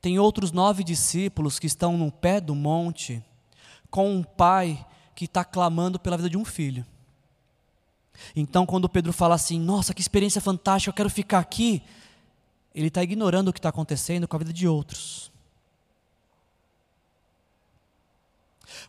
tem 0.00 0.18
outros 0.18 0.52
nove 0.52 0.82
discípulos 0.82 1.58
que 1.58 1.66
estão 1.66 1.98
no 1.98 2.10
pé 2.10 2.40
do 2.40 2.54
monte 2.54 3.22
com 3.90 4.10
um 4.10 4.22
pai 4.22 4.86
que 5.14 5.24
está 5.24 5.44
clamando 5.44 5.98
pela 5.98 6.16
vida 6.16 6.30
de 6.30 6.38
um 6.38 6.44
filho. 6.44 6.86
Então, 8.34 8.64
quando 8.64 8.88
Pedro 8.88 9.12
fala 9.12 9.34
assim, 9.34 9.60
nossa, 9.60 9.92
que 9.92 10.00
experiência 10.00 10.40
fantástica, 10.40 10.90
eu 10.90 10.94
quero 10.94 11.10
ficar 11.10 11.40
aqui, 11.40 11.82
ele 12.74 12.88
está 12.88 13.02
ignorando 13.02 13.48
o 13.48 13.52
que 13.52 13.58
está 13.58 13.68
acontecendo 13.68 14.26
com 14.26 14.36
a 14.36 14.38
vida 14.38 14.52
de 14.52 14.66
outros. 14.66 15.30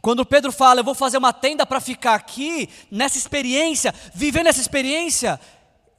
Quando 0.02 0.26
Pedro 0.26 0.52
fala, 0.52 0.80
eu 0.80 0.84
vou 0.84 0.96
fazer 0.96 1.18
uma 1.18 1.34
tenda 1.34 1.66
para 1.66 1.80
ficar 1.80 2.16
aqui, 2.16 2.70
nessa 2.90 3.18
experiência, 3.18 3.94
vivendo 4.14 4.48
essa 4.48 4.62
experiência, 4.62 5.40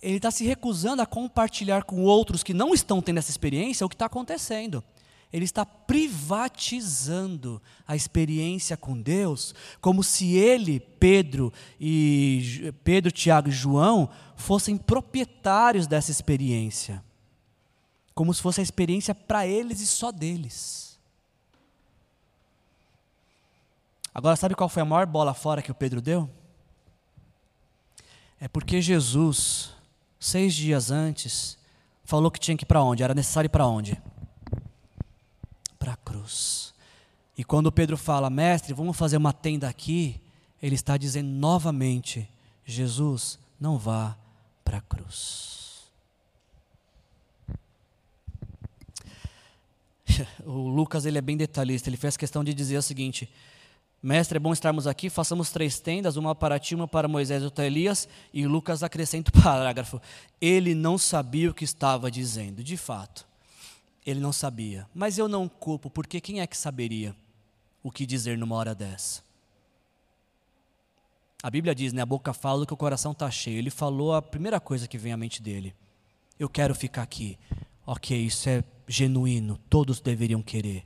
ele 0.02 0.16
está 0.16 0.30
se 0.30 0.44
recusando 0.44 1.02
a 1.02 1.06
compartilhar 1.06 1.84
com 1.84 2.02
outros 2.02 2.42
que 2.42 2.54
não 2.54 2.72
estão 2.72 3.02
tendo 3.02 3.18
essa 3.18 3.30
experiência 3.30 3.84
o 3.84 3.88
que 3.88 3.94
está 3.94 4.06
acontecendo. 4.06 4.82
Ele 5.30 5.44
está 5.44 5.66
privatizando 5.66 7.60
a 7.86 7.94
experiência 7.94 8.78
com 8.78 8.98
Deus, 8.98 9.54
como 9.78 10.02
se 10.02 10.36
ele, 10.36 10.80
Pedro 10.80 11.52
e 11.78 12.72
Pedro, 12.82 13.12
Tiago 13.12 13.50
e 13.50 13.52
João 13.52 14.08
fossem 14.36 14.76
proprietários 14.78 15.86
dessa 15.86 16.10
experiência. 16.10 17.04
Como 18.14 18.32
se 18.32 18.40
fosse 18.40 18.60
a 18.60 18.62
experiência 18.62 19.14
para 19.14 19.46
eles 19.46 19.80
e 19.80 19.86
só 19.86 20.10
deles. 20.10 20.87
Agora, 24.14 24.36
sabe 24.36 24.54
qual 24.54 24.68
foi 24.68 24.82
a 24.82 24.86
maior 24.86 25.06
bola 25.06 25.34
fora 25.34 25.62
que 25.62 25.70
o 25.70 25.74
Pedro 25.74 26.00
deu? 26.00 26.28
É 28.40 28.48
porque 28.48 28.80
Jesus, 28.80 29.70
seis 30.18 30.54
dias 30.54 30.90
antes, 30.90 31.58
falou 32.04 32.30
que 32.30 32.38
tinha 32.38 32.56
que 32.56 32.64
ir 32.64 32.66
para 32.66 32.82
onde? 32.82 33.02
Era 33.02 33.14
necessário 33.14 33.48
ir 33.48 33.50
para 33.50 33.66
onde? 33.66 34.00
Para 35.78 35.92
a 35.92 35.96
cruz. 35.96 36.72
E 37.36 37.44
quando 37.44 37.70
Pedro 37.70 37.96
fala, 37.96 38.28
mestre, 38.28 38.74
vamos 38.74 38.96
fazer 38.96 39.16
uma 39.16 39.32
tenda 39.32 39.68
aqui, 39.68 40.20
ele 40.60 40.74
está 40.74 40.96
dizendo 40.96 41.28
novamente: 41.28 42.28
Jesus, 42.64 43.38
não 43.60 43.78
vá 43.78 44.16
para 44.64 44.78
a 44.78 44.80
cruz. 44.82 45.56
O 50.44 50.68
Lucas 50.68 51.04
ele 51.04 51.18
é 51.18 51.20
bem 51.20 51.36
detalhista, 51.36 51.88
ele 51.88 51.96
fez 51.96 52.16
questão 52.16 52.42
de 52.42 52.52
dizer 52.52 52.76
o 52.78 52.82
seguinte: 52.82 53.30
Mestre, 54.00 54.36
é 54.36 54.38
bom 54.38 54.52
estarmos 54.52 54.86
aqui, 54.86 55.10
façamos 55.10 55.50
três 55.50 55.80
tendas, 55.80 56.16
uma 56.16 56.34
para 56.34 56.58
ti, 56.58 56.74
uma 56.74 56.86
para 56.86 57.08
Moisés 57.08 57.42
e 57.42 57.44
outra 57.44 57.66
Elias, 57.66 58.08
e 58.32 58.46
Lucas 58.46 58.82
acrescenta 58.84 59.30
o 59.30 59.42
parágrafo. 59.42 60.00
Ele 60.40 60.72
não 60.74 60.96
sabia 60.96 61.50
o 61.50 61.54
que 61.54 61.64
estava 61.64 62.10
dizendo, 62.10 62.62
de 62.62 62.76
fato. 62.76 63.26
Ele 64.06 64.20
não 64.20 64.32
sabia. 64.32 64.86
Mas 64.94 65.18
eu 65.18 65.28
não 65.28 65.48
culpo, 65.48 65.90
porque 65.90 66.20
quem 66.20 66.40
é 66.40 66.46
que 66.46 66.56
saberia 66.56 67.14
o 67.82 67.90
que 67.90 68.06
dizer 68.06 68.38
numa 68.38 68.54
hora 68.54 68.74
dessa? 68.74 69.20
A 71.42 71.50
Bíblia 71.50 71.74
diz, 71.74 71.92
né, 71.92 72.02
a 72.02 72.06
boca 72.06 72.32
fala 72.32 72.66
que 72.66 72.72
o 72.72 72.76
coração 72.76 73.12
está 73.12 73.30
cheio. 73.30 73.58
Ele 73.58 73.70
falou 73.70 74.14
a 74.14 74.22
primeira 74.22 74.60
coisa 74.60 74.88
que 74.88 74.98
vem 74.98 75.12
à 75.12 75.16
mente 75.16 75.42
dele. 75.42 75.74
Eu 76.38 76.48
quero 76.48 76.74
ficar 76.74 77.02
aqui. 77.02 77.36
Ok, 77.84 78.16
isso 78.16 78.48
é 78.48 78.62
genuíno, 78.86 79.58
todos 79.68 80.00
deveriam 80.00 80.40
querer. 80.40 80.84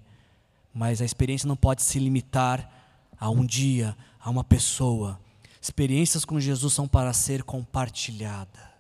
Mas 0.72 1.02
a 1.02 1.04
experiência 1.04 1.46
não 1.46 1.56
pode 1.56 1.82
se 1.82 1.98
limitar 1.98 2.81
a 3.22 3.30
um 3.30 3.46
dia, 3.46 3.96
a 4.18 4.28
uma 4.28 4.42
pessoa. 4.42 5.20
Experiências 5.60 6.24
com 6.24 6.40
Jesus 6.40 6.72
são 6.72 6.88
para 6.88 7.12
ser 7.12 7.44
compartilhada. 7.44 8.72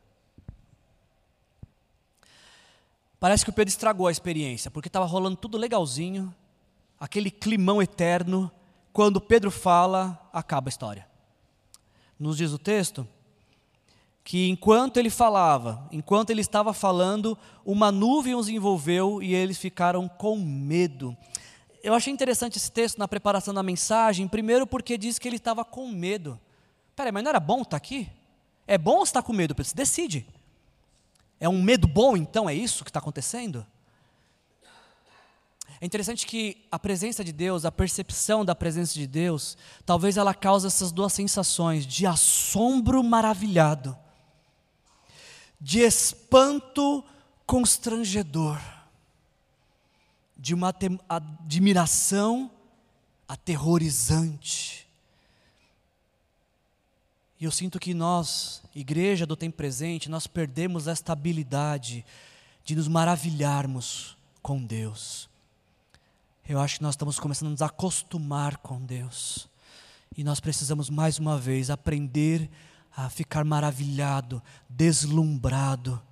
Parece 3.20 3.44
que 3.44 3.50
o 3.50 3.52
Pedro 3.52 3.68
estragou 3.68 4.08
a 4.08 4.10
experiência, 4.10 4.68
porque 4.68 4.88
estava 4.88 5.06
rolando 5.06 5.36
tudo 5.36 5.56
legalzinho, 5.56 6.34
aquele 6.98 7.30
climão 7.30 7.80
eterno. 7.80 8.50
Quando 8.92 9.20
Pedro 9.20 9.48
fala, 9.48 10.28
acaba 10.32 10.66
a 10.66 10.70
história. 10.70 11.06
Nos 12.18 12.36
diz 12.36 12.50
o 12.50 12.58
texto 12.58 13.06
que 14.24 14.48
enquanto 14.48 14.96
ele 14.96 15.10
falava, 15.10 15.88
enquanto 15.92 16.30
ele 16.30 16.40
estava 16.40 16.72
falando, 16.72 17.38
uma 17.64 17.92
nuvem 17.92 18.34
os 18.34 18.48
envolveu 18.48 19.22
e 19.22 19.36
eles 19.36 19.56
ficaram 19.56 20.08
com 20.08 20.36
medo 20.36 21.16
eu 21.82 21.94
achei 21.94 22.12
interessante 22.12 22.56
esse 22.56 22.70
texto 22.70 22.98
na 22.98 23.08
preparação 23.08 23.52
da 23.52 23.62
mensagem, 23.62 24.28
primeiro 24.28 24.66
porque 24.66 24.96
diz 24.96 25.18
que 25.18 25.28
ele 25.28 25.36
estava 25.36 25.64
com 25.64 25.88
medo. 25.88 26.40
Peraí, 26.94 27.10
mas 27.10 27.24
não 27.24 27.30
era 27.30 27.40
bom 27.40 27.62
estar 27.62 27.76
aqui? 27.76 28.08
É 28.66 28.78
bom 28.78 28.98
ou 28.98 29.02
está 29.02 29.20
com 29.20 29.32
medo? 29.32 29.54
Você 29.56 29.74
decide. 29.74 30.26
É 31.40 31.48
um 31.48 31.60
medo 31.60 31.88
bom, 31.88 32.16
então? 32.16 32.48
É 32.48 32.54
isso 32.54 32.84
que 32.84 32.90
está 32.90 33.00
acontecendo? 33.00 33.66
É 35.80 35.84
interessante 35.84 36.24
que 36.24 36.64
a 36.70 36.78
presença 36.78 37.24
de 37.24 37.32
Deus, 37.32 37.64
a 37.64 37.72
percepção 37.72 38.44
da 38.44 38.54
presença 38.54 38.94
de 38.94 39.06
Deus, 39.08 39.58
talvez 39.84 40.16
ela 40.16 40.32
cause 40.32 40.68
essas 40.68 40.92
duas 40.92 41.12
sensações 41.12 41.84
de 41.84 42.06
assombro 42.06 43.02
maravilhado, 43.02 43.98
de 45.60 45.80
espanto 45.80 47.04
constrangedor 47.44 48.60
de 50.42 50.54
uma 50.54 50.74
admiração 51.08 52.50
aterrorizante. 53.28 54.88
E 57.38 57.44
eu 57.44 57.52
sinto 57.52 57.78
que 57.78 57.94
nós, 57.94 58.60
igreja 58.74 59.24
do 59.24 59.36
tempo 59.36 59.56
presente, 59.56 60.10
nós 60.10 60.26
perdemos 60.26 60.88
esta 60.88 61.12
habilidade 61.12 62.04
de 62.64 62.74
nos 62.74 62.88
maravilharmos 62.88 64.16
com 64.42 64.60
Deus. 64.60 65.30
Eu 66.48 66.58
acho 66.58 66.78
que 66.78 66.82
nós 66.82 66.94
estamos 66.94 67.20
começando 67.20 67.46
a 67.46 67.52
nos 67.52 67.62
acostumar 67.62 68.56
com 68.56 68.84
Deus. 68.84 69.48
E 70.16 70.24
nós 70.24 70.40
precisamos 70.40 70.90
mais 70.90 71.20
uma 71.20 71.38
vez 71.38 71.70
aprender 71.70 72.50
a 72.96 73.08
ficar 73.08 73.44
maravilhado, 73.44 74.42
deslumbrado 74.68 76.02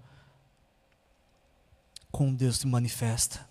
com 2.12 2.32
Deus 2.32 2.58
se 2.58 2.68
manifesta. 2.68 3.49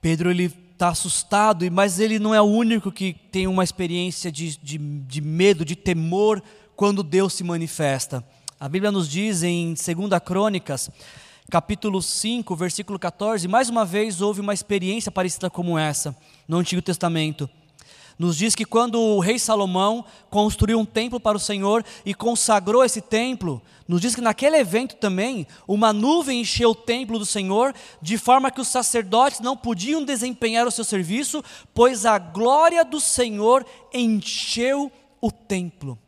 Pedro 0.00 0.30
ele 0.30 0.52
está 0.72 0.88
assustado, 0.88 1.70
mas 1.70 2.00
ele 2.00 2.18
não 2.18 2.34
é 2.34 2.40
o 2.40 2.46
único 2.46 2.90
que 2.90 3.12
tem 3.12 3.46
uma 3.46 3.62
experiência 3.62 4.32
de, 4.32 4.56
de, 4.56 4.78
de 4.78 5.20
medo, 5.20 5.64
de 5.64 5.76
temor 5.76 6.42
quando 6.74 7.02
Deus 7.02 7.34
se 7.34 7.44
manifesta. 7.44 8.24
A 8.58 8.68
Bíblia 8.68 8.90
nos 8.90 9.08
diz 9.08 9.42
em 9.42 9.74
2 9.74 9.86
Crônicas 10.24 10.90
capítulo 11.50 12.00
5, 12.00 12.54
versículo 12.54 12.98
14, 12.98 13.48
mais 13.48 13.68
uma 13.68 13.84
vez 13.84 14.22
houve 14.22 14.40
uma 14.40 14.54
experiência 14.54 15.10
parecida 15.10 15.50
como 15.50 15.76
essa 15.76 16.16
no 16.46 16.58
Antigo 16.58 16.80
Testamento. 16.80 17.50
Nos 18.20 18.36
diz 18.36 18.54
que 18.54 18.66
quando 18.66 19.00
o 19.00 19.18
rei 19.18 19.38
Salomão 19.38 20.04
construiu 20.28 20.78
um 20.78 20.84
templo 20.84 21.18
para 21.18 21.38
o 21.38 21.40
Senhor 21.40 21.82
e 22.04 22.12
consagrou 22.12 22.84
esse 22.84 23.00
templo, 23.00 23.62
nos 23.88 23.98
diz 23.98 24.14
que 24.14 24.20
naquele 24.20 24.58
evento 24.58 24.96
também 24.96 25.46
uma 25.66 25.90
nuvem 25.90 26.42
encheu 26.42 26.72
o 26.72 26.74
templo 26.74 27.18
do 27.18 27.24
Senhor, 27.24 27.74
de 28.02 28.18
forma 28.18 28.50
que 28.50 28.60
os 28.60 28.68
sacerdotes 28.68 29.40
não 29.40 29.56
podiam 29.56 30.04
desempenhar 30.04 30.66
o 30.66 30.70
seu 30.70 30.84
serviço, 30.84 31.42
pois 31.72 32.04
a 32.04 32.18
glória 32.18 32.84
do 32.84 33.00
Senhor 33.00 33.64
encheu 33.90 34.92
o 35.18 35.32
templo. 35.32 35.98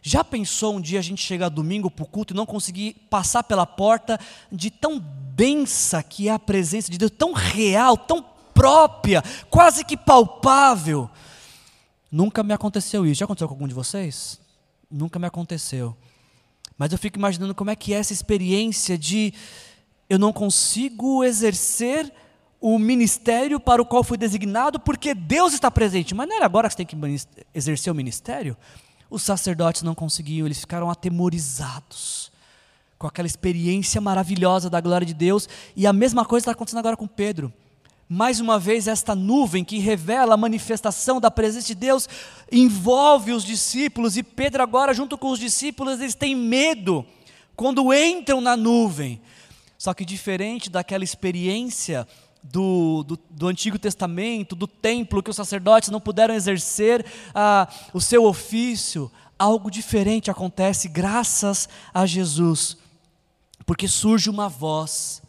Já 0.00 0.22
pensou 0.22 0.76
um 0.76 0.80
dia 0.80 1.00
a 1.00 1.02
gente 1.02 1.20
chegar 1.20 1.48
domingo 1.48 1.90
para 1.90 2.04
o 2.04 2.08
culto 2.08 2.32
e 2.32 2.36
não 2.36 2.46
conseguir 2.46 2.94
passar 3.10 3.42
pela 3.42 3.66
porta 3.66 4.20
de 4.52 4.70
tão 4.70 5.04
densa 5.34 6.00
que 6.00 6.28
é 6.28 6.32
a 6.32 6.38
presença 6.38 6.92
de 6.92 6.96
Deus, 6.96 7.10
tão 7.10 7.32
real, 7.32 7.96
tão 7.96 8.24
própria, 8.54 9.20
quase 9.50 9.84
que 9.84 9.96
palpável? 9.96 11.10
Nunca 12.10 12.42
me 12.42 12.52
aconteceu 12.52 13.04
isso. 13.06 13.20
Já 13.20 13.24
aconteceu 13.24 13.48
com 13.48 13.54
algum 13.54 13.68
de 13.68 13.74
vocês? 13.74 14.40
Nunca 14.90 15.18
me 15.18 15.26
aconteceu. 15.26 15.96
Mas 16.78 16.92
eu 16.92 16.98
fico 16.98 17.18
imaginando 17.18 17.54
como 17.54 17.70
é 17.70 17.76
que 17.76 17.94
é 17.94 17.98
essa 17.98 18.12
experiência 18.12 18.96
de 18.98 19.32
eu 20.08 20.18
não 20.18 20.32
consigo 20.32 21.24
exercer 21.24 22.12
o 22.60 22.78
ministério 22.78 23.58
para 23.58 23.82
o 23.82 23.86
qual 23.86 24.04
fui 24.04 24.16
designado 24.16 24.78
porque 24.80 25.14
Deus 25.14 25.52
está 25.52 25.70
presente. 25.70 26.14
Mas 26.14 26.28
não 26.28 26.36
era 26.36 26.44
agora 26.44 26.68
que 26.68 26.74
você 26.74 26.84
tem 26.84 26.86
que 26.86 27.26
exercer 27.54 27.92
o 27.92 27.96
ministério? 27.96 28.56
Os 29.08 29.22
sacerdotes 29.22 29.82
não 29.82 29.94
conseguiam, 29.94 30.46
eles 30.46 30.60
ficaram 30.60 30.90
atemorizados 30.90 32.32
com 32.98 33.06
aquela 33.06 33.26
experiência 33.26 34.00
maravilhosa 34.00 34.70
da 34.70 34.80
glória 34.80 35.06
de 35.06 35.14
Deus. 35.14 35.48
E 35.74 35.86
a 35.86 35.92
mesma 35.92 36.24
coisa 36.24 36.42
está 36.42 36.52
acontecendo 36.52 36.80
agora 36.80 36.96
com 36.96 37.06
Pedro. 37.06 37.52
Mais 38.08 38.38
uma 38.38 38.58
vez, 38.58 38.86
esta 38.86 39.16
nuvem 39.16 39.64
que 39.64 39.78
revela 39.78 40.34
a 40.34 40.36
manifestação 40.36 41.20
da 41.20 41.30
presença 41.30 41.66
de 41.66 41.74
Deus 41.74 42.08
envolve 42.52 43.32
os 43.32 43.44
discípulos, 43.44 44.16
e 44.16 44.22
Pedro, 44.22 44.62
agora, 44.62 44.94
junto 44.94 45.18
com 45.18 45.30
os 45.30 45.40
discípulos, 45.40 46.00
eles 46.00 46.14
têm 46.14 46.34
medo 46.34 47.04
quando 47.56 47.92
entram 47.92 48.40
na 48.40 48.56
nuvem. 48.56 49.20
Só 49.76 49.92
que, 49.92 50.04
diferente 50.04 50.70
daquela 50.70 51.02
experiência 51.02 52.06
do, 52.42 53.02
do, 53.02 53.18
do, 53.28 53.48
Antigo 53.48 53.78
Testamento, 53.78 54.54
do 54.54 54.68
templo, 54.68 55.22
que 55.22 55.30
os 55.30 55.36
sacerdotes 55.36 55.90
não 55.90 56.00
puderam 56.00 56.34
exercer 56.34 57.04
ah, 57.34 57.68
o 57.92 58.00
seu 58.00 58.24
ofício, 58.24 59.10
algo 59.36 59.68
diferente 59.68 60.30
acontece 60.30 60.88
graças 60.88 61.68
a 61.92 62.06
Jesus, 62.06 62.76
porque 63.66 63.88
surge 63.88 64.30
uma 64.30 64.48
voz, 64.48 65.20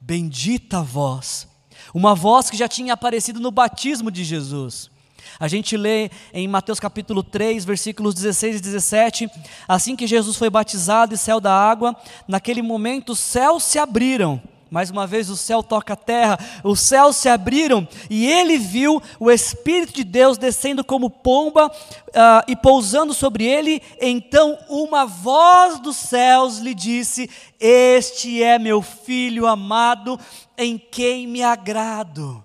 bendita 0.00 0.82
voz, 0.82 1.46
uma 1.94 2.14
voz 2.14 2.50
que 2.50 2.56
já 2.56 2.68
tinha 2.68 2.94
aparecido 2.94 3.40
no 3.40 3.50
batismo 3.50 4.10
de 4.10 4.24
Jesus. 4.24 4.90
A 5.38 5.48
gente 5.48 5.76
lê 5.76 6.10
em 6.32 6.46
Mateus 6.46 6.78
capítulo 6.78 7.22
3, 7.22 7.64
versículos 7.64 8.14
16 8.14 8.56
e 8.56 8.60
17: 8.60 9.30
Assim 9.66 9.96
que 9.96 10.06
Jesus 10.06 10.36
foi 10.36 10.50
batizado 10.50 11.14
e 11.14 11.18
saiu 11.18 11.40
da 11.40 11.52
água, 11.52 11.96
naquele 12.28 12.62
momento 12.62 13.12
os 13.12 13.18
céus 13.18 13.62
se 13.62 13.78
abriram 13.78 14.40
mais 14.72 14.88
uma 14.88 15.06
vez 15.06 15.28
o 15.28 15.36
céu 15.36 15.62
toca 15.62 15.92
a 15.92 15.96
terra, 15.96 16.38
os 16.64 16.80
céus 16.80 17.16
se 17.16 17.28
abriram 17.28 17.86
e 18.08 18.26
ele 18.26 18.56
viu 18.56 19.02
o 19.20 19.30
Espírito 19.30 19.92
de 19.92 20.02
Deus 20.02 20.38
descendo 20.38 20.82
como 20.82 21.10
pomba 21.10 21.66
uh, 21.68 22.42
e 22.48 22.56
pousando 22.56 23.12
sobre 23.12 23.44
ele. 23.44 23.82
Então 24.00 24.58
uma 24.70 25.04
voz 25.04 25.78
dos 25.78 25.96
céus 25.96 26.56
lhe 26.56 26.72
disse: 26.72 27.28
Este 27.60 28.42
é 28.42 28.58
meu 28.58 28.80
filho 28.80 29.46
amado, 29.46 30.18
em 30.62 30.78
quem 30.78 31.26
me 31.26 31.42
agrado. 31.42 32.42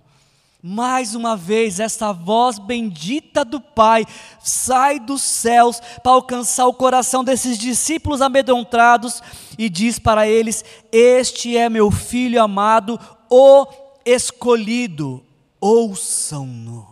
Mais 0.62 1.14
uma 1.14 1.38
vez, 1.38 1.80
essa 1.80 2.12
voz 2.12 2.58
bendita 2.58 3.46
do 3.46 3.62
Pai 3.62 4.06
sai 4.44 5.00
dos 5.00 5.22
céus 5.22 5.80
para 6.02 6.12
alcançar 6.12 6.66
o 6.68 6.74
coração 6.74 7.24
desses 7.24 7.58
discípulos 7.58 8.22
amedrontados 8.22 9.22
e 9.58 9.70
diz 9.70 10.00
para 10.00 10.28
eles: 10.28 10.66
Este 10.92 11.56
é 11.56 11.70
meu 11.70 11.92
filho 11.92 12.42
amado, 12.42 13.00
o 13.30 13.68
escolhido, 14.04 15.24
ouçam-no, 15.62 16.88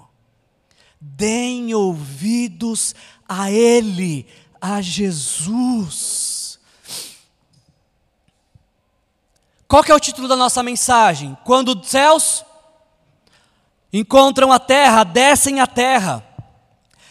deem 1.01 1.73
ouvidos 1.73 2.93
a 3.27 3.51
Ele, 3.51 4.27
a 4.61 4.81
Jesus. 4.81 6.34
Qual 9.67 9.83
é 9.87 9.93
o 9.93 9.99
título 9.99 10.27
da 10.27 10.35
nossa 10.35 10.61
mensagem? 10.61 11.37
Quando 11.43 11.69
os 11.79 11.87
céus 11.87 12.45
encontram 13.91 14.51
a 14.51 14.59
terra, 14.59 15.03
descem 15.03 15.59
a 15.59 15.65
terra. 15.67 16.23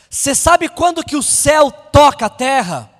Você 0.09 0.35
sabe 0.35 0.69
quando 0.69 1.05
que 1.05 1.17
o 1.17 1.23
céu 1.23 1.71
toca 1.71 2.27
a 2.27 2.31
terra? 2.31 2.91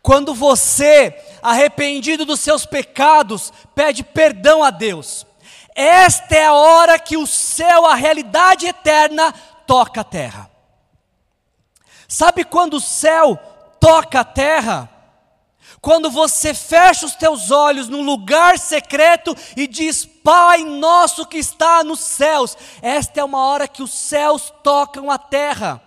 Quando 0.00 0.34
você, 0.34 1.14
arrependido 1.42 2.24
dos 2.24 2.40
seus 2.40 2.64
pecados, 2.64 3.52
pede 3.74 4.02
perdão 4.02 4.62
a 4.62 4.70
Deus. 4.70 5.26
Esta 5.74 6.34
é 6.36 6.46
a 6.46 6.54
hora 6.54 6.98
que 6.98 7.18
o 7.18 7.26
céu, 7.26 7.84
a 7.84 7.94
realidade 7.94 8.66
eterna, 8.66 9.34
toca 9.66 10.00
a 10.00 10.04
terra. 10.04 10.50
Sabe 12.08 12.44
quando 12.44 12.74
o 12.74 12.80
céu 12.80 13.36
toca 13.78 14.20
a 14.20 14.24
terra? 14.24 14.88
Quando 15.86 16.10
você 16.10 16.52
fecha 16.52 17.06
os 17.06 17.14
teus 17.14 17.52
olhos 17.52 17.88
num 17.88 18.02
lugar 18.02 18.58
secreto 18.58 19.36
e 19.56 19.68
diz: 19.68 20.04
Pai 20.04 20.64
nosso 20.64 21.24
que 21.24 21.38
está 21.38 21.84
nos 21.84 22.00
céus, 22.00 22.58
esta 22.82 23.20
é 23.20 23.24
uma 23.24 23.46
hora 23.46 23.68
que 23.68 23.84
os 23.84 23.92
céus 23.92 24.52
tocam 24.64 25.12
a 25.12 25.16
terra. 25.16 25.80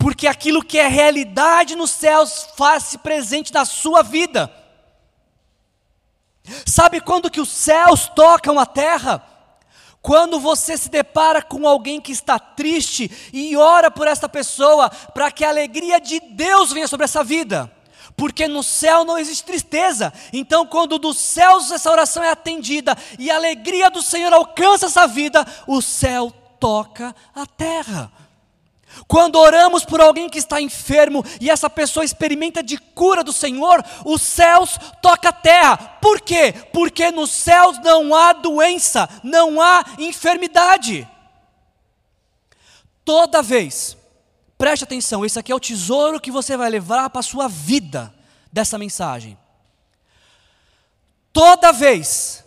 Porque 0.00 0.26
aquilo 0.26 0.64
que 0.64 0.80
é 0.80 0.88
realidade 0.88 1.76
nos 1.76 1.92
céus 1.92 2.48
faz-se 2.56 2.98
presente 2.98 3.54
na 3.54 3.64
sua 3.64 4.02
vida. 4.02 4.52
Sabe 6.66 7.00
quando 7.00 7.30
que 7.30 7.40
os 7.40 7.50
céus 7.50 8.08
tocam 8.16 8.58
a 8.58 8.66
terra? 8.66 9.24
Quando 10.02 10.40
você 10.40 10.76
se 10.76 10.88
depara 10.88 11.40
com 11.40 11.68
alguém 11.68 12.00
que 12.00 12.10
está 12.10 12.36
triste 12.40 13.08
e 13.32 13.56
ora 13.56 13.92
por 13.92 14.08
essa 14.08 14.28
pessoa 14.28 14.90
para 14.90 15.30
que 15.30 15.44
a 15.44 15.50
alegria 15.50 16.00
de 16.00 16.18
Deus 16.18 16.72
venha 16.72 16.88
sobre 16.88 17.04
essa 17.04 17.22
vida 17.22 17.70
porque 18.16 18.46
no 18.46 18.62
céu 18.62 19.04
não 19.04 19.18
existe 19.18 19.44
tristeza. 19.44 20.12
Então, 20.32 20.66
quando 20.66 20.98
dos 20.98 21.18
céus 21.18 21.70
essa 21.70 21.90
oração 21.90 22.22
é 22.22 22.30
atendida 22.30 22.96
e 23.18 23.30
a 23.30 23.36
alegria 23.36 23.90
do 23.90 24.02
Senhor 24.02 24.32
alcança 24.32 24.86
essa 24.86 25.06
vida, 25.06 25.44
o 25.66 25.82
céu 25.82 26.32
toca 26.60 27.14
a 27.34 27.46
terra. 27.46 28.10
Quando 29.08 29.36
oramos 29.36 29.84
por 29.84 30.00
alguém 30.00 30.28
que 30.28 30.38
está 30.38 30.60
enfermo 30.60 31.24
e 31.40 31.50
essa 31.50 31.68
pessoa 31.68 32.04
experimenta 32.04 32.62
de 32.62 32.78
cura 32.78 33.24
do 33.24 33.32
Senhor, 33.32 33.84
os 34.04 34.22
céus 34.22 34.78
toca 35.02 35.30
a 35.30 35.32
terra. 35.32 35.76
Por 36.00 36.20
quê? 36.20 36.54
Porque 36.72 37.10
nos 37.10 37.30
céus 37.30 37.78
não 37.80 38.14
há 38.14 38.32
doença, 38.32 39.08
não 39.22 39.60
há 39.60 39.84
enfermidade. 39.98 41.08
Toda 43.04 43.42
vez 43.42 43.96
Preste 44.56 44.84
atenção, 44.84 45.24
esse 45.24 45.38
aqui 45.38 45.50
é 45.50 45.54
o 45.54 45.60
tesouro 45.60 46.20
que 46.20 46.30
você 46.30 46.56
vai 46.56 46.70
levar 46.70 47.10
para 47.10 47.20
a 47.20 47.24
sua 47.24 47.48
vida 47.48 48.14
dessa 48.52 48.78
mensagem. 48.78 49.36
Toda 51.32 51.72
vez, 51.72 52.44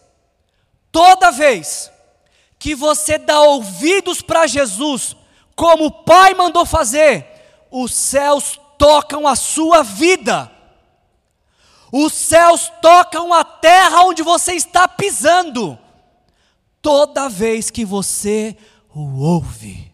toda 0.91 1.31
vez 1.31 1.91
que 2.57 2.73
você 2.73 3.17
dá 3.17 3.41
ouvidos 3.41 4.21
para 4.21 4.47
Jesus, 4.47 5.15
como 5.55 5.87
o 5.87 5.91
Pai 5.91 6.33
mandou 6.33 6.65
fazer, 6.65 7.27
os 7.69 7.93
céus 7.93 8.57
tocam 8.77 9.27
a 9.27 9.35
sua 9.35 9.83
vida. 9.83 10.49
Os 11.91 12.13
céus 12.13 12.71
tocam 12.81 13.33
a 13.33 13.43
terra 13.43 14.03
onde 14.03 14.23
você 14.23 14.53
está 14.53 14.87
pisando. 14.87 15.77
Toda 16.81 17.27
vez 17.27 17.69
que 17.69 17.83
você 17.83 18.55
o 18.93 19.21
ouve 19.21 19.86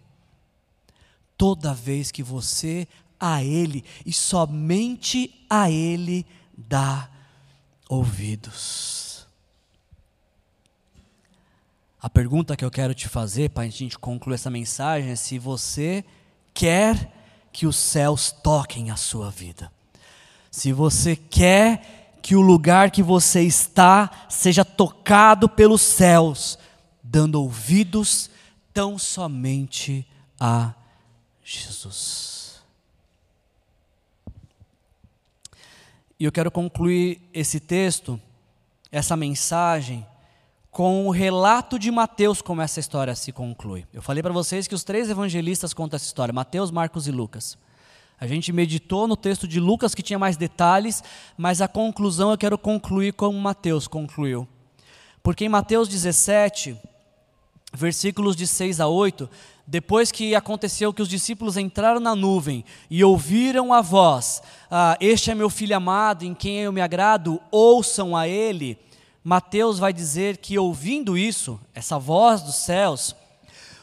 toda 1.44 1.74
vez 1.74 2.10
que 2.10 2.24
você 2.24 2.88
a 3.20 3.44
Ele 3.44 3.84
e 4.06 4.14
somente 4.14 5.46
a 5.50 5.70
Ele 5.70 6.26
dá 6.58 7.10
ouvidos. 7.90 9.28
A 12.02 12.10
pergunta 12.10 12.56
que 12.56 12.64
eu 12.64 12.72
quero 12.72 12.94
te 12.94 13.10
fazer 13.10 13.50
para 13.50 13.64
a 13.64 13.68
gente 13.68 14.00
concluir 14.00 14.36
essa 14.36 14.50
mensagem 14.50 15.10
é 15.10 15.18
se 15.18 15.38
você 15.38 16.06
quer 16.54 17.12
que 17.52 17.68
os 17.68 17.76
céus 17.76 18.32
toquem 18.32 18.90
a 18.90 18.96
sua 18.96 19.30
vida. 19.30 19.70
Se 20.50 20.72
você 20.72 21.14
quer 21.14 22.20
que 22.22 22.38
o 22.38 22.42
lugar 22.42 22.90
que 22.90 23.04
você 23.04 23.42
está 23.42 24.10
seja 24.30 24.64
tocado 24.64 25.50
pelos 25.50 25.82
céus, 25.82 26.58
dando 27.04 27.42
ouvidos 27.42 28.30
tão 28.74 28.98
somente 28.98 30.08
a 30.40 30.74
Jesus. 31.44 32.62
E 36.20 36.26
eu 36.26 36.32
quero 36.32 36.50
concluir 36.50 37.22
esse 37.34 37.60
texto 37.60 38.20
essa 38.94 39.18
mensagem 39.18 40.06
com 40.70 41.08
o 41.08 41.10
relato 41.10 41.80
de 41.80 41.90
Mateus 41.90 42.44
como 42.44 42.62
essa 42.62 42.80
história 42.80 43.16
se 43.16 43.32
conclui. 43.32 43.88
Eu 43.92 44.04
falei 44.04 44.22
para 44.22 44.32
vocês 44.32 44.68
que 44.68 44.76
os 44.76 44.84
três 44.84 45.10
evangelistas 45.10 45.74
contam 45.74 45.96
essa 45.96 46.06
história: 46.06 46.32
Mateus, 46.32 46.70
Marcos 46.70 47.08
e 47.08 47.12
Lucas. 47.12 47.58
A 48.20 48.28
gente 48.28 48.54
meditou 48.54 49.08
no 49.08 49.18
texto 49.18 49.48
de 49.48 49.60
Lucas 49.60 49.96
que 49.96 50.04
tinha 50.04 50.20
mais 50.20 50.38
detalhes, 50.38 51.04
mas 51.36 51.60
a 51.60 51.68
conclusão 51.68 52.30
eu 52.30 52.38
quero 52.38 52.58
concluir 52.58 53.14
como 53.14 53.38
Mateus 53.40 53.88
concluiu. 53.88 54.48
Porque 55.24 55.46
em 55.46 55.50
Mateus 55.50 55.88
17, 55.88 56.78
versículos 57.74 58.36
de 58.36 58.46
6 58.46 58.80
a 58.80 58.88
8, 58.88 59.28
depois 59.66 60.12
que 60.12 60.36
aconteceu 60.36 60.94
que 60.94 61.02
os 61.02 61.08
discípulos 61.08 61.56
entraram 61.56 62.02
na 62.02 62.14
nuvem 62.16 62.66
e 62.90 63.02
ouviram 63.04 63.74
a 63.74 63.82
voz, 63.82 64.42
ah, 64.70 64.98
Este 65.00 65.32
é 65.32 65.36
meu 65.36 65.50
filho 65.50 65.74
amado, 65.76 66.26
em 66.26 66.34
quem 66.34 66.60
eu 66.60 66.74
me 66.74 66.82
agrado, 66.82 67.42
ouçam 67.50 68.16
a 68.16 68.28
ele. 68.28 68.78
Mateus 69.24 69.80
vai 69.80 69.94
dizer 69.94 70.38
que 70.38 70.60
ouvindo 70.60 71.18
isso, 71.18 71.58
essa 71.74 71.98
voz 71.98 72.42
dos 72.42 72.56
céus, 72.56 73.16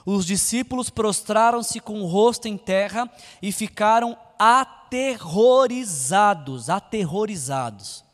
os 0.05 0.26
discípulos 0.26 0.91
prostraram-se 0.91 1.81
com 1.81 2.03
o 2.03 2.07
rosto 2.07 2.47
em 2.47 2.59
terra 2.59 3.11
e 3.41 3.51
ficaram 3.51 4.18
aterrorizados, 4.39 6.68
aterrorizados. 6.68 8.05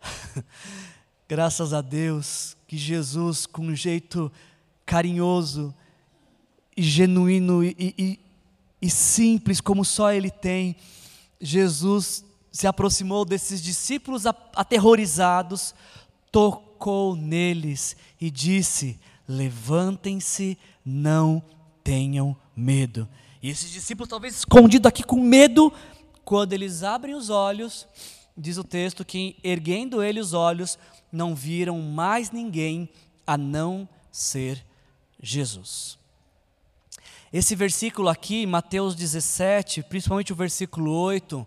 Graças 1.26 1.72
a 1.72 1.80
Deus 1.80 2.54
que 2.66 2.76
Jesus, 2.76 3.46
com 3.46 3.68
um 3.68 3.74
jeito 3.74 4.30
carinhoso 4.84 5.74
e 6.76 6.82
genuíno 6.82 7.62
e, 7.62 7.74
e, 7.78 8.20
e 8.80 8.90
simples, 8.90 9.60
como 9.60 9.84
só 9.84 10.12
Ele 10.12 10.30
tem, 10.30 10.76
Jesus 11.40 12.24
se 12.50 12.66
aproximou 12.66 13.24
desses 13.24 13.62
discípulos 13.62 14.26
aterrorizados, 14.26 15.74
tocou 16.30 17.16
neles 17.16 17.96
e 18.20 18.30
disse: 18.30 18.98
Levantem-se, 19.26 20.58
não 20.84 21.42
tenham 21.82 22.36
medo. 22.54 23.08
E 23.42 23.48
esses 23.48 23.70
discípulos, 23.70 24.08
talvez 24.08 24.36
escondidos 24.36 24.88
aqui 24.88 25.02
com 25.02 25.20
medo, 25.20 25.72
quando 26.24 26.52
eles 26.52 26.82
abrem 26.82 27.14
os 27.14 27.30
olhos, 27.30 27.88
diz 28.36 28.56
o 28.56 28.64
texto 28.64 29.04
que, 29.04 29.36
erguendo 29.42 30.02
ele 30.02 30.20
os 30.20 30.32
olhos, 30.32 30.78
não 31.10 31.34
viram 31.34 31.80
mais 31.80 32.30
ninguém 32.30 32.88
a 33.26 33.36
não 33.36 33.88
ser 34.10 34.64
Jesus. 35.20 35.98
Esse 37.32 37.54
versículo 37.54 38.10
aqui, 38.10 38.44
Mateus 38.44 38.94
17, 38.94 39.84
principalmente 39.84 40.34
o 40.34 40.36
versículo 40.36 40.92
8, 40.92 41.46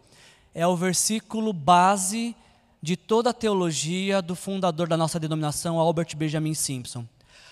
é 0.52 0.66
o 0.66 0.76
versículo 0.76 1.54
base 1.54 2.36
de 2.82 2.98
toda 2.98 3.30
a 3.30 3.34
teologia 3.34 4.20
do 4.20 4.36
fundador 4.36 4.88
da 4.88 4.98
nossa 4.98 5.20
denominação, 5.20 5.78
Albert 5.78 6.16
Benjamin 6.18 6.56
Simpson. 6.56 7.06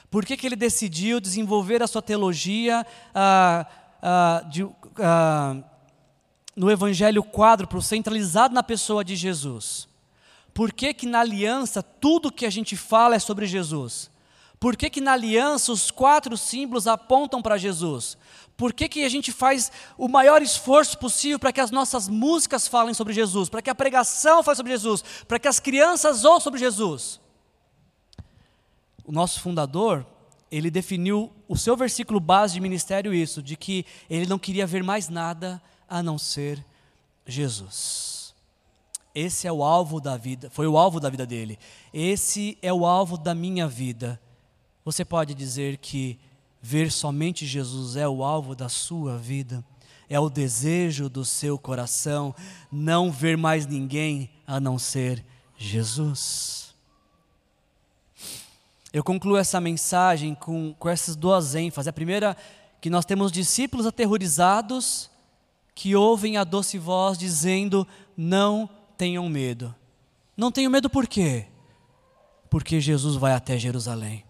Por 0.10 0.26
que, 0.26 0.36
que 0.36 0.48
ele 0.48 0.56
decidiu 0.56 1.20
desenvolver 1.20 1.84
a 1.84 1.88
sua 1.88 2.02
teologia 2.02 2.84
ah, 3.14 3.68
ah, 4.02 4.44
de, 4.50 4.68
ah, 4.98 5.58
no 6.56 6.72
Evangelho 6.72 7.24
quádruplo, 7.24 7.84
centralizado 7.84 8.56
na 8.56 8.64
pessoa 8.64 9.04
de 9.04 9.16
Jesus? 9.16 9.88
Por 10.56 10.74
que, 10.74 10.92
que 10.92 11.06
na 11.06 11.20
aliança 11.20 11.84
tudo 11.84 12.32
que 12.32 12.48
a 12.48 12.50
gente 12.50 12.76
fala 12.76 13.14
é 13.14 13.20
sobre 13.20 13.46
Jesus? 13.46 14.10
Por 14.64 14.78
que, 14.78 14.90
que 14.90 15.02
na 15.02 15.12
aliança 15.12 15.74
os 15.74 15.92
quatro 15.92 16.38
símbolos 16.38 16.88
apontam 16.88 17.42
para 17.42 17.58
Jesus? 17.58 18.18
Por 18.56 18.72
que, 18.72 18.88
que 18.88 19.04
a 19.04 19.10
gente 19.10 19.30
faz 19.30 19.70
o 19.98 20.08
maior 20.08 20.42
esforço 20.42 20.98
possível 20.98 21.38
para 21.38 21.52
que 21.52 21.60
as 21.60 21.70
nossas 21.70 22.08
músicas 22.08 22.66
falem 22.66 22.94
sobre 22.94 23.12
Jesus, 23.12 23.50
para 23.50 23.62
que 23.62 23.70
a 23.70 23.76
pregação 23.76 24.42
fale 24.42 24.56
sobre 24.56 24.72
Jesus, 24.72 25.04
para 25.28 25.38
que 25.38 25.50
as 25.50 25.60
crianças 25.60 26.24
ouçam 26.24 26.40
sobre 26.40 26.62
Jesus? 26.62 27.20
O 29.04 29.12
nosso 29.12 29.42
fundador, 29.42 30.06
ele 30.50 30.72
definiu 30.72 31.30
o 31.46 31.58
seu 31.58 31.76
versículo 31.76 32.22
base 32.22 32.54
de 32.54 32.62
ministério 32.62 33.14
isso, 33.14 33.44
de 33.44 33.58
que 33.58 33.86
ele 34.10 34.28
não 34.28 34.40
queria 34.40 34.66
ver 34.66 34.82
mais 34.82 35.10
nada 35.10 35.62
a 35.90 36.02
não 36.02 36.18
ser 36.18 36.66
Jesus. 37.28 38.34
Esse 39.14 39.46
é 39.46 39.52
o 39.52 39.62
alvo 39.62 40.00
da 40.00 40.16
vida, 40.16 40.50
foi 40.50 40.68
o 40.68 40.78
alvo 40.78 41.02
da 41.02 41.10
vida 41.10 41.26
dele. 41.26 41.60
Esse 41.94 42.58
é 42.62 42.72
o 42.72 42.86
alvo 42.86 43.18
da 43.18 43.36
minha 43.36 43.68
vida. 43.68 44.18
Você 44.86 45.06
pode 45.06 45.34
dizer 45.34 45.78
que 45.78 46.20
ver 46.62 46.92
somente 46.92 47.46
Jesus 47.46 47.96
é 47.96 48.08
o 48.08 48.24
alvo 48.24 48.56
da 48.56 48.68
sua 48.68 49.18
vida, 49.18 49.64
é 50.10 50.20
o 50.20 50.30
desejo 50.30 51.08
do 51.10 51.24
seu 51.24 51.58
coração, 51.58 52.36
não 52.72 53.12
ver 53.12 53.38
mais 53.38 53.66
ninguém 53.66 54.30
a 54.46 54.60
não 54.60 54.78
ser 54.78 55.26
Jesus. 55.58 56.74
Eu 58.92 59.04
concluo 59.04 59.38
essa 59.38 59.60
mensagem 59.60 60.36
com, 60.36 60.74
com 60.78 60.90
essas 60.90 61.16
duas 61.16 61.56
ênfases. 61.56 61.88
A 61.88 61.94
primeira, 61.94 62.36
que 62.80 62.90
nós 62.90 63.06
temos 63.06 63.32
discípulos 63.32 63.86
aterrorizados 63.86 65.10
que 65.74 65.96
ouvem 65.96 66.38
a 66.38 66.44
doce 66.44 66.78
voz 66.78 67.18
dizendo: 67.18 67.88
Não 68.16 68.70
tenham 68.98 69.28
medo. 69.28 69.74
Não 70.36 70.52
tenham 70.52 70.72
medo 70.72 70.90
por 70.90 71.08
quê? 71.08 71.48
Porque 72.50 72.80
Jesus 72.80 73.16
vai 73.16 73.34
até 73.34 73.58
Jerusalém 73.58 74.24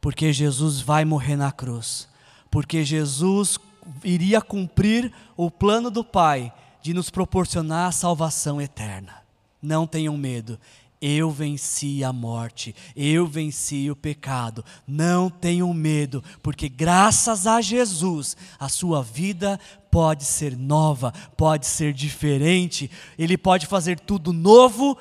porque 0.00 0.32
Jesus 0.32 0.80
vai 0.80 1.04
morrer 1.04 1.36
na 1.36 1.52
cruz, 1.52 2.08
porque 2.50 2.84
Jesus 2.84 3.58
iria 4.04 4.40
cumprir 4.40 5.12
o 5.36 5.50
plano 5.50 5.90
do 5.90 6.04
Pai 6.04 6.52
de 6.82 6.94
nos 6.94 7.10
proporcionar 7.10 7.88
a 7.88 7.92
salvação 7.92 8.60
eterna. 8.60 9.22
Não 9.62 9.86
tenham 9.86 10.16
medo, 10.16 10.58
eu 11.00 11.30
venci 11.30 12.04
a 12.04 12.12
morte, 12.12 12.74
eu 12.94 13.26
venci 13.26 13.90
o 13.90 13.96
pecado. 13.96 14.64
Não 14.86 15.30
tenham 15.30 15.72
medo, 15.72 16.22
porque 16.42 16.68
graças 16.68 17.46
a 17.46 17.60
Jesus 17.60 18.36
a 18.58 18.68
sua 18.68 19.02
vida 19.02 19.58
pode 19.90 20.24
ser 20.24 20.56
nova, 20.56 21.12
pode 21.36 21.66
ser 21.66 21.92
diferente, 21.92 22.90
Ele 23.18 23.36
pode 23.36 23.66
fazer 23.66 23.98
tudo 23.98 24.32
novo 24.32 24.96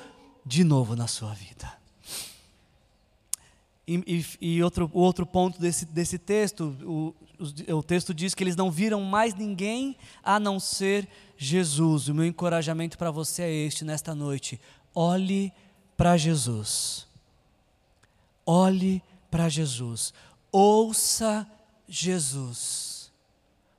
de 0.45 0.63
novo 0.63 0.95
na 0.95 1.07
sua 1.07 1.33
vida. 1.33 1.78
E, 3.89 4.03
e, 4.05 4.55
e 4.57 4.63
outro, 4.63 4.87
outro 4.93 5.25
ponto 5.25 5.59
desse, 5.59 5.83
desse 5.83 6.19
texto, 6.19 6.77
o, 6.83 7.15
o, 7.73 7.81
texto 7.81 8.13
diz 8.13 8.35
que 8.35 8.43
eles 8.43 8.55
não 8.55 8.69
viram 8.69 9.01
mais 9.01 9.33
ninguém 9.33 9.97
a 10.23 10.39
não 10.39 10.59
ser 10.59 11.07
Jesus. 11.35 12.07
O 12.07 12.13
meu 12.13 12.23
encorajamento 12.23 12.99
para 12.99 13.09
você 13.09 13.41
é 13.41 13.51
este 13.51 13.83
nesta 13.83 14.13
noite: 14.13 14.61
olhe 14.93 15.51
para 15.97 16.15
Jesus. 16.17 17.07
Olhe 18.45 19.01
para 19.31 19.49
Jesus. 19.49 20.13
Ouça 20.51 21.49
Jesus. 21.87 23.11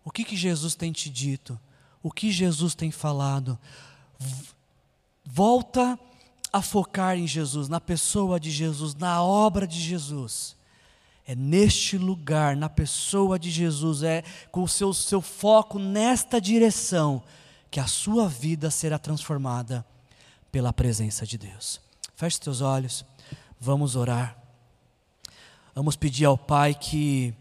O 0.05 0.11
que, 0.11 0.25
que 0.25 0.37
Jesus 0.37 0.75
tem 0.75 0.91
te 0.91 1.09
dito? 1.09 1.57
O 2.03 2.11
que 2.11 2.33
Jesus 2.33 2.75
tem 2.75 2.91
falado? 2.91 3.57
Volta 5.25 5.97
a 6.53 6.61
focar 6.61 7.17
em 7.17 7.27
Jesus, 7.27 7.69
na 7.69 7.81
pessoa 7.81 8.41
de 8.41 8.51
Jesus, 8.51 8.95
na 8.95 9.23
obra 9.23 9.67
de 9.67 9.79
Jesus. 9.81 10.57
É 11.27 11.35
neste 11.35 11.97
lugar, 11.97 12.57
na 12.57 12.69
pessoa 12.69 13.39
de 13.39 13.51
Jesus, 13.51 14.03
é 14.03 14.25
com 14.51 14.63
o 14.63 14.69
seu, 14.69 14.93
seu 14.93 15.21
foco 15.21 15.79
nesta 15.79 16.41
direção, 16.41 17.23
que 17.71 17.79
a 17.79 17.87
sua 17.87 18.29
vida 18.29 18.71
será 18.71 18.99
transformada 18.99 19.85
pela 20.51 20.73
presença 20.73 21.25
de 21.25 21.39
Deus. 21.39 21.81
Feche 22.17 22.39
seus 22.43 22.61
olhos, 22.61 23.05
vamos 23.61 23.95
orar. 23.95 24.37
Vamos 25.73 25.95
pedir 25.95 26.25
ao 26.25 26.37
Pai 26.37 26.75
que 26.75 27.33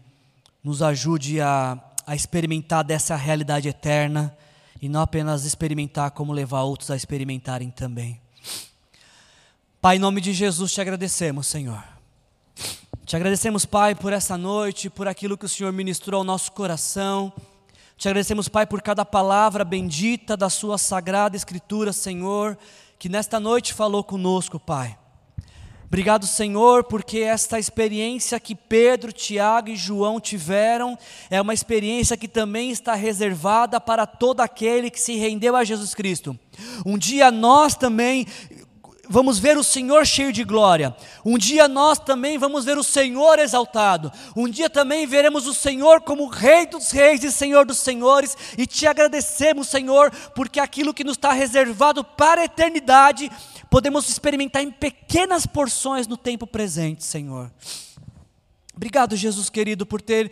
nos 0.62 0.82
ajude 0.82 1.40
a, 1.40 1.76
a 2.06 2.14
experimentar 2.14 2.84
dessa 2.84 3.16
realidade 3.16 3.68
eterna 3.68 4.36
e 4.80 4.88
não 4.88 5.00
apenas 5.00 5.44
experimentar, 5.44 6.12
como 6.12 6.32
levar 6.32 6.62
outros 6.62 6.90
a 6.90 6.96
experimentarem 6.96 7.70
também. 7.70 8.20
Pai, 9.80 9.96
em 9.96 9.98
nome 9.98 10.20
de 10.20 10.34
Jesus 10.34 10.74
te 10.74 10.80
agradecemos, 10.82 11.46
Senhor. 11.46 11.82
Te 13.06 13.16
agradecemos, 13.16 13.64
Pai, 13.64 13.94
por 13.94 14.12
essa 14.12 14.36
noite, 14.36 14.90
por 14.90 15.08
aquilo 15.08 15.38
que 15.38 15.46
o 15.46 15.48
Senhor 15.48 15.72
ministrou 15.72 16.18
ao 16.18 16.24
nosso 16.24 16.52
coração. 16.52 17.32
Te 17.96 18.06
agradecemos, 18.06 18.46
Pai, 18.46 18.66
por 18.66 18.82
cada 18.82 19.06
palavra 19.06 19.64
bendita 19.64 20.36
da 20.36 20.50
Sua 20.50 20.76
sagrada 20.76 21.34
Escritura, 21.34 21.94
Senhor, 21.94 22.58
que 22.98 23.08
nesta 23.08 23.40
noite 23.40 23.72
falou 23.72 24.04
conosco, 24.04 24.60
Pai. 24.60 24.98
Obrigado, 25.86 26.26
Senhor, 26.26 26.84
porque 26.84 27.18
esta 27.18 27.58
experiência 27.58 28.38
que 28.38 28.54
Pedro, 28.54 29.10
Tiago 29.10 29.70
e 29.70 29.76
João 29.76 30.20
tiveram 30.20 30.96
é 31.30 31.40
uma 31.40 31.54
experiência 31.54 32.18
que 32.18 32.28
também 32.28 32.70
está 32.70 32.94
reservada 32.94 33.80
para 33.80 34.06
todo 34.06 34.40
aquele 34.40 34.90
que 34.90 35.00
se 35.00 35.16
rendeu 35.16 35.56
a 35.56 35.64
Jesus 35.64 35.94
Cristo. 35.94 36.38
Um 36.86 36.96
dia 36.96 37.32
nós 37.32 37.74
também 37.74 38.26
vamos 39.10 39.40
ver 39.40 39.58
o 39.58 39.64
Senhor 39.64 40.06
cheio 40.06 40.32
de 40.32 40.44
glória. 40.44 40.94
Um 41.24 41.36
dia 41.36 41.66
nós 41.66 41.98
também 41.98 42.38
vamos 42.38 42.64
ver 42.64 42.78
o 42.78 42.84
Senhor 42.84 43.40
exaltado. 43.40 44.10
Um 44.36 44.48
dia 44.48 44.70
também 44.70 45.04
veremos 45.04 45.48
o 45.48 45.52
Senhor 45.52 46.00
como 46.02 46.28
Rei 46.28 46.66
dos 46.66 46.92
Reis 46.92 47.24
e 47.24 47.32
Senhor 47.32 47.66
dos 47.66 47.78
Senhores. 47.78 48.36
E 48.56 48.66
te 48.66 48.86
agradecemos, 48.86 49.66
Senhor, 49.68 50.12
porque 50.34 50.60
aquilo 50.60 50.94
que 50.94 51.02
nos 51.02 51.16
está 51.16 51.32
reservado 51.32 52.04
para 52.04 52.42
a 52.42 52.44
eternidade 52.44 53.30
podemos 53.68 54.08
experimentar 54.08 54.62
em 54.62 54.70
pequenas 54.70 55.44
porções 55.44 56.06
no 56.06 56.16
tempo 56.16 56.46
presente, 56.46 57.04
Senhor. 57.04 57.50
Obrigado, 58.74 59.16
Jesus 59.16 59.50
querido, 59.50 59.84
por 59.84 60.00
ter 60.00 60.30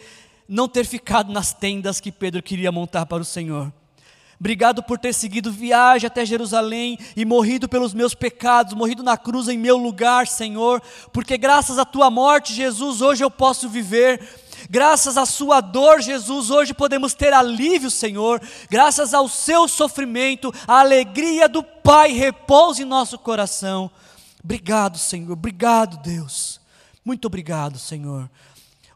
não 0.49 0.67
ter 0.67 0.87
ficado 0.87 1.31
nas 1.31 1.53
tendas 1.53 2.01
que 2.01 2.11
Pedro 2.11 2.43
queria 2.43 2.73
montar 2.73 3.05
para 3.05 3.21
o 3.21 3.25
Senhor. 3.25 3.71
Obrigado 4.41 4.83
por 4.83 4.99
ter 4.99 5.13
seguido 5.13 5.51
viagem 5.51 6.07
até 6.07 6.25
Jerusalém 6.25 6.97
e 7.17 7.25
morrido 7.25 7.69
pelos 7.69 7.93
meus 7.93 8.15
pecados, 8.15 8.73
morrido 8.73 9.03
na 9.03 9.17
cruz 9.17 9.49
em 9.49 9.59
meu 9.59 9.77
lugar, 9.77 10.29
Senhor, 10.29 10.81
porque 11.13 11.37
graças 11.37 11.77
à 11.77 11.85
tua 11.85 12.09
morte, 12.09 12.55
Jesus, 12.55 13.03
hoje 13.03 13.25
eu 13.25 13.31
posso 13.31 13.69
viver. 13.69 14.21
Graças 14.71 15.17
à 15.17 15.27
sua 15.27 15.61
dor, 15.61 16.01
Jesus, 16.01 16.51
hoje 16.51 16.73
podemos 16.73 17.15
ter 17.15 17.33
alívio, 17.33 17.91
Senhor. 17.91 18.41
Graças 18.71 19.13
ao 19.13 19.29
seu 19.29 19.67
sofrimento, 19.67 20.55
a 20.67 20.81
alegria 20.81 21.49
do 21.49 21.63
Pai 21.63 22.13
repousa 22.13 22.83
em 22.83 22.85
nosso 22.85 23.19
coração. 23.19 23.91
Obrigado, 24.43 24.99
Senhor. 24.99 25.33
Obrigado, 25.33 25.97
Deus. 25.99 26.61
Muito 27.05 27.27
obrigado, 27.27 27.79
Senhor. 27.79 28.31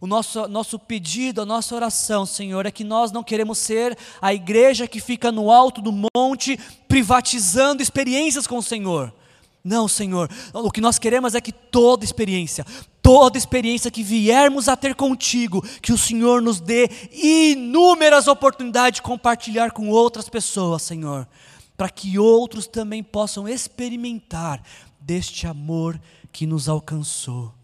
O 0.03 0.07
nosso, 0.09 0.49
nosso 0.49 0.81
pedido, 0.81 1.43
a 1.43 1.47
nossa 1.47 1.77
oração, 1.77 2.27
Senhor, 2.27 2.67
é 2.67 2.73
que 2.73 2.83
nós 2.83 3.13
não 3.13 3.23
queremos 3.23 3.57
ser 3.59 3.97
a 4.21 4.35
igreja 4.35 4.89
que 4.89 4.99
fica 4.99 5.31
no 5.31 5.49
alto 5.49 5.81
do 5.81 5.93
monte 5.93 6.59
privatizando 6.89 7.81
experiências 7.81 8.45
com 8.45 8.59
o 8.59 8.63
Senhor. 8.65 9.15
Não, 9.63 9.87
Senhor, 9.87 10.29
o 10.53 10.73
que 10.73 10.81
nós 10.81 10.99
queremos 10.99 11.37
é 11.37 11.41
que 11.41 11.53
toda 11.53 12.05
experiência, 12.05 12.67
toda 13.01 13.39
experiência 13.39 13.93
que 13.93 14.03
viermos 14.03 14.69
a 14.69 14.77
ter 14.77 14.97
contigo, 14.97 15.65
que 15.81 15.93
o 15.93 15.99
Senhor 15.99 16.43
nos 16.43 16.59
dê 16.59 16.91
inúmeras 17.13 18.27
oportunidades 18.27 18.97
de 18.97 19.03
compartilhar 19.03 19.71
com 19.71 19.89
outras 19.89 20.29
pessoas, 20.29 20.83
Senhor, 20.83 21.29
para 21.77 21.89
que 21.89 22.19
outros 22.19 22.67
também 22.67 23.05
possam 23.05 23.49
experimentar 23.49 24.61
deste 24.99 25.47
amor 25.47 25.97
que 26.33 26.45
nos 26.45 26.69
alcançou 26.69 27.55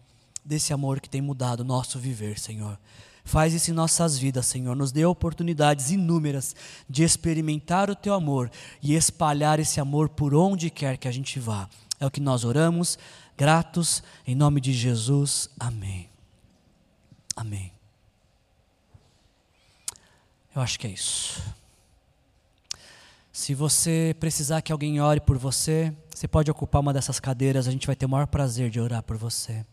desse 0.49 0.73
amor 0.73 0.99
que 0.99 1.07
tem 1.07 1.21
mudado 1.21 1.59
o 1.59 1.63
nosso 1.63 1.99
viver, 1.99 2.39
Senhor. 2.39 2.77
Faz 3.23 3.53
isso 3.53 3.69
em 3.69 3.73
nossas 3.73 4.17
vidas, 4.17 4.47
Senhor. 4.47 4.75
Nos 4.75 4.91
dê 4.91 5.05
oportunidades 5.05 5.91
inúmeras 5.91 6.55
de 6.89 7.03
experimentar 7.03 7.87
o 7.87 7.95
teu 7.95 8.15
amor 8.15 8.49
e 8.81 8.95
espalhar 8.95 9.59
esse 9.59 9.79
amor 9.79 10.09
por 10.09 10.33
onde 10.33 10.71
quer 10.71 10.97
que 10.97 11.07
a 11.07 11.11
gente 11.11 11.39
vá. 11.39 11.69
É 11.99 12.05
o 12.07 12.09
que 12.09 12.19
nós 12.19 12.43
oramos, 12.43 12.97
gratos, 13.37 14.01
em 14.25 14.33
nome 14.33 14.59
de 14.59 14.73
Jesus. 14.73 15.47
Amém. 15.59 16.09
Amém. 17.35 17.71
Eu 20.55 20.63
acho 20.63 20.79
que 20.79 20.87
é 20.87 20.89
isso. 20.89 21.43
Se 23.31 23.53
você 23.53 24.15
precisar 24.19 24.61
que 24.63 24.71
alguém 24.71 24.99
ore 24.99 25.21
por 25.21 25.37
você, 25.37 25.93
você 26.13 26.27
pode 26.27 26.49
ocupar 26.49 26.81
uma 26.81 26.91
dessas 26.91 27.19
cadeiras, 27.19 27.67
a 27.67 27.71
gente 27.71 27.85
vai 27.85 27.95
ter 27.95 28.07
o 28.07 28.09
maior 28.09 28.25
prazer 28.25 28.71
de 28.71 28.79
orar 28.79 29.03
por 29.03 29.15
você. 29.15 29.63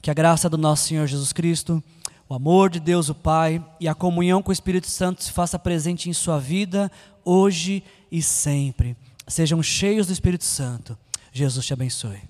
Que 0.00 0.10
a 0.10 0.14
graça 0.14 0.48
do 0.48 0.56
nosso 0.56 0.88
Senhor 0.88 1.06
Jesus 1.06 1.32
Cristo, 1.32 1.82
o 2.28 2.34
amor 2.34 2.70
de 2.70 2.78
Deus 2.78 3.08
o 3.08 3.14
Pai 3.14 3.64
e 3.80 3.88
a 3.88 3.94
comunhão 3.94 4.42
com 4.42 4.50
o 4.50 4.52
Espírito 4.52 4.88
Santo 4.88 5.24
se 5.24 5.32
faça 5.32 5.58
presente 5.58 6.10
em 6.10 6.12
sua 6.12 6.38
vida, 6.38 6.90
hoje 7.24 7.82
e 8.10 8.22
sempre. 8.22 8.96
Sejam 9.26 9.62
cheios 9.62 10.06
do 10.06 10.12
Espírito 10.12 10.44
Santo. 10.44 10.96
Jesus 11.32 11.66
te 11.66 11.72
abençoe. 11.72 12.20